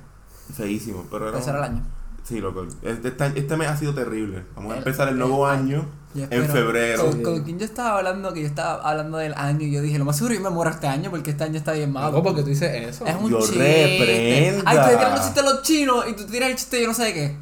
Feísimo, 0.54 1.06
pero 1.10 1.30
era. 1.30 1.40
Ese 1.40 1.50
era 1.50 1.60
el 1.60 1.66
año. 1.66 1.84
Sí, 2.28 2.42
loco. 2.42 2.66
Este, 2.82 3.08
este, 3.08 3.40
este 3.40 3.56
mes 3.58 3.70
ha 3.70 3.78
sido 3.78 3.94
terrible. 3.94 4.44
Vamos 4.56 4.72
a 4.72 4.74
El- 4.76 4.80
empezar 4.80 5.08
el 5.08 5.14
el 5.14 5.20
nuevo 5.20 5.48
año. 5.48 5.78
año 5.78 5.88
Yo 6.14 6.24
en 6.30 6.46
febrero. 6.48 7.06
Con, 7.10 7.22
con 7.24 7.44
quien 7.44 7.58
yo 7.60 7.64
estaba 7.66 7.98
hablando, 8.00 8.34
que 8.34 8.42
yo 8.42 8.48
estaba 8.48 8.82
hablando 8.90 9.18
del 9.18 9.34
año, 9.36 9.62
y 9.66 9.72
yo 9.72 9.82
dije, 9.82 9.98
lo 9.98 10.04
más 10.04 10.18
seguro 10.18 10.36
yo 10.36 10.42
me 10.42 10.50
muero 10.50 10.72
este 10.72 10.88
año 10.88 11.10
porque 11.10 11.32
este 11.32 11.44
año 11.46 11.58
está 11.58 11.72
bien 11.72 11.92
malo. 11.94 12.12
Loco, 12.12 12.24
porque 12.24 12.42
tú 12.42 12.50
dices 12.50 12.70
eso. 12.90 13.06
Es 13.06 13.16
un 13.16 13.30
Yo 13.32 13.40
chiste. 13.40 13.58
reprenda. 13.58 14.64
Ay, 14.66 14.78
tú 14.78 14.98
tiras 14.98 15.12
los 15.14 15.22
chistes 15.26 15.36
de 15.44 15.50
los 15.50 15.62
chinos 15.62 16.06
y 16.10 16.14
tú 16.18 16.26
tiras 16.26 16.50
el 16.50 16.56
chiste 16.58 16.82
yo 16.82 16.88
no 16.88 16.94
sé 16.94 17.04
de 17.06 17.14
qué. 17.14 17.38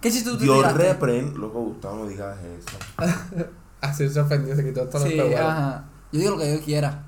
¿Qué 0.00 0.10
chiste 0.10 0.30
tú 0.30 0.38
Yo 0.38 0.56
tiraste? 0.56 0.78
reprendo. 0.82 1.38
Loco, 1.38 1.60
Gustavo, 1.62 1.96
no 1.98 2.06
digas 2.06 2.36
eso. 2.42 2.78
Así 3.80 4.08
se 4.08 4.20
ofendió, 4.20 4.56
se 4.56 4.64
quitó 4.64 4.88
todos 4.88 5.06
Sí, 5.08 5.14
los 5.14 5.32
ajá. 5.38 5.84
Yo 6.12 6.18
digo 6.20 6.30
lo 6.32 6.38
que 6.38 6.54
yo 6.58 6.64
quiera. 6.64 7.04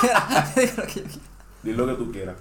Quiera, 0.00 0.52
yo 0.56 0.62
digo 0.62 0.72
lo 0.76 0.86
que 0.86 0.94
yo 1.00 1.04
quiera. 1.06 1.20
Di 1.62 1.72
lo 1.72 1.86
que 1.86 1.94
tú 1.94 2.12
quieras. 2.12 2.36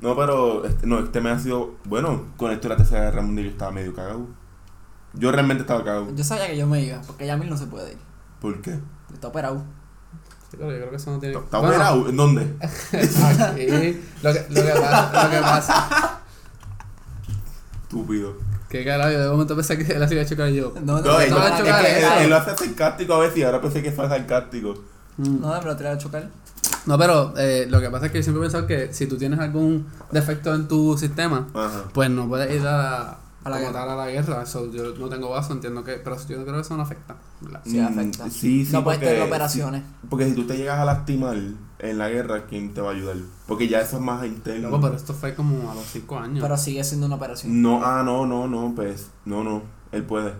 No, 0.00 0.16
pero 0.16 0.64
este, 0.64 0.86
no, 0.86 0.98
este 0.98 1.20
mes 1.20 1.32
ha 1.32 1.38
sido. 1.40 1.74
Bueno, 1.84 2.24
con 2.36 2.50
esto 2.52 2.68
de 2.68 2.74
la 2.74 2.76
tercera 2.76 3.04
guerra 3.04 3.22
mundial 3.22 3.46
yo 3.46 3.52
estaba 3.52 3.70
medio 3.72 3.94
cagado. 3.94 4.26
Yo 5.14 5.30
realmente 5.30 5.62
estaba 5.62 5.84
cagado. 5.84 6.14
Yo 6.14 6.24
sabía 6.24 6.48
que 6.48 6.56
yo 6.56 6.66
me 6.66 6.82
iba, 6.82 7.00
porque 7.02 7.26
ya 7.26 7.36
mí 7.36 7.46
no 7.48 7.56
se 7.56 7.66
puede 7.66 7.92
ir. 7.92 7.98
¿Por 8.40 8.60
qué? 8.60 8.78
Está 9.12 9.28
operado. 9.28 9.62
Sí, 10.50 10.56
pero 10.58 10.70
yo 10.70 10.76
creo 10.78 10.90
que 10.90 10.96
eso 10.96 11.10
no 11.10 11.18
tiene 11.18 11.36
¿Está 11.36 11.58
Bueno, 11.58 11.74
operado? 11.74 12.08
¿En 12.08 12.16
dónde? 12.16 12.42
Aquí, 12.60 14.00
lo 14.22 14.32
que, 14.32 14.46
lo 14.50 14.62
que 14.62 14.72
pasa, 14.80 15.24
lo 15.24 15.30
que 15.30 15.40
pasa. 15.40 16.20
Estúpido. 17.82 18.36
Que 18.68 18.84
carajo, 18.84 19.12
yo 19.12 19.20
de 19.20 19.28
momento 19.28 19.54
pensé 19.54 19.78
que 19.78 19.92
él 19.92 20.02
hacía 20.02 20.22
a 20.22 20.26
chocar 20.26 20.48
yo. 20.48 20.74
No, 20.82 21.00
No, 21.00 21.20
él, 21.20 21.30
no, 21.30 21.46
él, 21.46 22.28
lo 22.28 22.36
hace 22.36 22.56
sarcástico 22.56 23.14
a 23.14 23.18
veces 23.20 23.38
y 23.38 23.42
ahora 23.44 23.60
pensé 23.60 23.82
que 23.82 23.92
fue 23.92 24.08
sarcástico. 24.08 24.74
No, 25.16 25.60
me 25.60 25.64
lo 25.64 25.76
tiré 25.76 25.90
a 25.90 25.98
chocar. 25.98 26.28
No, 26.86 26.98
pero 26.98 27.32
eh, 27.36 27.66
lo 27.68 27.80
que 27.80 27.88
pasa 27.90 28.06
es 28.06 28.12
que 28.12 28.18
yo 28.18 28.22
siempre 28.22 28.40
he 28.40 28.44
pensado 28.44 28.66
que 28.66 28.92
si 28.92 29.06
tú 29.06 29.16
tienes 29.16 29.40
algún 29.40 29.86
defecto 30.10 30.54
en 30.54 30.68
tu 30.68 30.96
sistema, 30.98 31.46
Ajá. 31.54 31.84
pues 31.92 32.10
no 32.10 32.28
puedes 32.28 32.54
ir 32.54 32.66
a, 32.66 33.18
A 33.44 33.50
la 33.50 33.58
guerra. 33.58 33.92
a 33.92 33.96
la 33.96 34.06
guerra. 34.10 34.42
Eso, 34.42 34.70
yo 34.70 34.94
no 34.94 35.08
tengo 35.08 35.30
vaso, 35.30 35.52
entiendo 35.52 35.82
que. 35.84 35.92
Pero 35.94 36.16
yo 36.28 36.42
creo 36.44 36.54
que 36.54 36.60
eso 36.60 36.76
no 36.76 36.82
afecta. 36.82 37.16
¿verdad? 37.40 37.60
Sí, 37.64 37.78
Mm, 37.80 37.84
afecta. 37.86 38.30
Sí, 38.30 38.66
sí. 38.66 38.72
no 38.72 38.84
puedes 38.84 39.00
tener 39.00 39.22
operaciones. 39.22 39.82
Porque 40.10 40.26
si 40.28 40.34
tú 40.34 40.46
te 40.46 40.56
llegas 40.56 40.78
a 40.78 40.84
lastimar 40.84 41.36
en 41.78 41.98
la 41.98 42.08
guerra, 42.08 42.44
¿quién 42.46 42.72
te 42.74 42.80
va 42.80 42.90
a 42.90 42.94
ayudar? 42.94 43.16
Porque 43.46 43.66
ya 43.68 43.80
eso 43.80 43.96
es 43.96 44.02
más 44.02 44.24
interno. 44.26 44.68
Loco, 44.70 44.80
pero 44.82 44.96
esto 44.96 45.12
fue 45.14 45.34
como 45.34 45.70
a 45.70 45.74
los 45.74 45.84
5 45.84 46.18
años. 46.18 46.38
Pero 46.42 46.56
sigue 46.56 46.84
siendo 46.84 47.06
una 47.06 47.16
operación. 47.16 47.60
No, 47.62 47.82
ah, 47.84 48.02
no, 48.04 48.26
no, 48.26 48.46
no, 48.48 48.72
pues, 48.74 49.08
no, 49.24 49.42
no, 49.44 49.62
él 49.92 50.04
puede. 50.04 50.32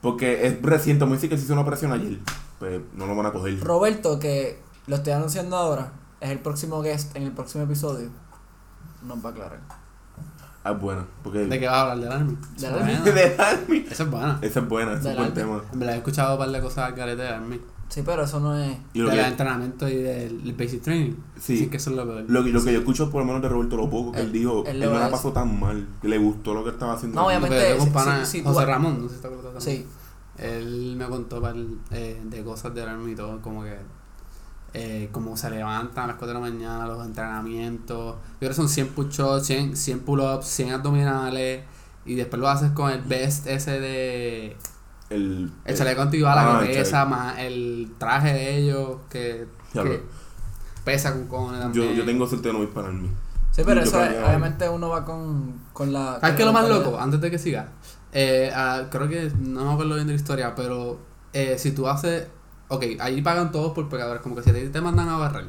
Porque 0.00 0.46
es 0.46 0.62
reciente, 0.62 1.04
muy 1.04 1.18
sí 1.18 1.28
que 1.28 1.36
se 1.36 1.44
hizo 1.44 1.52
una 1.54 1.62
operación 1.62 1.92
ayer, 1.92 2.18
pues 2.58 2.80
no 2.94 3.06
lo 3.06 3.16
van 3.16 3.26
a 3.26 3.32
coger. 3.32 3.58
Roberto, 3.60 4.18
que 4.18 4.60
lo 4.88 4.96
estoy 4.96 5.12
anunciando 5.12 5.56
ahora, 5.56 5.92
es 6.20 6.30
el 6.30 6.40
próximo 6.40 6.82
guest 6.82 7.14
en 7.16 7.22
el 7.24 7.32
próximo 7.32 7.64
episodio. 7.64 8.10
Nos 9.06 9.24
va 9.24 9.28
a 9.28 9.32
aclarar. 9.32 9.60
Ah, 10.64 10.72
es 10.72 10.80
buena, 10.80 11.06
porque... 11.22 11.46
¿De 11.46 11.60
qué 11.60 11.66
vas 11.66 11.76
a 11.76 11.92
hablar? 11.92 11.98
¿Del 12.00 12.12
Army? 12.12 12.36
Del 12.54 12.64
es 12.64 12.72
Army. 12.72 12.94
buena. 12.94 13.04
de 13.14 13.36
Army. 13.38 13.86
Esa 13.90 14.02
es 14.02 14.10
buena. 14.10 14.38
Esa 14.42 14.60
es 14.60 14.68
buena, 14.68 14.90
ese 14.92 14.98
es 14.98 15.04
Del 15.04 15.16
buen 15.16 15.34
tema. 15.34 15.62
En 15.72 15.78
verdad 15.78 15.94
he 15.94 15.98
escuchado 15.98 16.32
un 16.34 16.38
par 16.40 16.50
de 16.50 16.60
cosas 16.60 16.78
al 16.88 16.94
garete 16.94 17.22
del 17.22 17.32
Army. 17.34 17.60
Sí, 17.88 18.02
pero 18.04 18.24
eso 18.24 18.38
no 18.40 18.54
es. 18.58 18.76
Y 18.92 18.98
lo 18.98 19.08
del 19.08 19.18
que, 19.20 19.26
entrenamiento 19.28 19.88
y 19.88 19.96
del 19.96 20.54
basic 20.58 20.82
training. 20.82 21.14
Sí. 21.40 21.54
Dicen 21.54 21.70
que 21.70 21.76
eso 21.78 21.90
es 21.90 21.96
lo 21.96 22.04
peor. 22.06 22.24
lo, 22.28 22.44
que- 22.44 22.50
lo 22.50 22.62
que 22.62 22.72
yo 22.74 22.80
escucho 22.80 23.08
por 23.10 23.22
lo 23.22 23.26
menos 23.26 23.40
de 23.40 23.48
Roberto, 23.48 23.76
lo 23.76 23.88
poco 23.88 24.12
que 24.12 24.20
él, 24.20 24.26
Él- 24.26 24.32
dijo, 24.32 24.64
él 24.66 24.80
no 24.80 24.92
la 24.98 25.08
pasó 25.10 25.32
tan 25.32 25.58
mal, 25.58 25.86
que 26.02 26.08
le 26.08 26.18
gustó 26.18 26.52
lo 26.52 26.64
que 26.64 26.70
estaba 26.70 26.94
haciendo. 26.94 27.18
No, 27.18 27.28
obviamente, 27.28 27.80
sí, 27.80 27.90
pana, 27.90 28.24
sí, 28.26 28.42
José 28.42 28.66
Ramón, 28.66 29.00
no 29.02 29.08
sé 29.08 29.14
si 29.16 29.20
te 29.22 29.26
acuerdas 29.28 29.54
de 29.54 29.60
Sí. 29.60 29.86
Él 30.36 30.96
me 30.98 31.06
contó 31.08 31.40
par, 31.40 31.54
eh, 31.90 32.20
de 32.24 32.44
cosas 32.44 32.74
del 32.74 32.88
Army 32.88 33.12
y 33.12 33.16
todo, 33.16 33.40
como 33.40 33.62
que 33.64 33.78
eh, 34.74 35.08
como 35.12 35.36
se 35.36 35.50
levantan 35.50 36.04
a 36.04 36.06
las 36.08 36.16
4 36.16 36.28
de 36.28 36.34
la 36.34 36.40
mañana, 36.40 36.86
los 36.86 37.04
entrenamientos. 37.06 38.16
Yo 38.16 38.38
creo 38.38 38.50
que 38.50 38.54
son 38.56 38.68
100 38.68 38.88
push-ups, 38.88 39.46
100, 39.46 39.76
100 39.76 40.00
pull-ups, 40.00 40.46
100 40.46 40.72
abdominales. 40.72 41.62
Y 42.04 42.14
después 42.14 42.40
lo 42.40 42.48
haces 42.48 42.70
con 42.72 42.90
el 42.90 43.02
vest 43.02 43.46
ese 43.46 43.80
de. 43.80 44.56
El, 45.10 45.50
El 45.64 45.76
chaleco 45.76 46.02
antibala 46.02 46.58
ah, 46.58 46.62
que 46.62 46.70
el 46.72 46.76
pesa, 46.78 47.04
más 47.06 47.38
el 47.38 47.92
traje 47.98 48.32
de 48.34 48.56
ellos 48.58 48.98
que, 49.08 49.46
Ya 49.72 49.82
que 49.82 50.02
pesa 50.84 51.12
con 51.12 51.26
cojones 51.28 51.60
Yo, 51.60 51.64
también. 51.64 51.94
yo 51.94 52.04
tengo 52.04 52.26
suerte 52.26 52.48
de 52.48 52.54
no 52.54 52.62
ir 52.62 52.70
para 52.70 52.88
Army. 52.88 53.08
Sí, 53.50 53.62
pero 53.64 53.80
Yo 53.82 53.86
eso 53.88 54.02
es- 54.04 54.22
obviamente 54.24 54.68
uno 54.68 54.90
va 54.90 55.04
con, 55.04 55.54
con 55.72 55.92
la. 55.92 56.18
¿Sabes 56.20 56.36
qué 56.36 56.42
es 56.42 56.46
lo 56.46 56.52
más 56.52 56.68
loco? 56.68 56.98
Antes 57.00 57.20
de 57.20 57.30
que 57.30 57.38
siga. 57.38 57.68
Eh, 58.12 58.50
ah, 58.54 58.84
creo 58.90 59.08
que 59.08 59.30
no 59.40 59.64
me 59.64 59.72
acuerdo 59.72 59.94
bien 59.94 60.06
de 60.06 60.12
la 60.12 60.18
historia, 60.20 60.54
pero 60.54 60.98
eh, 61.32 61.56
si 61.58 61.72
tú 61.72 61.88
haces. 61.88 62.26
Ok, 62.68 62.84
ahí 63.00 63.22
pagan 63.22 63.50
todos 63.52 63.72
por 63.72 63.88
pecadores. 63.88 64.22
Como 64.22 64.36
que 64.36 64.42
si 64.42 64.52
te, 64.52 64.68
te 64.68 64.80
mandan 64.80 65.08
a 65.08 65.16
barrer 65.16 65.46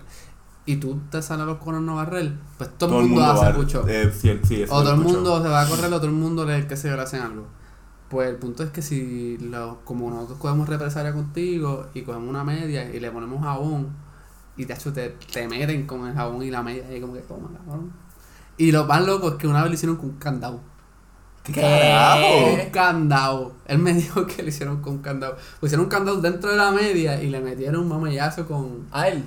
y 0.65 0.77
tú 0.77 0.99
te 1.09 1.21
sales 1.21 1.43
a 1.43 1.45
los 1.45 1.57
conos 1.57 1.81
no 1.81 1.95
barrer, 1.95 2.33
pues 2.57 2.69
todo, 2.77 3.01
el 3.01 3.07
mundo, 3.07 3.31
hace 3.31 3.45
va- 3.45 3.53
pucho. 3.55 3.87
eh, 3.87 4.11
sí, 4.15 4.39
sí, 4.43 4.61
eso 4.61 4.75
o 4.75 4.81
todo 4.83 4.93
el 4.93 4.99
mundo 4.99 5.41
se 5.41 5.49
va 5.49 5.61
a 5.61 5.67
correr, 5.67 5.85
o 5.93 5.97
todo 5.97 6.05
el 6.07 6.13
mundo 6.13 6.45
le, 6.45 6.67
que 6.67 6.77
se 6.77 6.91
le 6.95 7.01
hacen 7.01 7.21
algo. 7.21 7.47
Pues 8.09 8.29
el 8.29 8.37
punto 8.37 8.63
es 8.63 8.71
que 8.71 8.81
si 8.81 9.37
lo, 9.37 9.81
como 9.85 10.09
nosotros 10.09 10.39
cogemos 10.39 10.67
represalia 10.69 11.13
contigo 11.13 11.87
y 11.93 12.01
cogemos 12.03 12.29
una 12.29 12.43
media 12.43 12.89
y 12.93 12.99
le 12.99 13.11
ponemos 13.11 13.41
jabón 13.43 13.89
y 14.57 14.65
de 14.65 14.73
hecho 14.73 14.91
te, 14.93 15.09
te 15.31 15.47
meten 15.47 15.85
con 15.87 16.07
el 16.07 16.13
jabón 16.15 16.43
y 16.43 16.51
la 16.51 16.63
media 16.63 16.95
y 16.95 17.01
como 17.01 17.13
que 17.13 17.21
toma 17.21 17.49
cabrón. 17.65 17.91
Y 18.57 18.71
lo 18.71 18.85
más 18.85 19.05
loco 19.05 19.29
es 19.29 19.35
que 19.35 19.47
una 19.47 19.61
vez 19.61 19.69
lo 19.71 19.75
hicieron 19.75 19.97
con 19.97 20.09
un 20.11 20.17
candado. 20.17 20.59
¿Qué. 21.53 22.63
Un 22.65 22.71
candado. 22.71 23.53
Él 23.65 23.79
me 23.79 23.93
dijo 23.93 24.25
que 24.27 24.43
le 24.43 24.49
hicieron 24.49 24.81
con 24.81 24.93
un 24.93 24.99
candado. 25.01 25.37
Pusieron 25.59 25.85
un 25.85 25.89
candado 25.91 26.21
dentro 26.21 26.49
de 26.51 26.57
la 26.57 26.71
media 26.71 27.21
y 27.21 27.29
le 27.29 27.39
metieron 27.39 27.81
un 27.81 27.87
mamayazo 27.89 28.45
con. 28.47 28.87
A 28.91 29.07
él. 29.07 29.23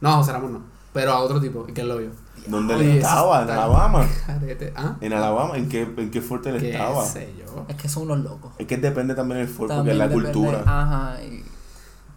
No, 0.00 0.16
José 0.16 0.32
Ramón 0.32 0.52
no. 0.54 0.60
Pero 0.92 1.12
a 1.12 1.18
otro 1.20 1.40
tipo, 1.40 1.64
que 1.66 1.80
él 1.80 1.88
lo 1.88 1.98
vio. 1.98 2.10
¿Dónde 2.46 2.74
Oye, 2.74 2.90
él 2.92 2.96
estaba? 2.98 3.42
¿En 3.42 3.50
Alabama? 3.50 4.06
¿Ah? 4.76 4.96
¿En 5.00 5.12
Alabama? 5.12 5.56
¿En 5.56 5.68
qué, 5.68 5.82
en 5.96 6.10
qué 6.10 6.20
fuerte 6.20 6.50
él 6.50 6.60
¿Qué 6.60 6.72
estaba? 6.72 7.04
sé 7.04 7.32
yo? 7.38 7.64
Es 7.68 7.76
que 7.76 7.88
son 7.88 8.04
unos 8.04 8.18
locos. 8.18 8.52
Es 8.58 8.66
que 8.66 8.76
depende 8.76 9.14
también 9.14 9.40
del 9.40 9.48
fort 9.48 9.72
porque 9.72 9.92
es 9.92 9.96
la 9.96 10.08
depende- 10.08 10.32
cultura. 10.32 10.62
Ajá. 10.66 11.22
Y 11.22 11.42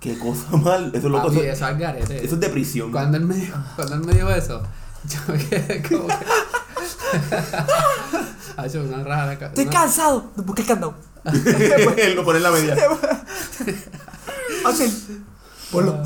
Qué 0.02 0.17
cosa 0.20 0.58
mal. 0.58 0.89
Eso 0.93 1.08
es 1.08 1.12
lo 1.12 1.17
Papi, 1.24 1.38
eso, 1.39 1.43
eso 1.43 1.67
es 1.70 1.78
garete. 1.80 2.26
eso 2.26 2.36
es 2.36 2.41
de 2.41 2.50
prisión. 2.50 2.91
Cuando 2.91 3.17
él 3.17 3.26
me 3.26 3.36
dijo, 3.36 3.58
cuando 3.76 3.96
él 3.96 4.02
me 4.02 4.13
dijo 4.13 4.30
eso, 4.30 4.62
yo 5.08 5.20
me 5.34 5.38
quedé 5.39 5.82
como 5.82 6.08
que. 6.08 6.13
ha 8.58 8.65
hecho 8.65 8.84
una 8.84 9.04
raja 9.04 9.28
de 9.30 9.38
ca- 9.38 9.46
Estoy 9.48 9.65
una- 9.65 9.74
cansado 9.74 10.32
buscar 10.36 10.60
el 10.62 10.67
candado. 10.67 10.96
Él 11.98 12.15
lo 12.15 12.24
pone 12.26 12.38
en 12.38 12.43
la 12.43 12.52
media. 12.52 12.76
Axel, 14.65 14.91
ponlo. 15.72 16.02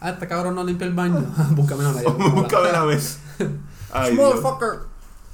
Ah, 0.00 0.10
este 0.10 0.26
cabrón 0.28 0.54
no 0.54 0.64
limpia 0.64 0.86
el 0.86 0.94
baño. 0.94 1.20
Búscame 1.50 1.80
una 1.80 1.92
media. 1.92 2.10
Búscame 2.10 2.72
la 2.72 2.84
vez. 2.84 3.18
Ay. 3.92 4.14
Motherfucker. 4.14 4.80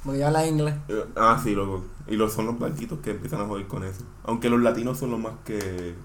Porque 0.03 0.19
yo 0.19 0.27
habla 0.27 0.45
inglés. 0.47 0.75
Eh, 0.87 1.05
Ah, 1.15 1.39
sí, 1.43 1.53
loco. 1.55 1.85
Y 2.07 2.15
los 2.15 2.33
son 2.33 2.45
los 2.45 2.57
blanquitos 2.59 2.99
que 2.99 3.11
empiezan 3.11 3.41
a 3.41 3.45
joder 3.45 3.67
con 3.67 3.83
eso. 3.83 4.03
Aunque 4.23 4.49
los 4.49 4.61
latinos 4.61 4.97
son 4.97 5.11
los 5.11 5.19
más 5.19 5.33
que. 5.45 5.95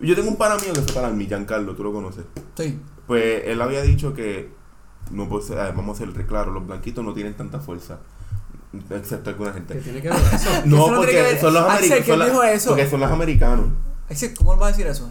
Yo 0.00 0.14
tengo 0.14 0.28
un 0.28 0.36
pana 0.36 0.56
mío 0.56 0.72
que 0.74 0.82
se 0.82 0.92
para 0.92 1.08
mi 1.10 1.26
Giancarlo, 1.26 1.74
tú 1.74 1.82
lo 1.84 1.92
conoces. 1.92 2.24
Sí. 2.56 2.78
Pues 3.06 3.42
él 3.46 3.60
había 3.62 3.82
dicho 3.82 4.12
que. 4.14 4.54
No 5.10 5.28
puede 5.28 5.44
ser- 5.46 5.58
ah, 5.60 5.72
vamos 5.74 5.96
a 6.00 6.04
ser 6.04 6.26
claros, 6.26 6.52
los 6.52 6.66
blanquitos 6.66 7.04
no 7.04 7.14
tienen 7.14 7.34
tanta 7.36 7.60
fuerza. 7.60 7.98
Excepto 8.90 9.30
alguna 9.30 9.52
¿Qué 9.52 9.58
gente. 9.58 9.74
tiene 9.76 10.02
que 10.02 10.08
ver 10.10 10.18
eso? 10.32 10.50
No, 10.66 10.86
porque 10.96 11.22
ver- 11.22 11.40
son 11.40 11.54
los 11.54 11.62
Axel, 11.64 11.92
americanos. 11.92 12.04
¿quién 12.04 12.20
dijo 12.30 12.42
eso? 12.42 12.68
Porque 12.70 12.88
son 12.90 13.00
los 13.00 13.10
americanos. 13.10 13.66
Axel, 14.10 14.34
¿cómo 14.34 14.54
él 14.54 14.62
va 14.62 14.66
a 14.66 14.70
decir 14.70 14.86
eso? 14.86 15.10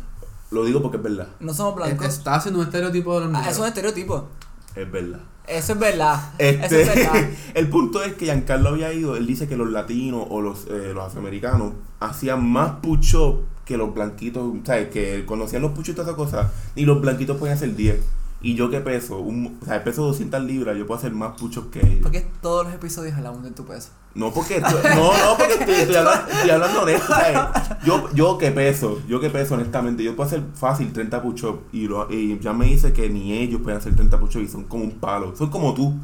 Lo 0.51 0.63
digo 0.63 0.81
porque 0.81 0.97
es 0.97 1.03
verdad. 1.03 1.27
No 1.39 1.53
somos 1.53 1.75
blancos. 1.75 2.07
Está 2.07 2.35
haciendo 2.35 2.59
un 2.59 2.65
estereotipo 2.65 3.15
de 3.19 3.25
los 3.25 3.29
Ah, 3.35 3.39
negros. 3.39 3.47
eso 3.47 3.55
es 3.57 3.61
un 3.61 3.67
estereotipo. 3.67 4.27
Es 4.75 4.91
verdad. 4.91 5.19
Eso 5.47 5.73
es 5.73 5.79
verdad. 5.79 6.33
Eso 6.39 6.75
es 6.75 6.87
verdad. 6.87 7.15
Este, 7.17 7.37
el 7.59 7.69
punto 7.69 8.03
es 8.03 8.13
que 8.13 8.25
Giancarlo 8.25 8.69
había 8.69 8.91
ido, 8.93 9.15
él 9.15 9.27
dice 9.27 9.47
que 9.47 9.55
los 9.57 9.69
latinos 9.71 10.25
o 10.29 10.41
los, 10.41 10.65
eh, 10.67 10.91
los 10.93 11.03
afroamericanos 11.05 11.73
hacían 11.99 12.43
más 12.49 12.71
push-up 12.81 13.43
que 13.63 13.77
los 13.77 13.93
blanquitos, 13.93 14.53
¿sabes? 14.65 14.89
Que 14.89 15.23
conocían 15.25 15.61
los 15.61 15.71
push-ups 15.71 15.89
y 15.89 15.93
todas 15.93 16.07
esas 16.07 16.17
cosas, 16.17 16.51
y 16.75 16.85
los 16.85 16.99
blanquitos 17.01 17.37
podían 17.37 17.57
hacer 17.57 17.75
10. 17.75 17.97
Y 18.45 18.53
yo 18.53 18.69
que 18.69 18.79
peso, 18.79 19.17
un, 19.19 19.57
o 19.59 19.65
sea, 19.65 19.83
peso 19.83 20.03
200 20.05 20.43
libras, 20.43 20.77
yo 20.77 20.85
puedo 20.85 20.99
hacer 20.99 21.11
más 21.11 21.31
push-ups 21.39 21.69
que 21.71 21.79
ellos. 21.79 22.01
¿Por 22.03 22.11
qué 22.11 22.27
todos 22.41 22.63
los 22.65 22.75
episodios 22.75 23.15
hablamos 23.17 23.43
de 23.43 23.49
tu 23.51 23.65
peso? 23.65 23.89
No 24.13 24.31
porque, 24.31 24.57
esto- 24.57 24.69
no, 24.83 25.05
no, 25.17 25.37
porque 25.37 25.53
estoy, 25.53 25.73
estoy 25.75 25.95
hablando, 25.95 26.31
estoy 26.31 26.49
hablando 26.51 26.81
honesto, 26.83 27.07
¿sabes? 27.07 27.39
Yo, 27.83 28.07
yo 28.13 28.37
que 28.37 28.51
peso, 28.51 29.01
yo 29.07 29.19
que 29.19 29.31
peso 29.31 29.55
honestamente, 29.55 30.03
yo 30.03 30.15
puedo 30.15 30.27
hacer 30.27 30.43
fácil 30.53 30.93
30 30.93 31.23
push-ups 31.23 31.63
y, 31.73 31.87
lo- 31.87 32.07
y 32.11 32.37
ya 32.39 32.53
me 32.53 32.65
dice 32.67 32.93
que 32.93 33.09
ni 33.09 33.33
ellos 33.33 33.61
pueden 33.63 33.79
hacer 33.79 33.95
30 33.95 34.19
push-ups 34.19 34.45
y 34.45 34.47
son 34.47 34.65
como 34.65 34.83
un 34.83 34.99
palo, 34.99 35.35
son 35.35 35.49
como 35.49 35.73
tú. 35.73 35.95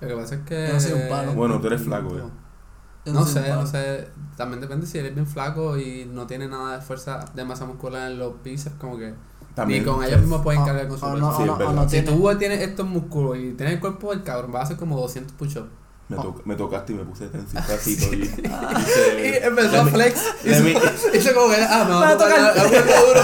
Lo 0.00 0.08
que 0.08 0.14
pasa 0.14 0.34
es 0.36 0.40
que. 0.42 0.68
Yo 0.68 0.72
no 0.74 0.80
soy 0.80 0.92
un 0.92 1.08
palo. 1.10 1.34
Bueno, 1.34 1.60
tú 1.60 1.66
eres 1.66 1.82
flaco, 1.82 2.16
eh. 2.16 2.22
Yo 3.04 3.12
No, 3.12 3.26
sé, 3.26 3.48
no 3.50 3.66
sé. 3.66 4.08
También 4.36 4.60
depende 4.60 4.86
si 4.86 4.96
eres 4.98 5.14
bien 5.14 5.26
flaco 5.26 5.76
y 5.76 6.06
no 6.10 6.26
tiene 6.26 6.48
nada 6.48 6.76
de 6.76 6.82
fuerza 6.82 7.24
de 7.34 7.44
masa 7.44 7.66
muscular 7.66 8.10
en 8.10 8.18
los 8.18 8.42
bíceps, 8.42 8.76
como 8.76 8.96
que. 8.96 9.12
También, 9.58 9.84
ni 9.84 9.90
con 9.90 10.02
ellos 10.04 10.20
mismos 10.20 10.42
pueden 10.42 10.64
cargar 10.64 10.88
con 10.88 10.98
su 10.98 11.04
peso. 11.04 11.16
no, 11.16 11.36
Sí, 11.36 11.42
es 11.42 11.58
verdad. 11.58 11.84
Si 11.84 11.90
tiene- 12.02 12.08
tú 12.12 12.38
tienes 12.38 12.60
estos 12.62 12.86
músculos 12.86 13.36
y 13.38 13.52
tienes 13.52 13.74
el 13.74 13.80
cuerpo 13.80 14.10
del 14.10 14.22
cabrón, 14.22 14.52
vas 14.52 14.62
a 14.62 14.64
hacer 14.64 14.76
como 14.76 14.98
200 15.00 15.32
push-ups. 15.34 15.68
Me, 16.08 16.16
Oh. 16.16 16.22
to- 16.22 16.42
me 16.46 16.54
tocaste 16.56 16.94
y 16.94 16.96
me 16.96 17.04
puse 17.04 17.26
tensitacito 17.26 18.14
y, 18.14 18.16
y 18.16 18.22
Y 18.22 19.28
hice- 19.28 19.46
empezó 19.46 19.80
a 19.82 19.84
le- 19.84 19.90
flex. 19.90 20.20
Hizo 21.12 21.34
como 21.34 21.50
que, 21.50 21.56
ah, 21.68 21.84
me 21.86 21.90
va 21.92 22.00
Me 22.00 22.06
va 22.06 22.08
a 22.08 22.16
tocar 22.16 22.54
duro. 23.04 23.22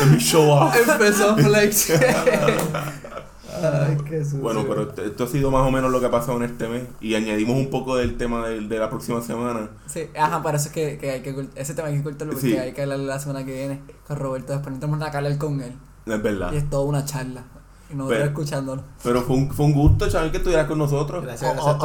le 0.00 0.06
mi 0.12 0.18
show 0.18 0.48
off. 0.48 0.76
Empezó 0.88 1.30
a 1.30 1.36
flex. 1.36 1.90
Ay, 3.62 3.96
qué 4.08 4.24
sucio. 4.24 4.40
Bueno, 4.40 4.64
pero 4.68 4.82
esto- 4.82 5.02
esto 5.04 5.24
ha 5.24 5.26
sido 5.26 5.50
más 5.50 5.66
o 5.66 5.70
menos 5.70 5.90
lo 5.90 6.00
que 6.00 6.06
ha 6.06 6.10
pasado 6.10 6.36
en 6.38 6.44
este 6.44 6.68
mes 6.68 6.84
y 7.00 7.14
añadimos 7.14 7.56
un 7.56 7.70
poco 7.70 7.96
del 7.96 8.16
tema 8.16 8.46
del- 8.48 8.68
de, 8.68 8.78
la 8.78 8.88
próxima 8.90 9.20
semana. 9.22 9.70
Sí, 9.86 10.08
ajá, 10.18 10.42
por 10.42 10.54
eso 10.54 10.68
es 10.68 10.72
que, 10.74 10.98
que 10.98 11.10
hay 11.10 11.20
que 11.22 11.48
ese 11.56 11.74
tema 11.74 11.88
hay 11.88 11.94
que 11.94 12.00
ocultarlo 12.00 12.32
porque 12.34 12.50
Sí. 12.50 12.56
hay 12.56 12.72
que 12.72 12.82
hablar 12.82 12.98
la 13.00 13.18
semana 13.18 13.44
que 13.44 13.52
viene 13.52 13.80
con 14.06 14.16
Roberto. 14.18 14.52
Después 14.52 14.78
tenemos 14.80 15.10
que 15.10 15.16
hablar 15.16 15.38
con 15.38 15.60
él. 15.60 15.72
Es 16.06 16.22
verdad. 16.22 16.52
Y 16.52 16.56
es 16.56 16.68
toda 16.70 16.84
una 16.84 17.04
charla. 17.04 17.44
Y 17.90 17.94
nosotros 17.94 18.18
Pero- 18.18 18.30
escuchándolo. 18.30 18.82
Pero 19.04 19.20
fue 19.22 19.36
un, 19.36 19.50
fue 19.50 19.66
un 19.66 19.74
gusto, 19.74 20.08
chaval, 20.08 20.30
que 20.30 20.38
estuvieras 20.38 20.66
con 20.66 20.78
nosotros. 20.78 21.22
Gracias, 21.22 21.52
gracias. 21.54 21.76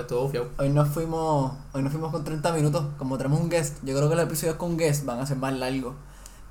Estuvo. 0.00 0.30
Hoy 0.58 0.68
nos 0.68 0.88
fuimos, 0.88 1.52
hoy 1.72 1.82
nos 1.82 1.90
fuimos 1.92 2.12
con 2.12 2.24
30 2.24 2.52
minutos. 2.52 2.84
Como 2.98 3.16
tenemos 3.16 3.40
un 3.40 3.48
guest, 3.48 3.78
yo 3.82 3.96
creo 3.96 4.08
que 4.10 4.16
los 4.16 4.24
episodios 4.26 4.56
con 4.56 4.76
guest 4.76 5.04
van 5.06 5.18
a 5.20 5.26
ser 5.26 5.38
más 5.38 5.54
largos 5.54 5.94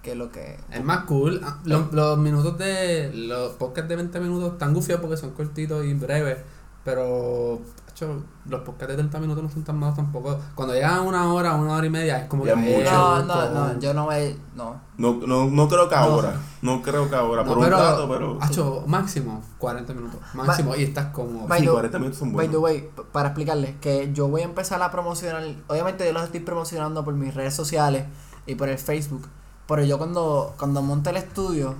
que 0.05 0.15
lo 0.15 0.31
que. 0.31 0.57
Es 0.71 0.83
más 0.83 1.03
cool. 1.05 1.41
Ah, 1.43 1.59
Los, 1.65 1.91
los 1.91 2.17
minutos 2.17 2.57
de. 2.57 3.11
Los 3.13 3.53
podcasts 3.53 3.89
de 3.89 3.95
20 3.97 4.19
minutos 4.21 4.53
están 4.53 4.73
gufiados 4.73 5.01
porque 5.01 5.17
son 5.17 5.31
cortitos 5.31 5.83
y 5.85 5.93
breves. 5.95 6.37
Pero. 6.83 7.59
hecho, 7.89 8.21
los 8.47 8.61
podcasts 8.61 8.89
de 8.89 8.95
30 8.95 9.19
minutos 9.19 9.43
no 9.43 9.49
son 9.49 9.63
tan 9.63 9.79
malos 9.79 9.95
tampoco. 9.95 10.37
Cuando 10.53 10.73
llegan 10.75 10.93
a 10.95 11.01
una 11.01 11.33
hora, 11.33 11.55
una 11.55 11.73
hora 11.73 11.85
y 11.87 11.89
media, 11.89 12.19
es 12.19 12.27
como 12.27 12.45
Ya 12.45 12.53
que. 12.53 12.59
mucho. 12.59 12.79
eh, 12.81 12.83
No, 12.91 13.23
no, 13.23 13.49
no, 13.73 13.79
yo 13.79 13.93
no 13.93 14.05
voy. 14.05 14.37
No. 14.55 14.79
No, 14.97 15.13
no, 15.25 15.45
no 15.49 15.67
creo 15.67 15.89
que 15.89 15.95
ahora. 15.95 16.35
No 16.61 16.81
creo 16.83 17.09
que 17.09 17.15
ahora. 17.15 17.43
No, 17.43 17.47
por 17.55 17.63
pero, 17.63 17.77
un 17.77 17.83
rato, 17.83 18.07
pero. 18.09 18.37
Hacho, 18.41 18.83
máximo 18.85 19.41
40 19.57 19.93
minutos. 19.93 20.19
Máximo. 20.35 20.75
y 20.75 20.83
estás 20.83 21.07
como. 21.07 21.47
By 21.47 21.59
Sí, 21.61 21.65
the- 21.65 21.71
40 21.71 21.97
minutos 21.99 22.19
son 22.19 22.33
By 22.33 22.47
the 22.49 22.57
buenos. 22.57 22.81
way, 22.83 22.89
p- 22.95 23.01
para 23.11 23.29
explicarles 23.29 23.75
que 23.81 24.11
yo 24.13 24.27
voy 24.27 24.41
a 24.41 24.45
empezar 24.45 24.81
a 24.83 24.91
promocionar, 24.91 25.43
obviamente 25.67 26.05
yo 26.05 26.13
los 26.13 26.23
estoy 26.23 26.41
promocionando 26.41 27.03
por 27.03 27.13
mis 27.15 27.33
redes 27.33 27.55
sociales 27.55 28.05
y 28.45 28.53
por 28.55 28.69
el 28.69 28.77
Facebook, 28.77 29.27
pero 29.67 29.83
yo 29.83 29.97
cuando, 29.97 30.55
cuando 30.57 30.81
monte 30.81 31.09
el 31.09 31.17
estudio, 31.17 31.75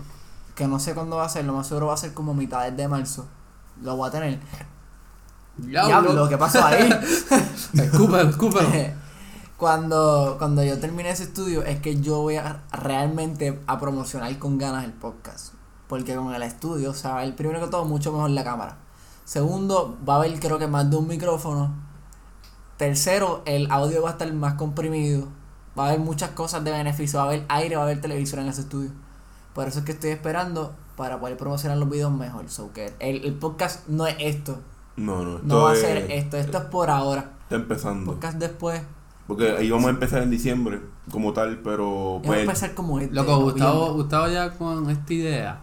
que 0.56 0.68
no 0.68 0.80
sé 0.80 0.94
cuándo 0.94 1.18
va 1.18 1.26
a 1.26 1.30
ser, 1.30 1.46
lo 1.46 1.54
más 1.54 1.68
seguro 1.68 1.88
va 1.88 1.94
a 1.94 1.98
ser 1.98 2.14
como 2.14 2.34
mitades 2.34 2.76
de 2.76 2.88
marzo, 2.88 3.26
lo 3.82 3.96
voy 3.98 4.08
a 4.08 4.12
tener. 4.12 4.40
Diablo, 5.58 6.28
¿qué 6.28 6.38
pasó 6.38 6.66
ahí? 6.66 6.90
Escúpelo, 7.74 8.30
escúpelo. 8.30 8.70
cuando, 9.58 10.36
cuando 10.38 10.64
yo 10.64 10.80
termine 10.80 11.10
ese 11.10 11.24
estudio 11.24 11.64
es 11.64 11.80
que 11.80 12.02
yo 12.02 12.22
voy 12.22 12.36
a 12.36 12.64
realmente 12.72 13.62
a 13.68 13.80
promocionar 13.80 14.38
con 14.38 14.58
ganas 14.58 14.84
el 14.84 14.94
podcast. 14.94 15.54
Porque 15.88 16.16
con 16.16 16.34
el 16.34 16.44
estudio, 16.44 16.92
o 16.92 16.94
sea, 16.94 17.24
el 17.24 17.36
primero 17.36 17.62
que 17.62 17.68
todo, 17.68 17.86
mucho 17.86 18.12
mejor 18.12 18.32
la 18.32 18.44
cámara. 18.44 18.78
Segundo, 19.24 19.98
va 20.08 20.16
a 20.16 20.18
haber 20.18 20.40
creo 20.40 20.60
que 20.60 20.68
más 20.68 20.90
de 20.90 20.98
un 20.98 21.08
micrófono. 21.08 21.74
Tercero, 22.78 23.44
el 23.46 23.72
audio 23.72 24.02
va 24.02 24.10
a 24.10 24.12
estar 24.14 24.32
más 24.34 24.56
comprimido. 24.56 25.28
Va 25.78 25.86
a 25.86 25.88
haber 25.90 26.00
muchas 26.00 26.30
cosas 26.32 26.64
de 26.64 26.72
beneficio. 26.72 27.18
Va 27.20 27.26
a 27.26 27.28
haber 27.28 27.46
aire, 27.50 27.76
va 27.76 27.82
a 27.84 27.86
haber 27.86 28.02
televisor 28.02 28.40
en 28.40 28.48
ese 28.48 28.62
estudio. 28.62 28.92
Por 29.54 29.68
eso 29.68 29.80
es 29.80 29.86
que 29.86 29.92
estoy 29.94 30.12
esperando 30.12 30.74
para 30.96 31.20
poder 31.20 31.38
promocionar 31.38 31.78
los 31.78 31.90
videos 31.90 32.12
mejor. 32.12 32.50
So 32.50 32.72
que 32.74 32.94
el, 33.00 33.26
el 33.26 33.34
podcast 33.34 33.88
no 33.88 34.08
es 34.08 34.16
esto. 34.20 34.60
No, 34.96 35.24
no. 35.24 35.36
Esto 35.38 35.48
No 35.48 35.62
va 35.64 35.72
a 35.72 35.74
es- 35.74 35.82
ser 35.82 36.12
esto. 36.12 36.38
Esto 36.38 36.58
es 36.60 36.64
por 36.66 36.90
ahora. 36.90 37.32
Está 37.44 37.56
empezando. 37.56 38.14
Podcast 38.14 38.38
después. 38.38 38.82
Porque 39.28 39.52
ahí 39.58 39.72
vamos 39.72 39.88
a 39.88 39.90
empezar 39.90 40.22
en 40.22 40.30
diciembre, 40.30 40.82
como 41.12 41.34
tal, 41.34 41.60
pero. 41.64 42.20
Vamos 42.20 42.24
a 42.24 42.28
Pues, 42.28 42.40
empezar 42.42 42.74
como 42.76 43.00
este. 43.00 43.16
Loco. 43.16 43.42
Gustavo 43.94 44.28
ya 44.28 44.52
con 44.52 44.90
esta 44.90 45.14
idea. 45.14 45.62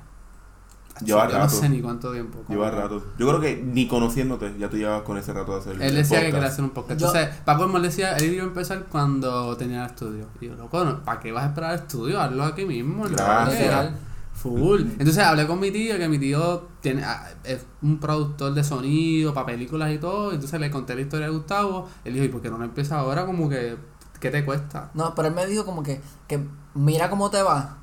Lleva 1.04 1.28
Yo 1.28 1.34
rato. 1.38 1.54
no 1.54 1.60
sé 1.60 1.68
ni 1.68 1.80
cuánto 1.80 2.12
tiempo. 2.12 2.44
lleva 2.48 2.70
rato. 2.70 3.02
Yo 3.18 3.28
creo 3.28 3.40
que 3.40 3.62
ni 3.62 3.86
conociéndote, 3.88 4.54
ya 4.58 4.68
tú 4.68 4.76
llevas 4.76 5.02
con 5.02 5.16
ese 5.18 5.32
rato 5.32 5.52
de 5.54 5.58
hacer. 5.60 5.82
Él 5.82 5.94
decía 5.94 6.20
que 6.20 6.30
quería 6.32 6.48
hacer 6.48 6.64
un 6.64 6.70
podcast. 6.70 7.00
Yo- 7.00 7.06
Entonces, 7.08 7.34
Paco 7.44 7.66
me 7.68 7.80
decía, 7.80 8.16
él 8.16 8.34
iba 8.34 8.44
a 8.44 8.46
empezar 8.46 8.84
cuando 8.90 9.56
tenía 9.56 9.84
el 9.84 9.90
estudio. 9.90 10.26
Y 10.40 10.46
yo, 10.46 10.54
loco, 10.54 10.84
no, 10.84 11.02
¿para 11.04 11.20
qué 11.20 11.32
vas 11.32 11.44
a 11.44 11.48
esperar 11.48 11.72
el 11.74 11.80
estudio? 11.80 12.20
Hazlo 12.20 12.44
aquí 12.44 12.64
mismo. 12.64 13.04
Gracias. 13.04 13.26
calle". 13.26 13.58
Literal. 13.58 13.96
Full. 14.34 14.80
Entonces 14.98 15.18
hablé 15.18 15.46
con 15.46 15.60
mi 15.60 15.70
tío, 15.70 15.96
que 15.98 16.08
mi 16.08 16.18
tío 16.18 16.66
tiene, 16.80 17.04
ah, 17.04 17.28
es 17.44 17.64
un 17.82 17.98
productor 18.00 18.54
de 18.54 18.64
sonido 18.64 19.32
para 19.34 19.46
películas 19.46 19.92
y 19.92 19.98
todo. 19.98 20.32
Entonces 20.32 20.58
le 20.58 20.70
conté 20.70 20.94
la 20.96 21.02
historia 21.02 21.26
de 21.26 21.32
Gustavo. 21.32 21.88
Él 22.04 22.14
dijo, 22.14 22.24
¿y 22.24 22.28
por 22.28 22.40
qué 22.42 22.50
no 22.50 22.58
lo 22.58 22.64
empieza 22.64 22.98
ahora? 22.98 23.24
Como 23.26 23.48
que, 23.48 23.76
¿qué 24.20 24.30
te 24.30 24.44
cuesta? 24.44 24.90
No, 24.94 25.14
pero 25.14 25.28
él 25.28 25.34
me 25.34 25.46
dijo 25.46 25.64
como 25.64 25.82
que, 25.82 26.00
que 26.26 26.44
mira 26.74 27.08
cómo 27.10 27.30
te 27.30 27.40
va. 27.42 27.78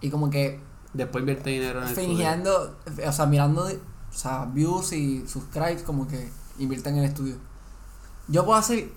Y 0.00 0.08
como 0.08 0.30
que 0.30 0.60
Después 0.92 1.22
invierte 1.22 1.50
dinero 1.50 1.78
en 1.80 1.84
el 1.84 1.90
estudio. 1.90 2.08
fingiendo, 2.08 2.76
o 3.06 3.12
sea, 3.12 3.26
mirando 3.26 3.64
de- 3.64 3.76
o 4.10 4.16
sea, 4.16 4.46
views 4.46 4.92
y 4.92 5.26
subscribes, 5.28 5.82
como 5.82 6.08
que 6.08 6.30
inviertan 6.58 6.94
en 6.94 7.00
el 7.04 7.08
estudio. 7.10 7.36
Yo 8.26 8.44
puedo 8.44 8.58
hacer 8.58 8.90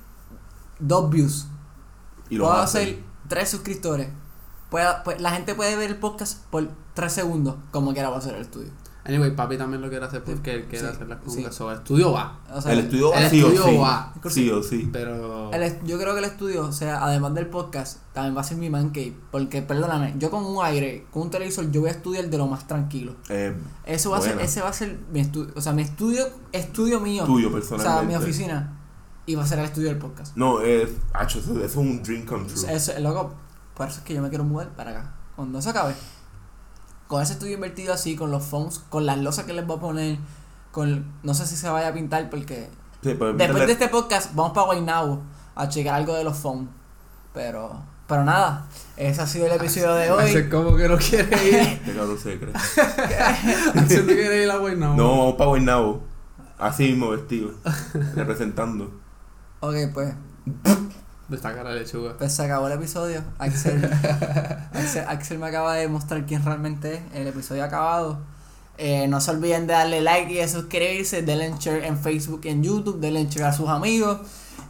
dos 0.79 1.09
views. 1.09 1.47
Y 2.29 2.35
lo 2.37 2.45
puedo 2.45 2.55
hacer 2.63 3.03
tres 3.27 3.49
suscriptores. 3.49 4.07
Pueda- 4.69 5.03
pues, 5.03 5.19
la 5.21 5.31
gente 5.31 5.53
puede 5.53 5.75
ver 5.75 5.89
el 5.91 5.97
podcast 5.97 6.45
por 6.45 6.69
tres 6.93 7.11
segundos, 7.13 7.55
como 7.71 7.91
quiera 7.93 8.09
va 8.09 8.15
a 8.15 8.19
hacer 8.19 8.35
el 8.35 8.41
estudio. 8.43 8.71
Anyway, 9.03 9.35
papi 9.35 9.57
también 9.57 9.81
lo 9.81 9.89
quiere 9.89 10.05
hacer 10.05 10.23
porque 10.23 10.53
él 10.53 10.65
quiere 10.65 10.85
Sí, 10.87 10.93
hacer 10.93 11.07
las 11.07 11.17
sí. 11.27 11.41
cosas. 11.41 11.55
So, 11.55 11.71
el 11.71 11.77
estudio 11.79 12.11
va. 12.11 12.39
O 12.53 12.61
sea, 12.61 12.71
El 12.73 12.79
estudio 12.79 13.09
va 13.09 13.17
el 13.19 13.29
sí 13.31 13.41
o 13.41 13.47
estudio 13.47 13.63
sí. 13.71 13.77
va. 13.77 14.13
Sí 14.29 14.51
o 14.51 14.61
sí. 14.63 14.89
Pero. 14.93 15.51
El 15.51 15.83
yo 15.83 15.97
creo 15.97 16.13
que 16.13 16.19
el 16.19 16.25
estudio, 16.25 16.65
o 16.67 16.71
sea, 16.71 17.03
además 17.03 17.33
del 17.33 17.47
podcast, 17.47 17.97
también 18.13 18.37
va 18.37 18.41
a 18.41 18.43
ser 18.43 18.57
mi 18.57 18.69
man 18.69 18.89
cave. 18.89 19.15
Porque, 19.31 19.63
perdóname, 19.63 20.13
yo 20.19 20.29
con 20.29 20.45
un 20.45 20.63
aire, 20.63 21.07
con 21.11 21.23
un 21.23 21.29
televisor, 21.31 21.71
yo 21.71 21.81
voy 21.81 21.89
a 21.89 21.93
estudiar 21.93 22.29
de 22.29 22.37
lo 22.37 22.45
más 22.45 22.67
tranquilo. 22.67 23.15
Eh, 23.29 23.55
Eso 23.85 24.11
va 24.11 24.19
a 24.19 24.21
ser, 24.21 24.39
ese 24.39 24.61
va 24.61 24.69
a 24.69 24.73
ser 24.73 24.99
mi 25.11 25.19
estudio, 25.19 25.51
o 25.55 25.61
sea, 25.61 25.73
mi 25.73 25.81
estudio, 25.81 26.23
estudio 26.51 26.99
mío. 26.99 27.23
tuyo 27.25 27.49
o 27.49 27.51
personalmente. 27.51 27.93
sea, 27.99 28.03
mi 28.07 28.15
oficina. 28.15 28.77
Y 29.25 29.33
va 29.35 29.43
a 29.43 29.47
ser 29.47 29.57
el 29.59 29.65
estudio 29.65 29.87
del 29.89 29.97
podcast. 29.97 30.35
No, 30.37 30.61
es. 30.61 30.89
Hacho, 31.13 31.39
eso, 31.39 31.63
es 31.63 31.75
un 31.75 32.03
dream 32.03 32.25
come 32.25 32.43
O 32.43 32.47
true. 32.47 32.71
Eso, 32.71 32.91
loco, 32.99 33.33
por 33.75 33.87
eso 33.87 33.97
es 33.99 34.03
que 34.05 34.13
yo 34.13 34.21
me 34.21 34.29
quiero 34.29 34.43
mudar 34.43 34.69
para 34.75 34.91
acá. 34.91 35.15
Cuando 35.35 35.57
eso 35.59 35.69
acabe, 35.71 35.95
con 37.11 37.21
ese 37.21 37.33
estudio 37.33 37.55
invertido 37.55 37.93
así, 37.93 38.15
con 38.15 38.31
los 38.31 38.41
phones, 38.41 38.79
con 38.87 39.05
las 39.05 39.17
losas 39.17 39.43
que 39.43 39.51
les 39.51 39.67
voy 39.67 39.75
a 39.75 39.79
poner, 39.81 40.17
con, 40.71 41.11
no 41.23 41.33
sé 41.33 41.45
si 41.45 41.57
se 41.57 41.67
vaya 41.67 41.89
a 41.89 41.93
pintar 41.93 42.29
porque 42.29 42.69
Sí, 43.03 43.15
pues, 43.15 43.35
después 43.35 43.67
de 43.67 43.73
este 43.73 43.89
podcast 43.89 44.33
vamos 44.33 44.53
para 44.53 44.67
Guaynabo 44.67 45.21
a 45.53 45.67
checar 45.67 45.95
algo 45.95 46.13
de 46.13 46.23
los 46.23 46.37
phones. 46.37 46.69
Pero, 47.33 47.83
Pero 48.07 48.23
nada, 48.23 48.65
ese 48.95 49.21
ha 49.21 49.27
sido 49.27 49.47
el 49.47 49.51
episodio 49.51 49.93
de 49.95 50.09
hoy. 50.09 50.23
Axel 50.23 50.49
como 50.49 50.73
que 50.77 50.87
no 50.87 50.97
quiere 50.97 51.47
ir. 51.49 51.55
Este 51.55 51.93
cabrón 51.93 52.17
se 52.17 52.39
cree. 52.39 54.05
Quiere 54.05 54.43
ir 54.43 54.49
a 54.49 54.55
Guaynabo. 54.55 54.95
No, 54.95 55.09
vamos 55.09 55.35
para 55.35 55.49
Guaynabo. 55.49 56.01
Así 56.57 56.83
mismo 56.91 57.09
vestido. 57.09 57.51
representando. 58.15 58.89
Ok, 59.59 59.75
pues, 59.93 60.13
Lechuga. 61.73 62.17
pues 62.17 62.33
se 62.33 62.43
acabó 62.43 62.67
el 62.67 62.73
episodio. 62.73 63.23
Axel, 63.39 63.83
Axel, 64.73 65.05
Axel 65.07 65.39
me 65.39 65.47
acaba 65.47 65.75
de 65.75 65.87
mostrar 65.87 66.25
quién 66.25 66.43
realmente 66.43 66.95
es. 66.95 67.01
El 67.13 67.27
episodio 67.27 67.63
ha 67.63 67.67
acabado. 67.67 68.19
Eh, 68.77 69.07
no 69.07 69.21
se 69.21 69.31
olviden 69.31 69.67
de 69.67 69.73
darle 69.73 70.01
like 70.01 70.31
y 70.31 70.37
de 70.37 70.47
suscribirse. 70.47 71.21
Denle 71.21 71.45
en 71.45 71.57
share 71.57 71.85
en 71.85 71.97
Facebook 71.97 72.41
y 72.43 72.49
en 72.49 72.63
YouTube. 72.63 72.99
Denle 72.99 73.21
en 73.21 73.29
share 73.29 73.45
a 73.45 73.53
sus 73.53 73.69
amigos. 73.69 74.19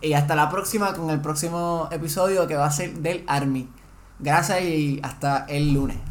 Y 0.01 0.13
hasta 0.13 0.35
la 0.35 0.49
próxima 0.49 0.93
con 0.93 1.09
el 1.09 1.21
próximo 1.21 1.87
episodio 1.91 2.47
que 2.47 2.55
va 2.55 2.65
a 2.65 2.71
ser 2.71 2.93
del 2.99 3.23
Army. 3.27 3.69
Gracias 4.19 4.61
y 4.61 4.99
hasta 5.03 5.45
el 5.47 5.73
lunes. 5.73 6.10